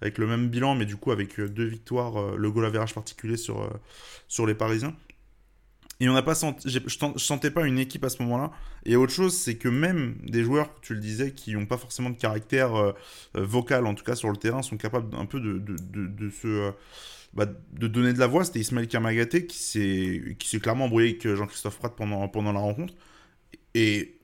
avec 0.00 0.18
le 0.18 0.26
même 0.26 0.48
bilan, 0.48 0.74
mais 0.74 0.86
du 0.86 0.96
coup 0.96 1.12
avec 1.12 1.40
deux 1.40 1.66
victoires, 1.66 2.36
le 2.36 2.50
goal 2.50 2.64
average 2.66 2.94
particulier 2.94 3.36
sur, 3.36 3.68
sur 4.28 4.46
les 4.46 4.54
Parisiens. 4.54 4.94
Et 6.00 6.08
on 6.08 6.12
n'a 6.12 6.22
pas 6.22 6.36
senti, 6.36 6.68
je, 6.70 6.78
sentais 7.16 7.50
pas 7.50 7.66
une 7.66 7.78
équipe 7.78 8.04
à 8.04 8.08
ce 8.08 8.22
moment-là. 8.22 8.52
Et 8.84 8.94
autre 8.94 9.12
chose, 9.12 9.36
c'est 9.36 9.56
que 9.56 9.68
même 9.68 10.16
des 10.22 10.44
joueurs, 10.44 10.70
tu 10.80 10.94
le 10.94 11.00
disais, 11.00 11.32
qui 11.32 11.54
n'ont 11.54 11.66
pas 11.66 11.76
forcément 11.76 12.10
de 12.10 12.16
caractère 12.16 12.74
euh, 12.76 12.92
euh, 13.36 13.44
vocal, 13.44 13.84
en 13.84 13.94
tout 13.94 14.04
cas 14.04 14.14
sur 14.14 14.30
le 14.30 14.36
terrain, 14.36 14.62
sont 14.62 14.76
capables 14.76 15.14
un 15.16 15.26
peu 15.26 15.40
de, 15.40 15.58
de, 15.58 16.06
de, 16.06 16.30
se, 16.30 16.46
euh, 16.46 16.70
bah, 17.34 17.46
de 17.72 17.86
donner 17.86 18.12
de 18.12 18.18
la 18.18 18.26
voix. 18.26 18.44
C'était 18.44 18.60
Ismaël 18.60 18.88
Kamagaté 18.88 19.46
qui 19.46 19.58
s'est 19.58 20.60
clairement 20.60 20.86
embrouillé 20.86 21.10
avec 21.10 21.28
Jean-Christophe 21.34 21.78
Pratt 21.78 21.94
pendant, 21.96 22.28
pendant 22.28 22.52
la 22.52 22.60
rencontre. 22.60 22.94
Et 23.74 24.18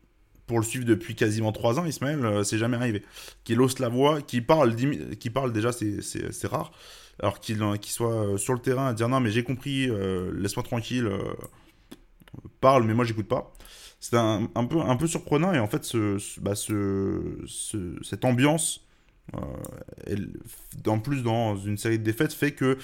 pour 0.47 0.59
le 0.59 0.65
suivre 0.65 0.85
depuis 0.85 1.15
quasiment 1.15 1.53
3 1.53 1.81
ans, 1.81 1.87
Ismaël, 1.87 2.45
c'est 2.45 2.59
jamais 2.59 2.77
arrivé. 2.77 3.03
Qu'il 3.45 3.61
hausse 3.61 3.79
la 3.79 3.89
voix, 3.89 4.21
qu'il 4.21 4.45
parle, 4.45 4.75
qui 5.17 5.31
parle 5.31 5.53
déjà, 5.53 5.71
c'est 5.73 6.47
rare. 6.47 6.73
Alors 7.21 7.41
qu'il 7.41 7.57
soit 7.83 8.39
sur 8.39 8.53
le 8.55 8.59
terrain 8.59 8.89
à 8.89 8.93
dire 8.93 9.09
non, 9.09 9.21
mais 9.21 9.31
j'ai 9.31 9.45
compris, 9.45 9.89
laisse-moi 10.33 10.65
tranquille 10.65 11.09
parle, 12.61 12.85
mais 12.85 12.95
moi 12.95 13.05
j'écoute 13.05 13.29
pas. 13.29 13.53
C'est 14.01 14.17
un, 14.17 14.47
peu, 14.69 14.81
un 14.81 14.97
peu 14.97 15.07
surprenant 15.07 15.55
et 15.55 15.59
en 15.59 15.67
fait, 15.67 15.85
ce, 15.85 16.19
bah, 16.41 16.55
cette 18.03 18.25
ambiance, 18.25 18.87
euh, 19.35 20.17
en 20.87 20.99
plus 20.99 21.23
dans 21.23 21.57
une 21.57 21.79
série 21.79 21.99
de 21.99 22.05
défaites, 22.05 22.33
fait 22.33 22.53
que 22.53 22.79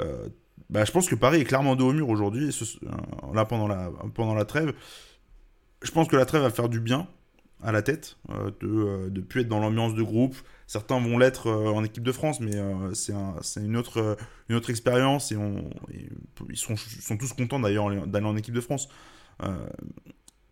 euh, 0.00 0.28
bah, 0.70 0.84
je 0.84 0.92
pense 0.92 1.08
que 1.08 1.14
Paris 1.14 1.40
est 1.40 1.44
clairement 1.44 1.76
dos 1.76 1.90
au 1.90 1.92
mur 1.92 2.08
aujourd'hui, 2.08 2.48
euh, 2.48 2.88
là 3.34 3.44
pendant 3.44 3.68
la, 3.68 3.90
pendant 4.14 4.34
la 4.34 4.44
trêve. 4.44 4.72
Je 5.82 5.90
pense 5.90 6.08
que 6.08 6.16
la 6.16 6.24
trêve 6.24 6.42
va 6.42 6.50
faire 6.50 6.68
du 6.68 6.80
bien 6.80 7.08
à 7.62 7.70
la 7.70 7.82
tête, 7.82 8.16
de 8.60 9.10
ne 9.10 9.20
plus 9.20 9.42
être 9.42 9.48
dans 9.48 9.60
l'ambiance 9.60 9.94
de 9.94 10.02
groupe. 10.02 10.36
Certains 10.66 10.98
vont 10.98 11.16
l'être 11.16 11.48
en 11.48 11.84
équipe 11.84 12.02
de 12.02 12.10
France, 12.10 12.40
mais 12.40 12.56
c'est 12.92 13.12
une, 13.60 13.76
autre, 13.76 14.16
une 14.48 14.56
autre 14.56 14.70
expérience 14.70 15.30
et, 15.30 15.36
on, 15.36 15.70
ils 16.48 16.56
sont, 16.56 16.74
sont 16.76 17.16
tous 17.16 17.32
contents 17.32 17.60
d'ailleurs 17.60 18.06
d'aller 18.06 18.26
en 18.26 18.36
équipe 18.36 18.54
de 18.54 18.60
France. 18.60 18.88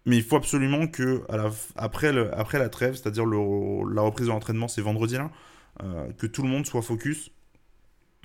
Euh, 0.01 0.11
mais 0.11 0.17
il 0.17 0.23
faut 0.23 0.37
absolument 0.37 0.87
que, 0.87 1.23
la, 1.31 1.51
après, 1.77 2.13
la 2.13 2.69
trêve, 2.69 2.95
c'est-à-dire 2.95 3.27
la 3.27 4.03
reprise 4.03 4.27
de 4.27 4.33
l'entraînement, 4.33 4.69
c'est 4.69 4.83
vendredi 4.83 5.15
là, 5.15 5.31
euh, 5.83 6.13
que 6.13 6.27
tout 6.27 6.43
le 6.43 6.49
monde 6.49 6.67
soit 6.67 6.83
focus 6.83 7.31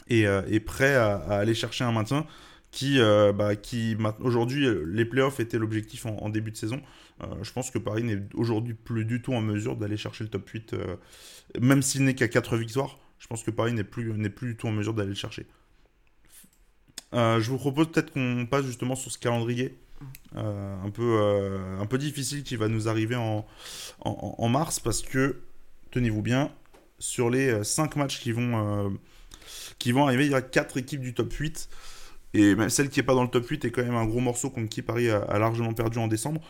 et, 0.08 0.28
euh, 0.28 0.60
prêt 0.66 0.96
à, 0.96 1.16
aller 1.16 1.54
chercher 1.54 1.84
un 1.84 1.92
maintien 1.92 2.26
qui, 2.72 3.00
bah, 3.00 3.56
qui 3.56 3.96
aujourd'hui, 4.20 4.68
les 4.86 5.06
playoffs 5.06 5.40
étaient 5.40 5.58
l'objectif 5.58 6.06
en, 6.06 6.28
début 6.30 6.52
de 6.52 6.58
saison. 6.58 6.82
je 7.42 7.52
pense 7.54 7.72
que 7.72 7.78
Paris 7.80 8.04
n'est 8.04 8.22
aujourd'hui 8.34 8.74
plus 8.74 9.06
du 9.06 9.22
tout 9.22 9.34
en 9.34 9.40
mesure 9.40 9.78
d'aller 9.78 9.96
chercher 9.96 10.26
le 10.26 10.30
top 10.30 10.50
8, 10.50 10.76
même 11.62 11.82
s'il 11.82 12.04
n'est 12.04 12.16
qu'à 12.16 12.28
4 12.28 12.58
victoires. 12.58 13.00
Je 13.18 13.28
pense 13.28 13.44
que 13.44 13.52
Paris 13.52 13.72
n'est 13.72 13.86
plus, 13.86 14.12
plus 14.30 14.50
du 14.50 14.58
tout 14.58 14.68
en 14.68 14.72
mesure 14.72 14.94
d'aller 14.94 15.10
le 15.10 15.16
chercher. 15.16 15.46
je 17.14 17.50
vous 17.50 17.58
propose 17.58 17.92
peut-être 17.94 18.12
qu'on 18.12 18.46
passe 18.46 18.66
justement 18.66 18.96
sur 18.96 19.10
ce 19.10 19.20
calendrier 19.20 19.68
euh, 19.68 19.85
un, 20.36 20.90
peu, 20.92 21.18
euh, 21.22 21.80
un 21.80 21.86
peu 21.86 21.98
difficile 21.98 22.44
qui 22.44 22.56
va 22.56 22.68
nous 22.68 22.88
arriver 22.88 23.16
en, 23.16 23.46
en, 24.02 24.50
mars 24.50 24.80
parce 24.80 25.02
que, 25.02 25.42
tenez-vous 25.92 26.22
bien, 26.22 26.52
sur 27.00 27.30
les 27.30 27.64
5 27.64 27.96
euh, 27.96 28.00
matchs 28.00 28.20
qui 28.20 28.32
vont, 28.32 28.98
qui 29.80 29.92
vont 29.92 30.06
arriver, 30.06 30.26
il 30.26 30.32
y 30.32 30.36
a 30.36 30.42
4 30.42 30.78
équipes 30.78 31.02
du 31.02 31.14
top 31.14 31.32
8. 31.34 31.70
Et 32.34 32.54
même 32.56 32.70
celle 32.70 32.90
qui 32.90 33.00
n'est 33.00 33.06
pas 33.06 33.14
dans 33.14 33.24
le 33.24 33.30
top 33.30 33.48
8 33.48 33.64
est 33.66 33.72
quand 33.72 33.84
même 33.84 33.96
un 33.96 34.06
gros 34.06 34.20
morceau 34.20 34.50
contre 34.50 34.70
qui 34.70 34.82
Paris 34.82 35.10
a, 35.10 35.40
largement 35.40 35.74
perdu 35.74 36.00
en 36.00 36.08
décembre. 36.08 36.42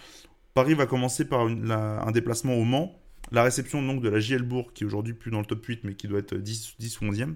Paris 0.56 0.74
va 0.74 0.88
commencer 0.88 1.26
par 1.26 1.42
un 1.42 2.12
déplacement 2.12 2.56
au 2.56 2.64
Mans. 2.64 3.00
La 3.32 3.44
réception 3.44 3.82
donc 3.82 4.02
de 4.02 4.10
la 4.10 4.20
JL 4.20 4.44
Bourg, 4.44 4.72
qui 4.74 4.84
est 4.84 4.88
aujourd'hui 4.88 5.14
plus 5.14 5.30
dans 5.30 5.40
le 5.40 5.46
top 5.46 5.64
8, 5.64 5.84
mais 5.84 5.94
qui 5.94 6.08
doit 6.08 6.20
être 6.20 6.36
10, 6.36 6.76
10 6.80 7.02
ou 7.02 7.06
11e. 7.06 7.36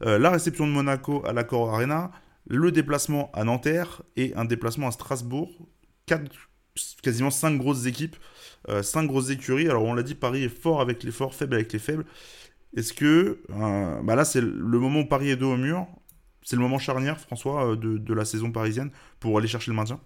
la 0.00 0.30
réception 0.30 0.66
de 0.66 0.72
Monaco 0.72 1.24
à 1.24 1.32
l'Accor 1.32 1.74
Arena 1.74 2.10
le 2.48 2.72
déplacement 2.72 3.30
à 3.32 3.44
Nanterre 3.44 4.02
et 4.16 4.34
un 4.34 4.44
déplacement 4.44 4.88
à 4.88 4.90
Strasbourg. 4.90 5.68
Quasiment 7.02 7.30
cinq 7.30 7.58
grosses 7.58 7.86
équipes, 7.86 8.16
euh, 8.68 8.82
cinq 8.82 9.06
grosses 9.06 9.30
écuries. 9.30 9.68
Alors 9.68 9.84
on 9.84 9.94
l'a 9.94 10.02
dit, 10.02 10.14
Paris 10.14 10.44
est 10.44 10.48
fort 10.48 10.80
avec 10.80 11.02
les 11.02 11.10
forts, 11.10 11.34
faible 11.34 11.54
avec 11.54 11.72
les 11.72 11.78
faibles. 11.78 12.06
Est-ce 12.76 12.92
que 12.92 13.42
euh, 13.50 14.02
bah 14.02 14.14
là 14.14 14.24
c'est 14.24 14.40
le 14.40 14.78
moment 14.78 15.00
où 15.00 15.06
Paris 15.06 15.30
est 15.30 15.36
dos 15.36 15.52
au 15.52 15.56
mur, 15.56 15.86
c'est 16.42 16.56
le 16.56 16.62
moment 16.62 16.78
charnière, 16.78 17.18
François, 17.18 17.72
euh, 17.72 17.76
de 17.76 18.14
la 18.14 18.24
saison 18.24 18.52
parisienne 18.52 18.90
pour 19.20 19.36
aller 19.38 19.48
chercher 19.48 19.70
le 19.70 19.76
maintien? 19.76 20.00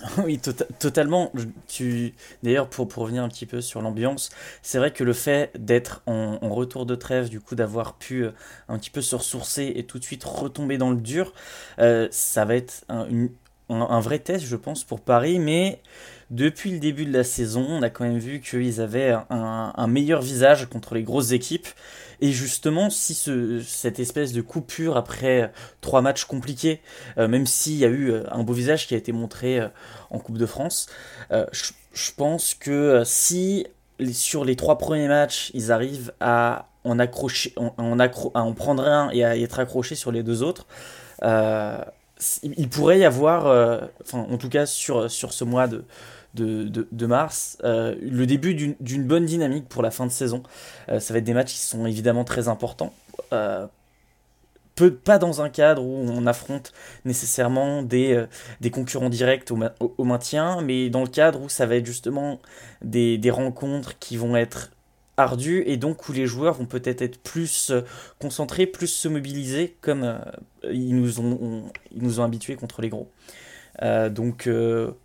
Oui, 0.24 0.38
tota-, 0.38 0.66
totalement. 0.78 1.32
Tu... 1.68 2.14
D'ailleurs, 2.42 2.68
pour, 2.68 2.88
pour 2.88 3.04
revenir 3.04 3.22
un 3.22 3.28
petit 3.28 3.46
peu 3.46 3.60
sur 3.60 3.82
l'ambiance, 3.82 4.30
c'est 4.62 4.78
vrai 4.78 4.92
que 4.92 5.04
le 5.04 5.12
fait 5.12 5.50
d'être 5.58 6.02
en, 6.06 6.38
retour 6.54 6.86
de 6.86 6.94
trêve, 6.94 7.28
du 7.28 7.40
coup 7.40 7.54
d'avoir 7.54 7.94
pu 7.94 8.24
euh, 8.24 8.30
un 8.68 8.78
petit 8.78 8.90
peu 8.90 9.00
se 9.00 9.16
ressourcer 9.16 9.72
et 9.76 9.84
tout 9.84 9.98
de 9.98 10.04
suite 10.04 10.24
retomber 10.24 10.78
dans 10.78 10.90
le 10.90 10.96
dur, 10.96 11.32
euh, 11.78 12.08
ça 12.10 12.44
va 12.44 12.56
être 12.56 12.84
un, 12.88 13.06
un, 13.68 14.00
vrai 14.00 14.18
test, 14.18 14.44
je 14.44 14.56
pense, 14.56 14.84
pour 14.84 15.00
Paris. 15.00 15.38
Mais 15.38 15.80
depuis 16.30 16.70
le 16.70 16.78
début 16.78 17.04
de 17.04 17.12
la 17.12 17.24
saison, 17.24 17.66
on 17.68 17.82
a 17.82 17.90
quand 17.90 18.04
même 18.04 18.18
vu 18.18 18.40
qu'ils 18.40 18.80
avaient 18.80 19.14
un, 19.30 19.86
meilleur 19.86 20.22
visage 20.22 20.66
contre 20.66 20.94
les 20.94 21.02
grosses 21.02 21.32
équipes. 21.32 21.68
Et 22.20 22.32
justement, 22.32 22.90
si 22.90 23.14
ce, 23.14 23.60
cette 23.60 23.98
espèce 23.98 24.32
de 24.32 24.40
coupure 24.40 24.96
après 24.96 25.52
trois 25.80 26.00
matchs 26.00 26.24
compliqués, 26.24 26.80
euh, 27.18 27.28
même 27.28 27.46
s'il 27.46 27.76
y 27.76 27.84
a 27.84 27.88
eu 27.88 28.10
euh, 28.10 28.24
un 28.30 28.44
beau 28.44 28.52
visage 28.52 28.86
qui 28.86 28.94
a 28.94 28.96
été 28.96 29.12
montré 29.12 29.60
euh, 29.60 29.68
en 30.10 30.18
Coupe 30.18 30.38
de 30.38 30.46
France, 30.46 30.86
je, 31.30 32.10
pense 32.16 32.54
que 32.54 33.02
si 33.04 33.66
sur 34.12 34.44
les 34.44 34.56
trois 34.56 34.78
premiers 34.78 35.08
matchs, 35.08 35.50
ils 35.54 35.70
arrivent 35.72 36.12
à 36.20 36.68
en 36.84 36.98
accrocher, 36.98 37.54
à 37.56 38.42
en 38.42 38.52
prendre 38.52 38.84
un 38.84 39.10
et 39.10 39.24
à 39.24 39.36
être 39.36 39.58
accrochés 39.58 39.94
sur 39.94 40.12
les 40.12 40.22
deux 40.22 40.42
autres, 40.42 40.66
il 42.42 42.68
pourrait 42.68 42.98
y 43.00 43.04
avoir, 43.04 43.46
enfin 44.02 44.26
en 44.30 44.36
tout 44.38 44.48
cas 44.48 44.66
sur, 44.66 45.10
sur 45.10 45.32
ce 45.32 45.44
mois 45.44 45.66
de, 45.66 45.84
de, 46.34 47.06
mars, 47.06 47.58
euh, 47.64 47.94
le 48.00 48.26
début 48.26 48.54
d'une 48.54 49.04
bonne 49.04 49.24
dynamique 49.24 49.68
pour 49.68 49.82
la 49.82 49.90
fin 49.90 50.06
de 50.06 50.10
saison. 50.10 50.42
Euh, 50.88 51.00
ça 51.00 51.12
va 51.12 51.18
être 51.18 51.24
des 51.24 51.34
matchs 51.34 51.52
qui 51.52 51.60
sont 51.60 51.86
évidemment 51.86 52.24
très 52.24 52.48
importants. 52.48 52.92
Euh, 53.32 53.66
peu, 54.74 54.92
pas 54.92 55.18
dans 55.18 55.40
un 55.40 55.48
cadre 55.48 55.84
où 55.84 56.04
on 56.10 56.26
affronte 56.26 56.72
nécessairement 57.04 57.82
des, 57.82 58.24
des 58.60 58.70
concurrents 58.70 59.08
directs 59.08 59.48
au, 59.80 60.04
maintien, 60.04 60.62
mais 60.62 60.90
dans 60.90 61.02
le 61.02 61.08
cadre 61.08 61.42
où 61.42 61.48
ça 61.48 61.64
va 61.64 61.76
être 61.76 61.86
justement 61.86 62.40
des, 62.82 63.20
rencontres 63.30 63.96
qui 64.00 64.16
vont 64.16 64.34
être 64.34 64.72
ardues 65.16 65.62
et 65.66 65.76
donc 65.76 66.08
où 66.08 66.12
les 66.12 66.26
joueurs 66.26 66.54
vont 66.54 66.66
peut-être 66.66 67.02
être 67.02 67.18
plus 67.18 67.72
concentrés, 68.18 68.66
plus 68.66 68.88
se 68.88 69.08
mobiliser 69.08 69.76
comme 69.80 70.20
ils, 70.64 70.96
nous 70.96 71.20
ont, 71.20 71.70
ils 71.92 72.02
nous 72.02 72.20
ont 72.20 72.24
habitués 72.24 72.56
contre 72.56 72.82
les 72.82 72.88
gros. 72.88 73.10
donc 74.10 74.48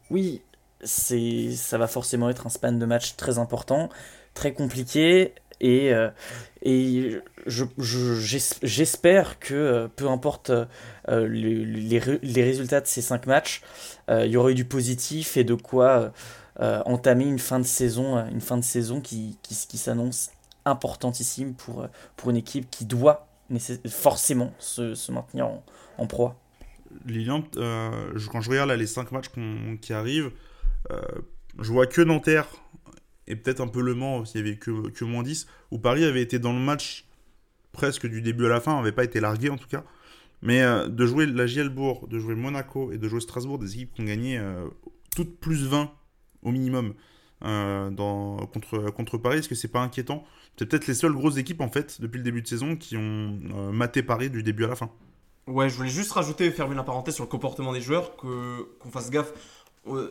oui, 0.09 0.41
c'est 0.83 1.51
ça 1.51 1.77
va 1.77 1.87
forcément 1.87 2.29
être 2.29 2.47
un 2.47 2.49
span 2.49 2.71
de 2.71 2.85
match 2.85 3.15
très 3.15 3.37
important, 3.37 3.89
très 4.33 4.53
compliqué. 4.53 5.33
Et, 5.61 5.93
euh, 5.93 6.09
et 6.61 7.17
j'espère 8.61 9.39
que 9.39 9.53
euh, 9.53 9.87
peu 9.93 10.07
importe 10.07 10.51
euh, 10.51 11.27
les, 11.27 11.65
les, 11.65 12.43
résultats 12.43 12.79
de 12.79 12.87
ces 12.87 13.01
cinq 13.01 13.25
matchs, 13.27 13.61
il 14.09 14.27
y 14.27 14.37
aura 14.37 14.51
eu 14.51 14.55
du 14.55 14.65
positif 14.65 15.35
et 15.35 15.43
de 15.43 15.53
quoi 15.53 16.13
entamer 16.59 17.25
une 17.25 17.39
fin 17.39 17.59
de 17.59 17.65
saison, 17.65 18.17
une 18.27 18.41
fin 18.41 18.57
de 18.57 18.63
saison 18.63 18.99
qui, 18.99 19.37
qui, 19.43 19.55
qui 19.55 19.77
s'annonce 19.77 20.31
importantissime 20.65 21.53
pour, 21.53 21.87
pour 22.17 22.29
une 22.29 22.35
équipe 22.35 22.69
qui 22.69 22.85
doit 22.85 23.27
forcément 23.89 24.53
se, 24.59 24.93
se 24.93 25.11
maintenir 25.11 25.47
en, 25.47 25.63
en 25.97 26.05
proie. 26.05 26.37
Lilian, 27.05 27.43
quand 27.53 28.41
je 28.41 28.49
regarde 28.49 28.71
les 28.71 28.87
cinq 28.87 29.11
matchs 29.11 29.29
qui 29.81 29.93
arrivent, 29.93 30.31
euh, 30.91 31.01
je 31.59 31.71
vois 31.71 31.87
que 31.87 32.01
Nanterre 32.01 32.47
et 33.27 33.35
peut-être 33.35 33.61
un 33.61 33.67
peu 33.67 33.81
Le 33.81 33.93
Mans 33.93 34.25
s'il 34.25 34.41
y 34.41 34.47
avait 34.47 34.57
que, 34.57 34.89
que 34.89 35.05
moins 35.05 35.23
10, 35.23 35.47
où 35.71 35.77
Paris 35.77 36.03
avait 36.03 36.21
été 36.21 36.39
dans 36.39 36.53
le 36.53 36.59
match 36.59 37.05
presque 37.71 38.07
du 38.07 38.21
début 38.21 38.45
à 38.45 38.49
la 38.49 38.61
fin, 38.61 38.75
n'avait 38.75 38.91
pas 38.91 39.03
été 39.03 39.19
largué 39.19 39.49
en 39.49 39.57
tout 39.57 39.67
cas. 39.67 39.83
Mais 40.41 40.61
euh, 40.61 40.87
de 40.87 41.05
jouer 41.05 41.25
la 41.25 41.45
Gielbourg, 41.45 42.07
de 42.07 42.17
jouer 42.17 42.35
Monaco 42.35 42.91
et 42.91 42.97
de 42.97 43.07
jouer 43.07 43.19
Strasbourg, 43.19 43.59
des 43.59 43.73
équipes 43.73 43.93
qui 43.93 44.01
ont 44.01 44.05
gagné 44.05 44.37
euh, 44.37 44.67
toutes 45.15 45.39
plus 45.39 45.67
20 45.67 45.91
au 46.43 46.51
minimum 46.51 46.93
dans, 47.41 48.37
contre, 48.51 48.91
contre 48.91 49.17
Paris, 49.17 49.39
est-ce 49.39 49.49
que 49.49 49.55
c'est 49.55 49.69
pas 49.69 49.79
inquiétant? 49.79 50.25
C'est 50.57 50.65
peut-être 50.65 50.87
les 50.87 50.93
seules 50.93 51.13
grosses 51.13 51.37
équipes 51.37 51.61
en 51.61 51.69
fait 51.69 52.01
depuis 52.01 52.17
le 52.17 52.23
début 52.23 52.41
de 52.41 52.47
saison 52.47 52.75
qui 52.75 52.97
ont 52.97 53.39
maté 53.71 54.03
Paris 54.03 54.29
du 54.29 54.43
début 54.43 54.65
à 54.65 54.67
la 54.67 54.75
fin. 54.75 54.91
Ouais, 55.47 55.67
je 55.67 55.75
voulais 55.75 55.89
juste 55.89 56.11
rajouter, 56.11 56.51
fermer 56.51 56.75
la 56.75 56.83
parenthèse 56.83 57.15
sur 57.15 57.23
le 57.23 57.29
comportement 57.29 57.73
des 57.73 57.81
joueurs, 57.81 58.15
que, 58.17 58.63
qu'on 58.79 58.91
fasse 58.91 59.09
gaffe 59.09 59.33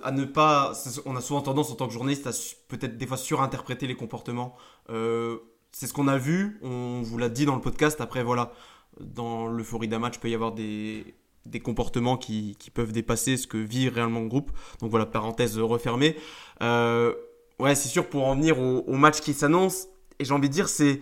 à 0.03 0.11
ne 0.11 0.25
pas. 0.25 0.73
On 1.07 1.17
a 1.17 1.21
souvent 1.21 1.43
tendance 1.43 1.71
en 1.71 1.77
tant 1.77 1.87
que 1.87 1.93
journaliste 1.93 2.27
à 2.27 2.31
peut-être 2.69 2.97
des 2.97 3.07
fois 3.07 3.17
surinterpréter 3.17 3.87
les 3.87 3.95
comportements. 3.95 4.57
Euh, 4.91 5.39
c'est 5.71 5.87
ce 5.87 5.93
qu'on 5.93 6.09
a 6.09 6.19
vu, 6.19 6.59
on 6.63 7.03
vous 7.03 7.19
l'a 7.19 7.29
dit 7.29 7.45
dans 7.45 7.55
le 7.55 7.61
podcast. 7.61 8.01
Après, 8.01 8.23
voilà, 8.23 8.53
dans 9.01 9.47
l'euphorie 9.47 9.87
d'un 9.87 9.99
match, 9.99 10.19
peut 10.19 10.29
y 10.29 10.35
avoir 10.35 10.53
des, 10.53 11.15
des 11.47 11.61
comportements 11.61 12.17
qui, 12.17 12.57
qui, 12.59 12.71
peuvent 12.71 12.93
dépasser 12.93 13.37
ce 13.37 13.47
que 13.47 13.59
vit 13.59 13.89
réellement 13.89 14.21
le 14.21 14.29
groupe. 14.29 14.53
Donc 14.81 14.91
voilà, 14.91 15.07
parenthèse 15.07 15.59
refermée. 15.59 16.17
Euh, 16.63 17.15
Ouais, 17.59 17.75
c'est 17.75 17.89
sûr, 17.89 18.09
pour 18.09 18.27
en 18.27 18.37
venir 18.37 18.61
au, 18.61 18.93
match 18.93 19.21
qui 19.21 19.35
s'annonce, 19.35 19.89
et 20.21 20.25
j'ai 20.25 20.33
envie 20.33 20.49
de 20.49 20.55
dire, 20.55 20.69
c'est 20.69 21.01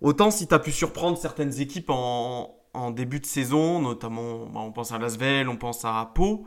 autant 0.00 0.30
si 0.30 0.46
tu 0.46 0.54
as 0.54 0.58
pu 0.58 0.72
surprendre 0.72 1.18
certaines 1.18 1.60
équipes 1.60 1.90
en, 1.90 2.54
début 2.92 3.18
de 3.20 3.26
saison, 3.26 3.82
notamment, 3.82 4.46
bah, 4.46 4.60
on 4.60 4.70
pense 4.72 4.92
à 4.92 4.98
Lasvel, 4.98 5.48
on 5.48 5.56
pense 5.56 5.84
à 5.84 6.10
Pau. 6.14 6.46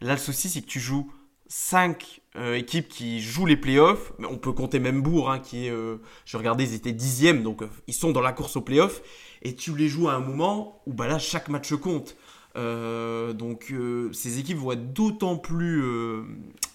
Là, 0.00 0.12
le 0.12 0.18
souci, 0.18 0.48
c'est 0.48 0.60
que 0.60 0.66
tu 0.66 0.80
joues 0.80 1.10
5 1.46 2.20
euh, 2.36 2.54
équipes 2.54 2.88
qui 2.88 3.20
jouent 3.20 3.46
les 3.46 3.56
playoffs. 3.56 4.12
On 4.28 4.36
peut 4.38 4.52
compter 4.52 4.80
même 4.80 5.00
Bourg, 5.02 5.30
hein, 5.30 5.38
qui 5.38 5.66
est, 5.66 5.70
euh, 5.70 6.02
je 6.24 6.36
regardais, 6.36 6.64
ils 6.64 6.74
étaient 6.74 6.92
dixièmes, 6.92 7.44
donc 7.44 7.62
ils 7.86 7.94
sont 7.94 8.10
dans 8.10 8.20
la 8.20 8.32
course 8.32 8.56
aux 8.56 8.60
playoffs. 8.60 9.02
Et 9.42 9.54
tu 9.54 9.74
les 9.76 9.88
joues 9.88 10.08
à 10.08 10.14
un 10.14 10.20
moment 10.20 10.82
où 10.86 10.92
bah 10.92 11.06
là, 11.06 11.18
chaque 11.18 11.48
match 11.48 11.72
compte. 11.74 12.16
Donc 12.54 13.72
ces 14.12 14.38
équipes 14.38 14.58
vont 14.58 14.72
être 14.72 14.92
d'autant 14.92 15.36
plus, 15.36 15.82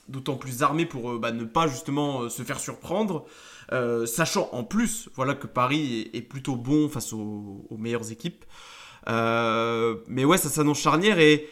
d'autant 0.08 0.36
plus 0.36 0.64
armées 0.64 0.86
pour 0.86 1.20
bah, 1.20 1.32
ne 1.32 1.44
pas 1.44 1.68
justement 1.68 2.30
se 2.30 2.44
faire 2.44 2.60
surprendre. 2.60 3.26
sachant 4.06 4.50
en 4.54 4.64
plus 4.64 5.10
voilà, 5.16 5.36
que 5.36 5.48
Paris 5.48 6.10
est, 6.14 6.22
plutôt 6.22 6.56
bon 6.56 6.88
face 6.88 7.12
aux, 7.14 7.68
meilleures 7.78 8.12
équipes. 8.12 8.46
mais 9.08 10.26
ouais, 10.26 10.38
ça 10.38 10.50
s'annonce 10.50 10.80
charnière 10.80 11.20
et 11.20 11.50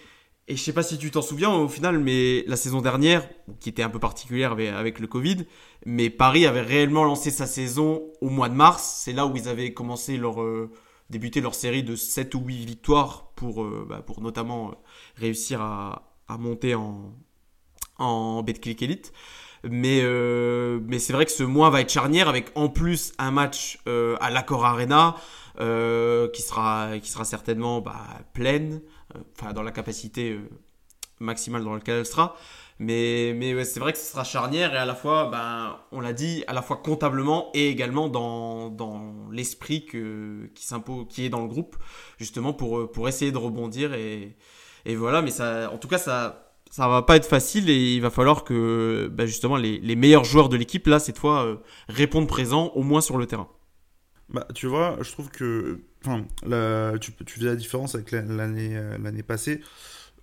et 0.52 0.58
je 0.58 0.62
sais 0.62 0.74
pas 0.74 0.84
si 0.84 0.98
tu 0.98 1.12
t'en 1.12 1.22
souviens 1.22 1.50
au 1.50 1.70
final, 1.70 1.98
mais 2.00 2.44
la 2.46 2.58
saison 2.58 2.82
dernière, 2.82 3.26
qui 3.62 3.70
était 3.70 3.84
un 3.84 3.90
peu 3.90 4.00
particulière 4.00 4.52
avec, 4.52 5.00
le 5.00 5.08
Covid, 5.08 5.46
mais 5.86 6.10
Paris 6.10 6.46
avait 6.46 6.60
réellement 6.60 7.06
lancé 7.06 7.32
sa 7.32 7.46
saison 7.46 8.04
au 8.20 8.30
mois 8.30 8.50
de 8.50 8.56
mars. 8.56 9.02
C'est 9.04 9.14
là 9.14 9.26
où 9.26 9.36
ils 9.38 9.48
avaient 9.48 9.74
commencé 9.74 10.18
leur 10.18 10.42
euh, 10.42 10.70
débuté 11.12 11.42
leur 11.42 11.54
série 11.54 11.84
de 11.84 11.96
7 11.96 12.34
ou 12.36 12.40
8 12.40 12.66
victoires 12.66 13.32
pour, 13.36 13.64
euh, 13.64 13.86
bah, 13.88 14.02
pour 14.02 14.22
notamment 14.22 14.70
euh, 14.70 14.74
réussir 15.16 15.62
à, 15.62 16.16
à, 16.28 16.38
monter 16.38 16.74
en, 16.74 17.14
en 17.98 18.42
Betclic 18.42 18.82
Elite. 18.82 19.14
Mais, 19.64 20.02
mais 20.88 20.98
c'est 20.98 21.14
vrai 21.14 21.28
que 21.28 21.32
ce 21.32 21.44
mois 21.44 21.70
va 21.70 21.82
être 21.82 21.92
charnière 21.92 22.28
avec 22.28 22.52
en 22.56 22.68
plus 22.68 23.14
un 23.20 23.30
match 23.30 23.78
à 23.86 24.32
l'Accor 24.32 24.66
Arena 24.66 25.16
qui, 25.56 26.42
sera, 26.42 26.98
qui 27.00 27.12
sera 27.12 27.26
certainement 27.26 27.80
bah, 27.80 28.08
pleine. 28.34 28.82
Euh, 29.16 29.54
dans 29.54 29.64
la 29.64 29.72
capacité 29.72 30.32
euh, 30.32 30.50
maximale 31.20 31.64
dans 31.64 31.74
laquelle 31.74 32.00
elle 32.00 32.06
sera. 32.06 32.36
Mais, 32.84 33.36
mais 33.38 33.64
c'est 33.64 33.80
vrai 33.80 33.94
que 33.94 34.00
ce 34.00 34.06
sera 34.12 34.24
charnière 34.24 34.74
et 34.74 34.78
à 34.78 34.86
la 34.86 34.96
fois, 34.96 35.30
ben, 35.30 35.78
on 35.92 36.00
l'a 36.00 36.14
dit, 36.14 36.44
à 36.48 36.54
la 36.54 36.64
fois 36.64 36.78
comptablement 36.78 37.52
et 37.54 37.70
également 37.70 38.10
dans, 38.10 38.72
dans 38.72 39.30
l'esprit 39.32 39.86
qui 39.86 39.98
est 39.98 41.30
dans 41.30 41.42
le 41.42 41.48
groupe, 41.48 41.76
justement 42.18 42.54
pour, 42.54 42.92
pour 42.92 43.08
essayer 43.08 43.32
de 43.32 43.38
rebondir. 43.38 43.94
Et, 43.94 44.36
et 44.86 44.96
voilà, 44.96 45.22
mais 45.22 45.30
ça, 45.30 45.70
en 45.72 45.78
tout 45.78 45.88
cas, 45.88 46.00
ça, 46.00 46.56
ça 46.72 46.88
va 46.88 47.04
pas 47.04 47.18
être 47.18 47.28
facile 47.28 47.70
et 47.70 47.94
il 47.94 48.02
va 48.02 48.10
falloir 48.10 48.44
que 48.44 49.12
ben, 49.14 49.28
justement 49.28 49.58
les, 49.58 49.78
les, 49.78 49.96
meilleurs 49.96 50.24
joueurs 50.24 50.50
de 50.50 50.58
l'équipe, 50.58 50.88
là, 50.88 50.98
cette 50.98 51.20
fois, 51.20 51.46
euh, 51.46 51.58
répondent 51.88 52.28
présents 52.28 52.72
au 52.74 52.82
moins 52.82 53.02
sur 53.02 53.20
le 53.20 53.28
terrain. 53.28 53.48
Bah, 54.30 54.48
tu 54.56 54.66
vois, 54.66 54.98
je 55.02 55.12
trouve 55.12 55.30
que 55.30 55.82
enfin, 56.04 56.26
tu, 57.00 57.12
tu 57.26 57.40
fais 57.40 57.46
la 57.46 57.56
différence 57.56 57.94
avec 57.94 58.10
l'année 58.10 58.76
euh, 58.76 58.98
l'année 58.98 59.22
passée 59.22 59.62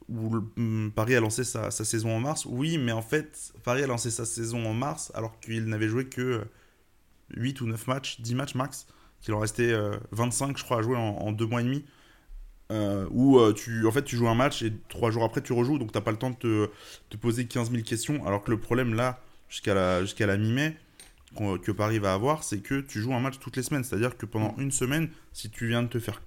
où 0.09 0.43
mm, 0.57 0.91
Paris 0.91 1.15
a 1.15 1.21
lancé 1.21 1.45
sa, 1.45 1.71
sa, 1.71 1.85
saison 1.85 2.17
en 2.17 2.21
mars. 2.21 2.47
Oui, 2.47 2.79
mais 2.79 2.93
en 2.93 3.03
fait, 3.03 3.53
Paris 3.65 3.83
a 3.83 3.87
lancé 3.87 4.11
sa 4.11 4.25
saison 4.25 4.67
en 4.67 4.75
mars 4.75 5.13
alors 5.15 5.39
qu'il 5.41 5.65
n'avait 5.67 5.89
joué 5.89 6.07
que 6.07 6.45
8 7.31 7.61
ou 7.61 7.67
9 7.67 7.87
matchs, 7.87 8.21
10 8.21 8.35
matchs 8.35 8.55
max, 8.55 8.87
qu'il 9.21 9.35
en 9.35 9.39
restait 9.39 9.73
25, 10.13 10.51
euh, 10.51 10.53
je 10.57 10.65
crois, 10.65 10.79
à 10.79 10.83
jouer 10.83 10.97
en, 10.97 11.01
en 11.01 11.33
deux 11.33 11.47
mois 11.47 11.61
et 11.61 11.65
demi. 11.65 11.85
Euh, 12.71 13.07
où 13.11 13.41
tu, 13.55 13.87
en 13.87 13.91
fait, 13.91 14.05
tu 14.05 14.17
joues 14.17 14.29
un 14.29 14.35
match 14.35 14.63
et 14.63 14.75
trois 14.91 15.11
jours 15.11 15.25
après 15.25 15.41
tu 15.41 15.55
rejoues, 15.55 15.79
donc 15.79 15.91
t'as 15.91 16.03
pas 16.03 16.11
le 16.11 16.19
temps 16.19 16.31
de 16.31 16.71
te, 17.09 17.17
poser 17.17 17.47
15 17.47 17.71
000 17.71 17.83
questions. 17.83 18.27
Alors 18.27 18.43
que 18.43 18.51
le 18.51 18.61
problème 18.61 18.95
là, 18.95 19.21
jusqu'à 19.49 19.75
la, 19.75 20.03
la 20.03 20.37
mi-mai, 20.37 20.77
que 21.63 21.73
Paris 21.73 21.99
va 21.99 22.15
avoir, 22.15 22.43
c'est 22.43 22.59
que 22.59 22.81
tu 22.81 23.01
joues 23.01 23.15
un 23.15 23.21
match 23.21 23.39
toutes 23.39 23.57
les 23.57 23.63
semaines. 23.63 23.85
C'est-à-dire 23.85 24.17
que 24.17 24.27
pendant 24.27 24.55
une 24.59 24.73
semaine, 24.73 25.11
si 25.33 25.51
tu 25.51 25.69
viens 25.69 25.83
de 25.83 25.89
te 25.89 25.99
faire 25.99 26.21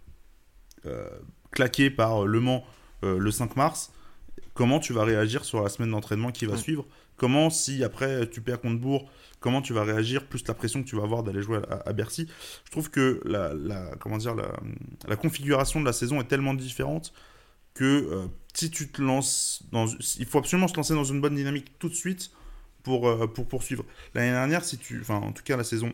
euh, 0.85 1.07
claquer 1.51 1.89
par 1.89 2.25
Le 2.25 2.39
Mans 2.39 2.63
euh, 2.63 2.67
le 3.03 3.31
5 3.31 3.55
mars, 3.55 3.91
comment 4.53 4.79
tu 4.79 4.93
vas 4.93 5.03
réagir 5.03 5.45
sur 5.45 5.61
la 5.61 5.69
semaine 5.69 5.91
d'entraînement 5.91 6.31
qui 6.31 6.45
va 6.45 6.57
suivre? 6.57 6.85
Comment, 7.17 7.49
si 7.49 7.83
après 7.83 8.29
tu 8.29 8.41
perds 8.41 8.61
contre 8.61 8.79
Bourg, 8.79 9.09
comment 9.39 9.61
tu 9.61 9.73
vas 9.73 9.83
réagir 9.83 10.25
Plus 10.25 10.47
la 10.47 10.53
pression 10.53 10.81
que 10.81 10.87
tu 10.87 10.95
vas 10.95 11.03
avoir 11.03 11.23
d'aller 11.23 11.41
jouer 11.41 11.59
à, 11.85 11.93
Bercy? 11.93 12.27
Je 12.65 12.71
trouve 12.71 12.89
que 12.89 13.21
la, 13.25 13.53
comment 13.99 14.17
dire, 14.17 14.35
la, 14.35 15.15
configuration 15.15 15.79
de 15.79 15.85
la 15.85 15.93
saison 15.93 16.19
est 16.19 16.27
tellement 16.27 16.53
différente 16.53 17.13
que 17.73 17.83
euh, 17.85 18.25
si 18.53 18.69
tu 18.69 18.89
te 18.89 19.01
lances 19.01 19.63
dans. 19.71 19.87
Il 20.17 20.25
faut 20.25 20.39
absolument 20.39 20.67
se 20.67 20.75
lancer 20.75 20.93
dans 20.93 21.03
une 21.03 21.21
bonne 21.21 21.35
dynamique 21.35 21.77
tout 21.79 21.89
de 21.89 21.93
suite 21.93 22.31
pour, 22.83 23.07
euh, 23.07 23.27
pour 23.27 23.47
poursuivre. 23.47 23.85
L'année 24.13 24.31
dernière, 24.31 24.63
si 24.63 24.77
tu, 24.77 24.99
enfin, 25.01 25.15
en 25.15 25.31
tout 25.31 25.43
cas 25.43 25.57
la 25.57 25.63
saison, 25.63 25.93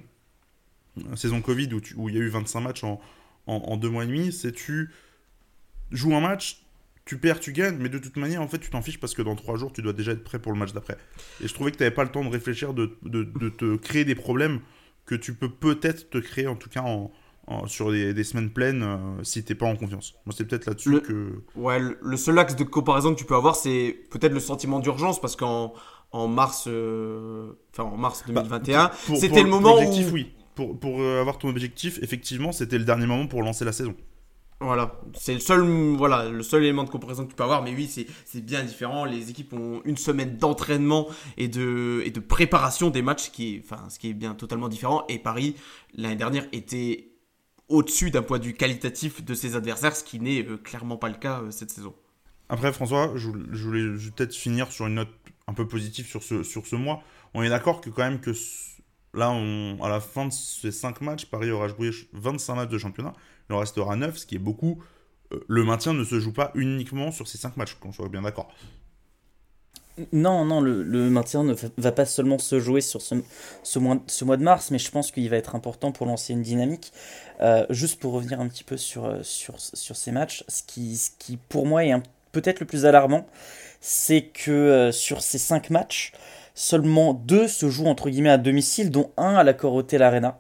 saison 1.16 1.42
Covid 1.42 1.74
où, 1.74 1.82
où 1.98 2.10
il 2.10 2.16
y 2.16 2.18
a 2.18 2.22
eu 2.22 2.30
25 2.30 2.60
matchs 2.62 2.84
en, 2.84 3.00
en, 3.46 3.78
deux 3.78 3.90
mois 3.90 4.04
et 4.04 4.08
demi, 4.08 4.32
c'est 4.32 4.52
tu 4.52 4.92
joues 5.92 6.16
un 6.16 6.22
match, 6.22 6.64
tu 7.08 7.18
perds, 7.18 7.40
tu 7.40 7.54
gagnes, 7.54 7.78
mais 7.80 7.90
de 7.90 7.98
toute 7.98 8.18
manière, 8.18 8.42
en 8.42 8.48
fait, 8.48 8.60
tu 8.60 8.70
t'en 8.70 8.82
fiches 8.82 9.00
parce 9.00 9.16
que 9.16 9.22
dans 9.22 9.36
trois 9.36 9.58
jours, 9.58 9.72
tu 9.72 9.82
dois 9.82 9.94
déjà 9.94 10.12
être 10.12 10.24
prêt 10.24 10.40
pour 10.40 10.52
le 10.52 10.60
match 10.60 10.74
d'après. 10.74 10.98
Et 11.42 11.48
je 11.48 11.54
trouvais 11.54 11.72
que 11.72 11.78
tu 11.78 11.84
n'avais 11.84 11.96
pas 11.96 12.04
le 12.04 12.12
temps 12.12 12.24
de 12.24 12.30
réfléchir, 12.30 12.74
de, 12.74 12.98
de, 13.04 13.24
de, 13.24 13.50
te 13.50 13.78
créer 13.78 14.06
des 14.06 14.16
problèmes 14.16 14.60
que 15.06 15.16
tu 15.16 15.34
peux 15.34 15.50
peut-être 15.50 16.10
te 16.10 16.18
créer, 16.18 16.48
en 16.48 16.56
tout 16.56 16.70
cas 16.70 16.82
en, 16.82 17.12
sur 17.66 17.92
des, 17.92 18.14
des, 18.14 18.24
semaines 18.26 18.50
pleines, 18.50 18.84
euh, 18.84 19.24
si 19.24 19.44
t'es 19.44 19.56
pas 19.56 19.66
en 19.66 19.78
confiance. 19.78 20.16
Moi, 20.26 20.36
c'est 20.38 20.46
peut-être 20.46 20.66
là-dessus 20.66 21.02
que. 21.02 21.42
Ouais, 21.56 21.80
le, 21.80 22.18
seul 22.18 22.38
axe 22.38 22.58
de 22.58 22.66
comparaison 22.66 23.14
que 23.14 23.20
tu 23.20 23.26
peux 23.26 23.36
avoir, 23.36 23.56
c'est 23.56 23.98
peut-être 24.12 24.34
le 24.34 24.42
sentiment 24.42 24.80
d'urgence 24.80 25.22
parce 25.22 25.38
qu'en 25.38 25.74
en 26.12 26.28
mars, 26.28 26.66
euh, 26.68 27.54
enfin 27.72 27.84
en 27.84 27.98
mars 27.98 28.24
2021. 28.28 28.78
Bah, 28.78 28.92
c'était 29.16 29.44
le 29.44 29.50
moment 29.50 29.76
où... 29.80 30.12
oui. 30.12 30.34
Pour, 30.56 30.80
pour 30.80 31.02
euh, 31.02 31.22
avoir 31.22 31.38
ton 31.38 31.50
objectif, 31.50 32.00
effectivement, 32.02 32.52
c'était 32.52 32.80
le 32.80 32.84
dernier 32.84 33.06
moment 33.06 33.28
pour 33.28 33.44
lancer 33.44 33.64
la 33.64 33.72
saison. 33.72 33.96
Voilà, 34.60 35.00
c'est 35.14 35.36
le 35.36 35.40
seul, 35.40 35.62
voilà, 35.96 36.30
le 36.30 36.42
seul 36.42 36.64
élément 36.64 36.84
de 36.84 36.90
comparaison 36.90 37.26
que 37.26 37.30
tu 37.30 37.36
peux 37.36 37.44
avoir, 37.44 37.62
mais 37.62 37.76
oui, 37.76 37.88
c'est 38.26 38.42
bien 38.42 38.64
différent. 38.64 39.06
Les 39.06 39.30
équipes 39.30 39.54
ont 39.54 39.82
une 39.86 39.98
semaine 39.98 40.38
d'entraînement 40.38 41.08
et 41.38 41.48
de, 41.48 42.02
et 42.04 42.10
de 42.10 42.20
préparation 42.20 42.90
des 42.90 43.04
matchs, 43.04 43.30
qui 43.30 43.62
enfin, 43.64 43.88
ce 43.90 44.00
qui 44.00 44.10
est 44.10 44.14
bien 44.14 44.34
totalement 44.34 44.68
différent. 44.68 45.06
Et 45.10 45.20
Paris, 45.20 45.56
l'année 45.94 46.16
dernière, 46.16 46.48
était 46.54 47.12
au-dessus 47.70 48.10
d'un 48.10 48.24
point 48.24 48.40
de 48.40 48.46
vue 48.46 48.54
qualitatif 48.54 49.24
de 49.24 49.34
ses 49.36 49.56
adversaires, 49.56 49.96
ce 49.96 50.04
qui 50.04 50.20
n'est 50.20 50.44
euh, 50.44 50.58
clairement 50.58 50.98
pas 50.98 51.10
le 51.10 51.16
cas 51.16 51.44
cette 51.52 51.70
saison. 51.70 51.94
Après, 52.50 52.74
François, 52.74 53.12
je, 53.16 53.30
voulais 53.30 53.96
peut-être 54.16 54.34
finir 54.34 54.72
sur 54.72 54.88
une 54.88 54.96
note 54.96 55.10
un 55.48 55.54
peu 55.54 55.68
positif 55.68 56.10
sur 56.10 56.24
ce, 56.24 56.44
sur 56.44 56.66
ce 56.66 56.76
mois. 56.76 57.04
On 57.34 57.44
est 57.44 57.50
d'accord 57.50 57.82
que 57.82 57.90
quand 57.90 58.04
même 58.04 58.22
que 58.22 58.32
là, 59.14 59.30
à 59.30 59.90
la 59.90 60.00
fin 60.00 60.28
de 60.28 60.32
ces 60.34 60.72
5 60.72 61.02
matchs, 61.02 61.26
Paris 61.26 61.52
aura 61.52 61.68
joué 61.68 61.92
25 62.14 62.56
matchs 62.56 62.70
de 62.70 62.78
championnat. 62.78 63.14
Il 63.50 63.56
en 63.56 63.60
restera 63.60 63.96
9, 63.96 64.18
ce 64.18 64.26
qui 64.26 64.36
est 64.36 64.40
beaucoup. 64.40 64.84
Euh, 65.34 65.44
le 65.48 65.64
maintien 65.64 65.94
ne 65.94 66.04
se 66.04 66.20
joue 66.20 66.34
pas 66.34 66.52
uniquement 66.56 67.12
sur 67.12 67.28
ces 67.28 67.38
5 67.38 67.58
matchs, 67.58 67.76
qu'on 67.76 67.92
soit 67.92 68.10
bien 68.10 68.22
d'accord. 68.22 68.54
Non, 70.14 70.46
non, 70.46 70.62
le, 70.62 71.10
maintien 71.10 71.44
ne 71.44 71.56
va 71.78 71.92
pas 71.92 72.06
seulement 72.06 72.38
se 72.38 72.60
jouer 72.60 72.82
sur 72.82 73.02
ce, 73.02 73.16
mois, 73.80 74.38
de 74.38 74.44
mars, 74.44 74.70
mais 74.70 74.78
je 74.78 74.92
pense 74.92 75.12
qu'il 75.12 75.28
va 75.28 75.38
être 75.38 75.56
important 75.56 75.92
pour 75.92 76.06
lancer 76.06 76.34
une 76.34 76.44
dynamique. 76.44 76.94
Euh, 77.42 77.66
juste 77.72 78.00
pour 78.00 78.14
revenir 78.14 78.40
un 78.40 78.48
petit 78.48 78.64
peu 78.64 78.78
sur, 78.78 79.06
euh, 79.06 79.24
ces 79.24 80.12
matchs, 80.12 80.44
ce 80.48 80.62
qui, 80.62 81.40
pour 81.50 81.66
moi 81.66 81.84
est 81.84 81.94
peut-être 82.32 82.60
le 82.60 82.68
plus 82.68 82.86
alarmant, 82.86 83.26
c'est 83.82 84.26
que 84.26 84.92
sur 84.94 85.22
ces 85.22 85.40
5 85.40 85.72
matchs, 85.72 86.12
seulement 86.54 87.16
2 87.16 87.48
se 87.48 87.68
jouent 87.68 87.88
entre 87.88 88.12
guillemets 88.12 88.30
à 88.30 88.38
domicile, 88.38 88.92
dont 88.92 89.12
un 89.18 89.34
à 89.34 89.44
la 89.44 89.56
Hotel 89.66 90.04
Arena. 90.04 90.40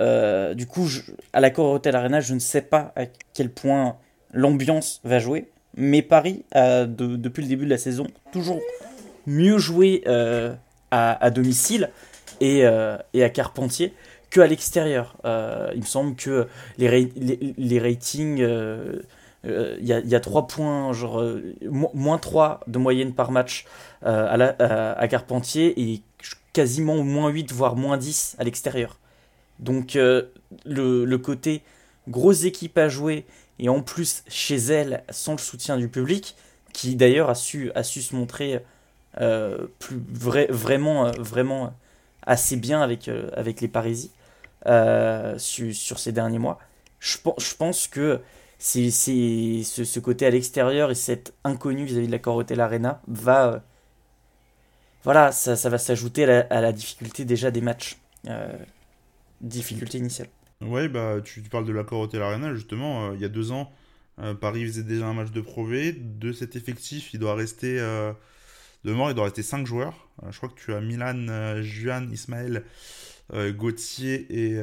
Euh, 0.00 0.54
du 0.54 0.66
coup, 0.66 0.88
à 1.32 1.40
la 1.40 1.58
Hotel 1.58 1.96
Arena, 1.96 2.20
je 2.20 2.34
ne 2.34 2.38
sais 2.38 2.62
pas 2.62 2.92
à 2.96 3.04
quel 3.32 3.50
point 3.50 3.96
l'ambiance 4.32 5.00
va 5.04 5.18
jouer, 5.18 5.50
mais 5.76 6.02
Paris 6.02 6.44
a, 6.52 6.86
depuis 6.86 7.42
le 7.42 7.48
début 7.48 7.64
de 7.64 7.70
la 7.70 7.78
saison, 7.78 8.06
toujours 8.32 8.60
mieux 9.26 9.58
joué 9.58 10.02
euh, 10.06 10.54
à, 10.90 11.30
domicile 11.30 11.90
et, 12.40 12.64
à 12.66 13.28
Carpentier 13.32 13.94
que 14.30 14.40
à 14.40 14.46
l'extérieur. 14.46 15.16
il 15.24 15.80
me 15.80 15.86
semble 15.86 16.16
que 16.16 16.48
les, 16.78 17.10
les 17.56 17.78
ratings 17.78 18.44
il 19.44 19.50
euh, 19.50 19.76
y, 19.80 20.14
a, 20.14 20.20
3 20.20 20.46
points, 20.46 20.92
genre 20.92 21.20
euh, 21.20 21.54
moins 21.62 22.18
3 22.18 22.60
de 22.66 22.78
moyenne 22.78 23.12
par 23.12 23.30
match 23.30 23.66
euh, 24.04 24.54
à, 24.58 24.98
à, 24.98 25.08
Carpentier 25.08 25.78
et 25.80 26.02
quasiment 26.52 27.02
moins 27.02 27.28
8, 27.28 27.52
voire 27.52 27.76
moins 27.76 27.98
10 27.98 28.36
à 28.38 28.44
l'extérieur. 28.44 28.98
Donc 29.58 29.94
le, 29.94 31.16
côté 31.16 31.62
grosse 32.08 32.44
équipe 32.44 32.76
à 32.78 32.88
jouer 32.88 33.24
et 33.58 33.68
en 33.68 33.80
plus 33.80 34.24
chez 34.28 34.56
elle 34.56 35.04
sans 35.10 35.32
le 35.32 35.38
soutien 35.38 35.76
du 35.76 35.88
public, 35.88 36.36
qui 36.72 36.96
d'ailleurs 36.96 37.30
a 37.30 37.34
su, 37.34 37.70
a 37.74 37.82
su 37.82 38.02
se 38.02 38.16
montrer 38.16 38.62
plus 39.16 40.02
vrai, 40.12 40.48
vraiment, 40.50 41.10
vraiment 41.12 41.72
assez 42.26 42.56
bien 42.56 42.82
avec, 42.82 43.08
avec 43.34 43.60
les 43.60 43.68
Parisiens 43.68 44.10
sur, 45.38 45.74
sur, 45.74 45.98
ces 45.98 46.12
derniers 46.12 46.40
mois. 46.40 46.58
Je, 46.98 47.18
je 47.38 47.54
pense 47.54 47.86
que 47.86 48.20
c'est 48.58 48.90
ce, 48.90 50.00
côté 50.00 50.26
à 50.26 50.30
l'extérieur 50.30 50.90
et 50.90 50.94
cette 50.94 51.34
inconnue 51.44 51.84
vis-à-vis 51.84 52.06
de 52.06 52.12
la 52.12 52.18
Corotel 52.18 52.60
Arena 52.60 53.00
va, 53.08 53.62
voilà, 55.02 55.32
ça, 55.32 55.54
ça 55.54 55.68
va 55.68 55.76
s'ajouter 55.76 56.24
à, 56.24 56.60
la 56.62 56.72
difficulté 56.72 57.26
déjà 57.26 57.50
des 57.50 57.60
matchs. 57.60 57.98
Difficulté 59.40 59.98
initiale. 59.98 60.28
Ouais, 60.60 60.88
bah, 60.88 61.20
tu, 61.22 61.40
parles 61.42 61.66
de 61.66 61.72
l'accord 61.72 62.00
Hotel 62.00 62.22
Arena, 62.22 62.54
justement, 62.54 63.12
il 63.12 63.20
y 63.20 63.24
a 63.24 63.28
deux 63.28 63.52
ans, 63.52 63.72
Paris 64.40 64.64
faisait 64.64 64.84
déjà 64.84 65.06
un 65.06 65.14
match 65.14 65.30
de 65.30 65.40
Pro 65.40 65.66
De 65.68 66.32
cet 66.32 66.56
effectif, 66.56 67.12
il 67.12 67.20
doit 67.20 67.34
rester. 67.34 67.76
de 67.76 68.92
mort, 68.92 69.10
il 69.10 69.14
doit 69.14 69.24
rester 69.24 69.42
5 69.42 69.66
joueurs. 69.66 70.08
je 70.30 70.36
crois 70.36 70.48
que 70.48 70.54
tu 70.58 70.72
as 70.72 70.80
Milan, 70.80 71.60
Juan, 71.60 72.10
Ismaël, 72.10 72.64
Gauthier 73.34 74.26
et, 74.30 74.58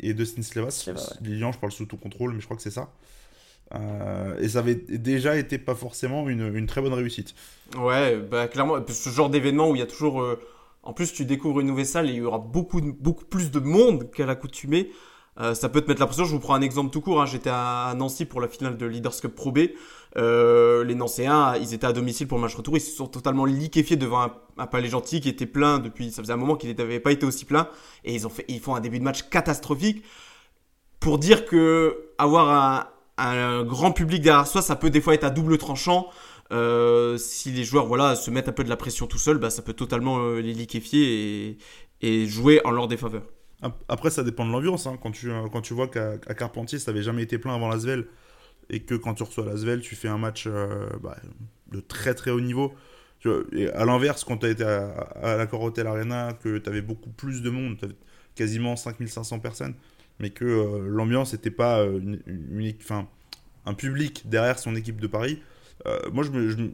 et 0.00 0.14
Dustin 0.14 0.42
Slevas. 0.42 0.88
Lilian, 1.20 1.52
je 1.52 1.58
parle 1.58 1.72
sous 1.72 1.86
tout 1.86 1.98
contrôle, 1.98 2.32
mais 2.32 2.40
je 2.40 2.46
crois 2.46 2.56
que 2.56 2.62
c'est 2.62 2.70
ça. 2.70 2.90
Euh, 3.74 4.38
et 4.38 4.48
ça 4.48 4.60
avait 4.60 4.74
déjà 4.74 5.36
été 5.36 5.58
pas 5.58 5.74
forcément 5.74 6.28
une, 6.28 6.54
une, 6.54 6.66
très 6.66 6.80
bonne 6.80 6.94
réussite. 6.94 7.34
Ouais, 7.76 8.16
bah 8.16 8.48
clairement, 8.48 8.76
ce 8.88 9.10
genre 9.10 9.28
d'événement 9.28 9.70
où 9.70 9.76
il 9.76 9.78
y 9.78 9.82
a 9.82 9.86
toujours. 9.86 10.22
Euh, 10.22 10.40
en 10.82 10.92
plus, 10.92 11.12
tu 11.12 11.24
découvres 11.24 11.60
une 11.60 11.66
nouvelle 11.66 11.86
salle 11.86 12.08
et 12.08 12.12
il 12.12 12.16
y 12.16 12.22
aura 12.22 12.38
beaucoup, 12.38 12.80
beaucoup 12.80 13.24
plus 13.24 13.50
de 13.50 13.58
monde 13.60 14.10
qu'à 14.10 14.26
l'accoutumée. 14.26 14.90
Euh, 15.40 15.54
ça 15.54 15.68
peut 15.68 15.80
te 15.80 15.88
mettre 15.88 16.00
la 16.00 16.06
pression. 16.06 16.24
Je 16.24 16.32
vous 16.32 16.40
prends 16.40 16.54
un 16.54 16.60
exemple 16.62 16.90
tout 16.90 17.00
court. 17.00 17.20
Hein. 17.22 17.26
J'étais 17.26 17.50
à 17.52 17.94
Nancy 17.96 18.24
pour 18.24 18.40
la 18.40 18.48
finale 18.48 18.76
de 18.76 18.86
Leaders 18.86 19.20
Cup 19.20 19.34
Pro 19.34 19.52
B. 19.52 19.58
Euh, 20.16 20.82
les 20.84 20.94
Nancéens, 20.94 21.56
ils 21.56 21.74
étaient 21.74 21.86
à 21.86 21.92
domicile 21.92 22.26
pour 22.26 22.38
le 22.38 22.42
match 22.42 22.54
retour. 22.54 22.76
Ils 22.76 22.80
se 22.80 22.90
sont 22.90 23.06
totalement 23.06 23.44
liquéfiés 23.44 23.96
devant 23.96 24.22
un, 24.22 24.32
un 24.56 24.66
palais 24.66 24.88
gentil 24.88 25.20
qui 25.20 25.28
était 25.28 25.46
plein 25.46 25.78
depuis. 25.78 26.10
Ça 26.10 26.22
faisait 26.22 26.32
un 26.32 26.38
moment 26.38 26.56
qu'il 26.56 26.74
n'avait 26.74 27.00
pas 27.00 27.12
été 27.12 27.24
aussi 27.24 27.44
plein. 27.44 27.68
Et 28.04 28.14
ils, 28.14 28.26
ont 28.26 28.30
fait, 28.30 28.44
ils 28.48 28.60
font 28.60 28.74
un 28.74 28.80
début 28.80 28.98
de 28.98 29.04
match 29.04 29.28
catastrophique. 29.28 30.02
Pour 30.98 31.18
dire 31.18 31.44
que 31.44 32.10
avoir 32.18 32.50
un, 32.50 32.86
un 33.18 33.64
grand 33.64 33.92
public 33.92 34.22
derrière 34.22 34.46
soi, 34.46 34.62
ça 34.62 34.76
peut 34.76 34.90
des 34.90 35.00
fois 35.00 35.14
être 35.14 35.24
à 35.24 35.30
double 35.30 35.58
tranchant. 35.58 36.08
Euh, 36.50 37.18
si 37.18 37.50
les 37.50 37.64
joueurs 37.64 37.86
voilà, 37.86 38.16
se 38.16 38.30
mettent 38.30 38.48
un 38.48 38.52
peu 38.52 38.64
de 38.64 38.70
la 38.70 38.76
pression 38.76 39.06
tout 39.06 39.18
seuls, 39.18 39.38
bah, 39.38 39.50
ça 39.50 39.62
peut 39.62 39.74
totalement 39.74 40.18
euh, 40.18 40.40
les 40.40 40.54
liquéfier 40.54 41.58
et, 42.00 42.26
jouer 42.26 42.60
en 42.64 42.70
leur 42.70 42.88
défaveur. 42.88 43.22
Après, 43.88 44.10
ça 44.10 44.22
dépend 44.22 44.46
de 44.46 44.52
l'ambiance. 44.52 44.86
Hein. 44.86 44.98
Quand, 45.02 45.10
tu, 45.10 45.30
quand 45.52 45.60
tu 45.60 45.74
vois 45.74 45.88
qu'à 45.88 46.16
Carpentier, 46.18 46.78
ça 46.78 46.92
n'avait 46.92 47.02
jamais 47.02 47.22
été 47.22 47.38
plein 47.38 47.54
avant 47.54 47.68
la 47.68 47.78
Svel, 47.78 48.06
et 48.70 48.80
que 48.80 48.94
quand 48.94 49.14
tu 49.14 49.24
reçois 49.24 49.44
la 49.44 49.56
Svel, 49.56 49.80
tu 49.80 49.96
fais 49.96 50.08
un 50.08 50.18
match 50.18 50.44
euh, 50.46 50.88
bah, 51.02 51.16
de 51.72 51.80
très 51.80 52.14
très 52.14 52.30
haut 52.30 52.40
niveau. 52.40 52.72
Et 53.52 53.68
à 53.70 53.84
l'inverse, 53.84 54.22
quand 54.22 54.38
tu 54.38 54.46
as 54.46 54.50
été 54.50 54.62
à, 54.62 54.90
à 54.90 55.36
l'accord 55.36 55.62
Hotel 55.62 55.88
Arena, 55.88 56.34
que 56.40 56.58
tu 56.58 56.70
avais 56.70 56.82
beaucoup 56.82 57.10
plus 57.10 57.42
de 57.42 57.50
monde, 57.50 57.76
quasiment 58.36 58.76
5500 58.76 59.40
personnes, 59.40 59.74
mais 60.18 60.30
que 60.30 60.44
euh, 60.44 60.88
l'ambiance 60.88 61.32
n'était 61.32 61.50
pas 61.50 61.80
euh, 61.80 62.00
une, 62.26 62.72
enfin, 62.80 63.08
un 63.66 63.74
public 63.74 64.28
derrière 64.28 64.58
son 64.58 64.74
équipe 64.74 65.00
de 65.00 65.06
Paris. 65.06 65.40
Euh, 65.86 65.98
moi, 66.12 66.24
je, 66.24 66.30
me, 66.30 66.72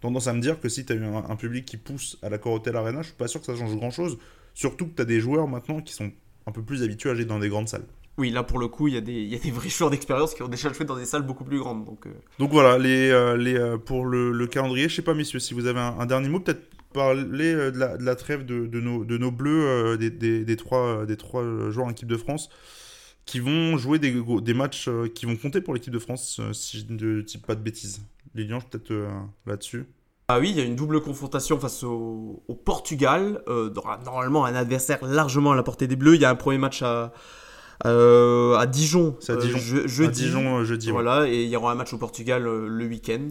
tendance 0.00 0.26
à 0.26 0.32
me 0.32 0.40
dire 0.40 0.60
que 0.60 0.68
si 0.68 0.84
tu 0.84 0.92
as 0.92 0.96
eu 0.96 1.04
un, 1.04 1.36
public 1.36 1.64
qui 1.64 1.76
pousse 1.76 2.18
à 2.22 2.28
la 2.28 2.38
Hotel 2.44 2.76
Arena, 2.76 3.02
je 3.02 3.08
suis 3.08 3.16
pas 3.16 3.28
sûr 3.28 3.40
que 3.40 3.46
ça 3.46 3.56
change 3.56 3.74
grand 3.76 3.90
chose. 3.90 4.18
Surtout 4.54 4.86
que 4.86 4.94
tu 4.96 5.02
as 5.02 5.04
des 5.04 5.20
joueurs 5.20 5.46
maintenant 5.46 5.80
qui 5.80 5.92
sont 5.92 6.10
un 6.46 6.52
peu 6.52 6.62
plus 6.62 6.82
habitués 6.82 7.10
à 7.10 7.14
jouer 7.14 7.24
dans 7.24 7.38
des 7.38 7.48
grandes 7.48 7.68
salles. 7.68 7.86
Oui, 8.18 8.30
là 8.30 8.42
pour 8.42 8.58
le 8.58 8.68
coup, 8.68 8.88
il 8.88 8.94
y, 8.94 8.96
a 8.98 9.00
des, 9.00 9.22
y 9.22 9.34
a 9.34 9.38
des 9.38 9.50
vrais 9.50 9.70
joueurs 9.70 9.88
d'expérience 9.88 10.34
qui 10.34 10.42
ont 10.42 10.48
déjà 10.48 10.70
joué 10.70 10.84
dans 10.84 10.96
des 10.96 11.06
salles 11.06 11.22
beaucoup 11.22 11.44
plus 11.44 11.58
grandes. 11.58 11.86
Donc, 11.86 12.06
donc 12.38 12.50
voilà, 12.50 12.76
les, 12.76 13.08
les, 13.38 13.76
pour 13.86 14.04
le, 14.04 14.46
calendrier, 14.48 14.88
je 14.88 14.96
sais 14.96 15.02
pas 15.02 15.14
messieurs, 15.14 15.38
si 15.38 15.54
vous 15.54 15.66
avez 15.66 15.80
un, 15.80 15.98
un 15.98 16.04
dernier 16.04 16.28
mot, 16.28 16.40
peut-être 16.40 16.62
parler 16.92 17.24
de 17.24 17.78
la, 17.78 17.96
de 17.96 18.04
la, 18.04 18.16
trêve 18.16 18.44
de, 18.44 18.80
nos, 18.80 19.30
bleus, 19.30 19.96
des, 19.98 20.10
des, 20.10 20.56
trois, 20.56 21.04
trois 21.18 21.42
joueurs 21.70 21.86
en 21.86 21.90
équipe 21.90 22.08
de 22.08 22.16
France 22.16 22.48
qui 23.24 23.40
vont 23.40 23.76
jouer 23.76 23.98
des, 23.98 24.54
matchs 24.54 24.88
euh, 24.88 25.08
qui 25.08 25.26
vont 25.26 25.36
compter 25.36 25.60
pour 25.60 25.74
l'équipe 25.74 25.92
de 25.92 25.98
France, 25.98 26.38
euh, 26.40 26.52
si 26.52 26.80
je 26.80 26.92
ne 26.92 27.22
dis 27.22 27.38
pas 27.38 27.54
de 27.54 27.60
bêtises. 27.60 28.02
Lilian, 28.34 28.60
peut-être 28.60 28.90
euh, 28.90 29.08
là-dessus. 29.46 29.86
Ah 30.28 30.38
oui, 30.40 30.50
il 30.50 30.56
y 30.56 30.60
a 30.60 30.64
une 30.64 30.76
double 30.76 31.00
confrontation 31.02 31.58
face 31.58 31.82
au, 31.82 32.42
Portugal. 32.64 33.42
normalement, 34.04 34.44
un 34.44 34.54
adversaire 34.54 35.04
largement 35.04 35.52
à 35.52 35.56
la 35.56 35.62
portée 35.62 35.86
des 35.86 35.96
Bleus. 35.96 36.14
Il 36.14 36.22
y 36.22 36.24
a 36.24 36.30
un 36.30 36.36
premier 36.36 36.58
match 36.58 36.82
à, 36.82 37.12
euh, 37.84 38.56
à 38.56 38.66
Dijon, 38.66 39.16
à 39.28 39.36
Dijon. 39.36 39.58
Je, 39.58 39.88
jeudi. 39.88 40.24
Dijon 40.24 40.64
jeudi. 40.64 40.90
Voilà, 40.90 41.28
et 41.28 41.42
il 41.42 41.48
y 41.48 41.56
aura 41.56 41.72
un 41.72 41.74
match 41.74 41.92
au 41.92 41.98
Portugal 41.98 42.42
le 42.44 42.86
week-end. 42.86 43.28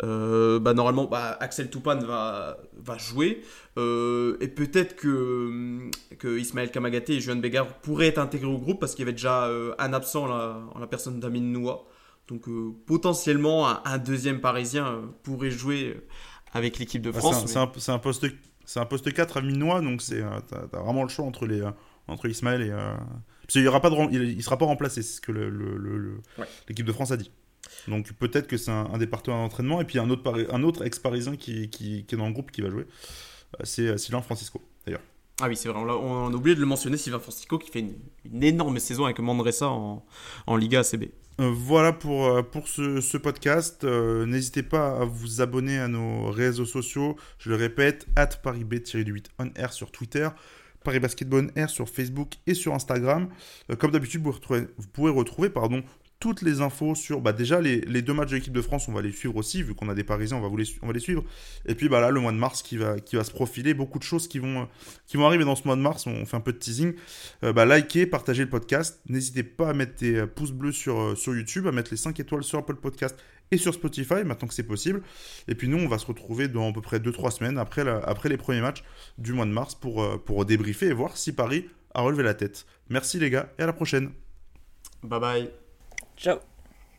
bah, 0.00 0.74
normalement, 0.74 1.06
bah, 1.06 1.36
Axel 1.40 1.70
Toupane 1.70 2.04
va, 2.04 2.58
va 2.82 2.98
jouer. 2.98 3.42
et 3.76 4.48
peut-être 4.48 4.96
que, 4.96 5.90
que 6.18 6.38
Ismaël 6.38 6.70
Kamagaté 6.70 7.14
et 7.14 7.20
Juan 7.20 7.40
Beggar 7.40 7.66
pourraient 7.66 8.08
être 8.08 8.18
intégrés 8.18 8.48
au 8.48 8.58
groupe 8.58 8.80
parce 8.80 8.94
qu'il 8.94 9.04
y 9.04 9.08
avait 9.08 9.12
déjà 9.12 9.48
un 9.78 9.92
absent 9.92 10.24
en 10.24 10.78
la 10.78 10.86
personne 10.86 11.20
d'Amin 11.20 11.40
Noua. 11.40 11.84
Donc 12.28 12.44
potentiellement, 12.86 13.66
un, 13.86 13.98
deuxième 13.98 14.40
Parisien 14.40 15.02
pourrait 15.22 15.50
jouer 15.50 15.96
avec 16.52 16.78
l'équipe 16.78 17.02
de 17.02 17.10
bah, 17.10 17.18
France. 17.18 17.44
c'est 17.46 17.58
un, 17.58 17.62
un, 17.62 18.82
un 18.82 18.86
poste 18.86 19.12
4 19.12 19.36
à 19.36 19.40
Minois, 19.40 19.80
donc 19.80 20.02
c'est, 20.02 20.22
t'as, 20.48 20.78
as 20.78 20.82
vraiment 20.82 21.02
le 21.02 21.08
choix 21.08 21.24
entre, 21.24 21.46
les, 21.46 21.62
entre 22.06 22.28
Ismaël 22.28 22.62
et, 22.62 22.72
parce 23.46 23.56
il 23.56 24.36
ne 24.36 24.42
sera 24.42 24.58
pas 24.58 24.66
remplacé, 24.66 25.02
c'est 25.02 25.16
ce 25.16 25.20
que 25.20 25.32
l'équipe 26.68 26.86
de 26.86 26.92
France 26.92 27.10
a 27.10 27.16
dit. 27.16 27.30
Donc 27.88 28.12
peut-être 28.14 28.46
que 28.46 28.56
c'est 28.56 28.70
un, 28.70 28.98
des 28.98 29.06
partenaires 29.06 29.38
d'entraînement. 29.38 29.80
Et 29.80 29.84
puis 29.84 29.98
un 29.98 30.10
autre, 30.10 30.46
un 30.50 30.62
autre 30.62 30.84
ex-parisien 30.84 31.36
qui, 31.36 31.68
qui, 31.68 32.04
est 32.10 32.16
dans 32.16 32.26
le 32.26 32.32
groupe 32.32 32.50
qui 32.50 32.62
va 32.62 32.70
jouer, 32.70 32.86
euh, 33.60 33.64
c'est 33.64 33.88
euh, 33.88 33.96
Sylvain 33.96 34.22
Francisco, 34.22 34.62
d'ailleurs. 34.86 35.02
Ah 35.40 35.48
oui, 35.48 35.56
c'est 35.56 35.68
vrai, 35.68 35.80
on, 35.80 36.32
a 36.32 36.34
oublié 36.34 36.54
de 36.54 36.60
le 36.60 36.66
mentionner, 36.66 36.96
Sylvain 36.96 37.18
Francisco 37.18 37.58
qui 37.58 37.70
fait 37.70 37.84
une, 38.24 38.42
énorme 38.42 38.78
saison 38.78 39.04
avec 39.04 39.18
Mandressa 39.18 39.68
en, 39.68 40.04
en 40.46 40.56
Liga 40.56 40.80
ACB. 40.80 41.06
Euh, 41.40 41.50
voilà 41.52 41.92
pour, 41.92 42.48
pour 42.50 42.68
ce, 42.68 43.16
podcast. 43.16 43.82
N'hésitez 43.82 44.62
pas 44.62 45.00
à 45.00 45.04
vous 45.04 45.40
abonner 45.40 45.78
à 45.78 45.88
nos 45.88 46.30
réseaux 46.30 46.66
sociaux. 46.66 47.16
Je 47.38 47.50
le 47.50 47.56
répète, 47.56 48.06
at 48.14 48.26
ParisB-8 48.44 49.24
on 49.40 49.50
air 49.56 49.72
sur 49.72 49.90
Twitter. 49.90 50.28
Paris 50.84 51.00
Basketball 51.00 51.50
Air 51.56 51.70
sur 51.70 51.88
Facebook 51.88 52.34
et 52.46 52.54
sur 52.54 52.74
Instagram. 52.74 53.28
Euh, 53.70 53.76
comme 53.76 53.90
d'habitude, 53.90 54.22
vous, 54.22 54.32
vous, 54.32 54.88
pourrez 54.92 55.10
retrouver 55.10 55.50
pardon, 55.50 55.82
toutes 56.20 56.40
les 56.40 56.62
infos 56.62 56.94
sur 56.94 57.20
bah, 57.20 57.34
déjà 57.34 57.60
les, 57.60 57.80
deux 57.80 58.14
matchs 58.14 58.30
de 58.30 58.36
l'équipe 58.36 58.52
de 58.52 58.62
France, 58.62 58.88
on 58.88 58.92
va 58.92 59.02
les 59.02 59.12
suivre 59.12 59.36
aussi, 59.36 59.62
vu 59.62 59.74
qu'on 59.74 59.88
a 59.90 59.94
des 59.94 60.04
Parisiens, 60.04 60.38
on 60.38 60.48
va, 60.48 60.92
les, 60.92 61.00
suivre. 61.00 61.22
Et 61.66 61.74
puis 61.74 61.88
bah, 61.88 62.00
là, 62.00 62.10
le 62.10 62.18
mois 62.18 62.32
de 62.32 62.38
mars 62.38 62.62
qui 62.62 62.76
va, 62.76 62.96
se 62.96 63.30
profiler, 63.30 63.74
beaucoup 63.74 63.98
de 63.98 64.04
choses 64.04 64.26
qui 64.26 64.38
vont, 64.38 64.68
qui 65.06 65.16
vont 65.16 65.26
arriver 65.26 65.44
dans 65.44 65.56
ce 65.56 65.64
mois 65.64 65.76
de 65.76 65.82
mars, 65.82 66.06
on 66.06 66.24
fait 66.24 66.36
un 66.36 66.40
peu 66.40 66.52
de 66.52 66.58
teasing. 66.58 66.94
Euh, 67.42 67.52
bah, 67.52 67.66
likez, 67.66 68.06
partagez 68.06 68.42
le 68.42 68.48
podcast, 68.48 69.00
n'hésitez 69.06 69.42
pas 69.42 69.68
à 69.68 69.72
mettre 69.74 69.96
des 69.96 70.26
pouces 70.26 70.52
bleus 70.52 70.72
sur, 70.72 70.98
euh, 70.98 71.14
sur 71.14 71.34
YouTube, 71.34 71.66
à 71.66 71.72
mettre 71.72 71.90
les 71.90 71.98
5 71.98 72.18
étoiles 72.18 72.44
sur 72.44 72.58
Apple 72.58 72.76
Podcast 72.76 73.16
et 73.50 73.56
sur 73.56 73.74
Spotify, 73.74 74.24
maintenant 74.24 74.48
que 74.48 74.54
c'est 74.54 74.62
possible. 74.62 75.02
Et 75.48 75.54
puis 75.54 75.68
nous, 75.68 75.78
on 75.78 75.88
va 75.88 75.98
se 75.98 76.06
retrouver 76.06 76.48
dans 76.48 76.70
à 76.70 76.72
peu 76.72 76.80
près 76.80 76.98
2-3 76.98 77.30
semaines 77.30 77.58
après, 77.58 77.88
après 77.88 78.28
les 78.28 78.36
premiers 78.36 78.60
matchs 78.60 78.84
du 79.18 79.32
mois 79.32 79.46
de 79.46 79.50
mars 79.50 79.74
pour, 79.74 80.02
euh, 80.02 80.16
pour 80.16 80.44
débriefer 80.44 80.86
et 80.86 80.92
voir 80.92 81.16
si 81.16 81.32
Paris 81.32 81.68
a 81.94 82.02
relevé 82.02 82.22
la 82.22 82.34
tête. 82.34 82.66
Merci 82.88 83.18
les 83.18 83.30
gars 83.30 83.50
et 83.58 83.62
à 83.62 83.66
la 83.66 83.72
prochaine. 83.72 84.10
Bye 85.02 85.20
bye. 85.20 85.50
Ciao 86.16 86.38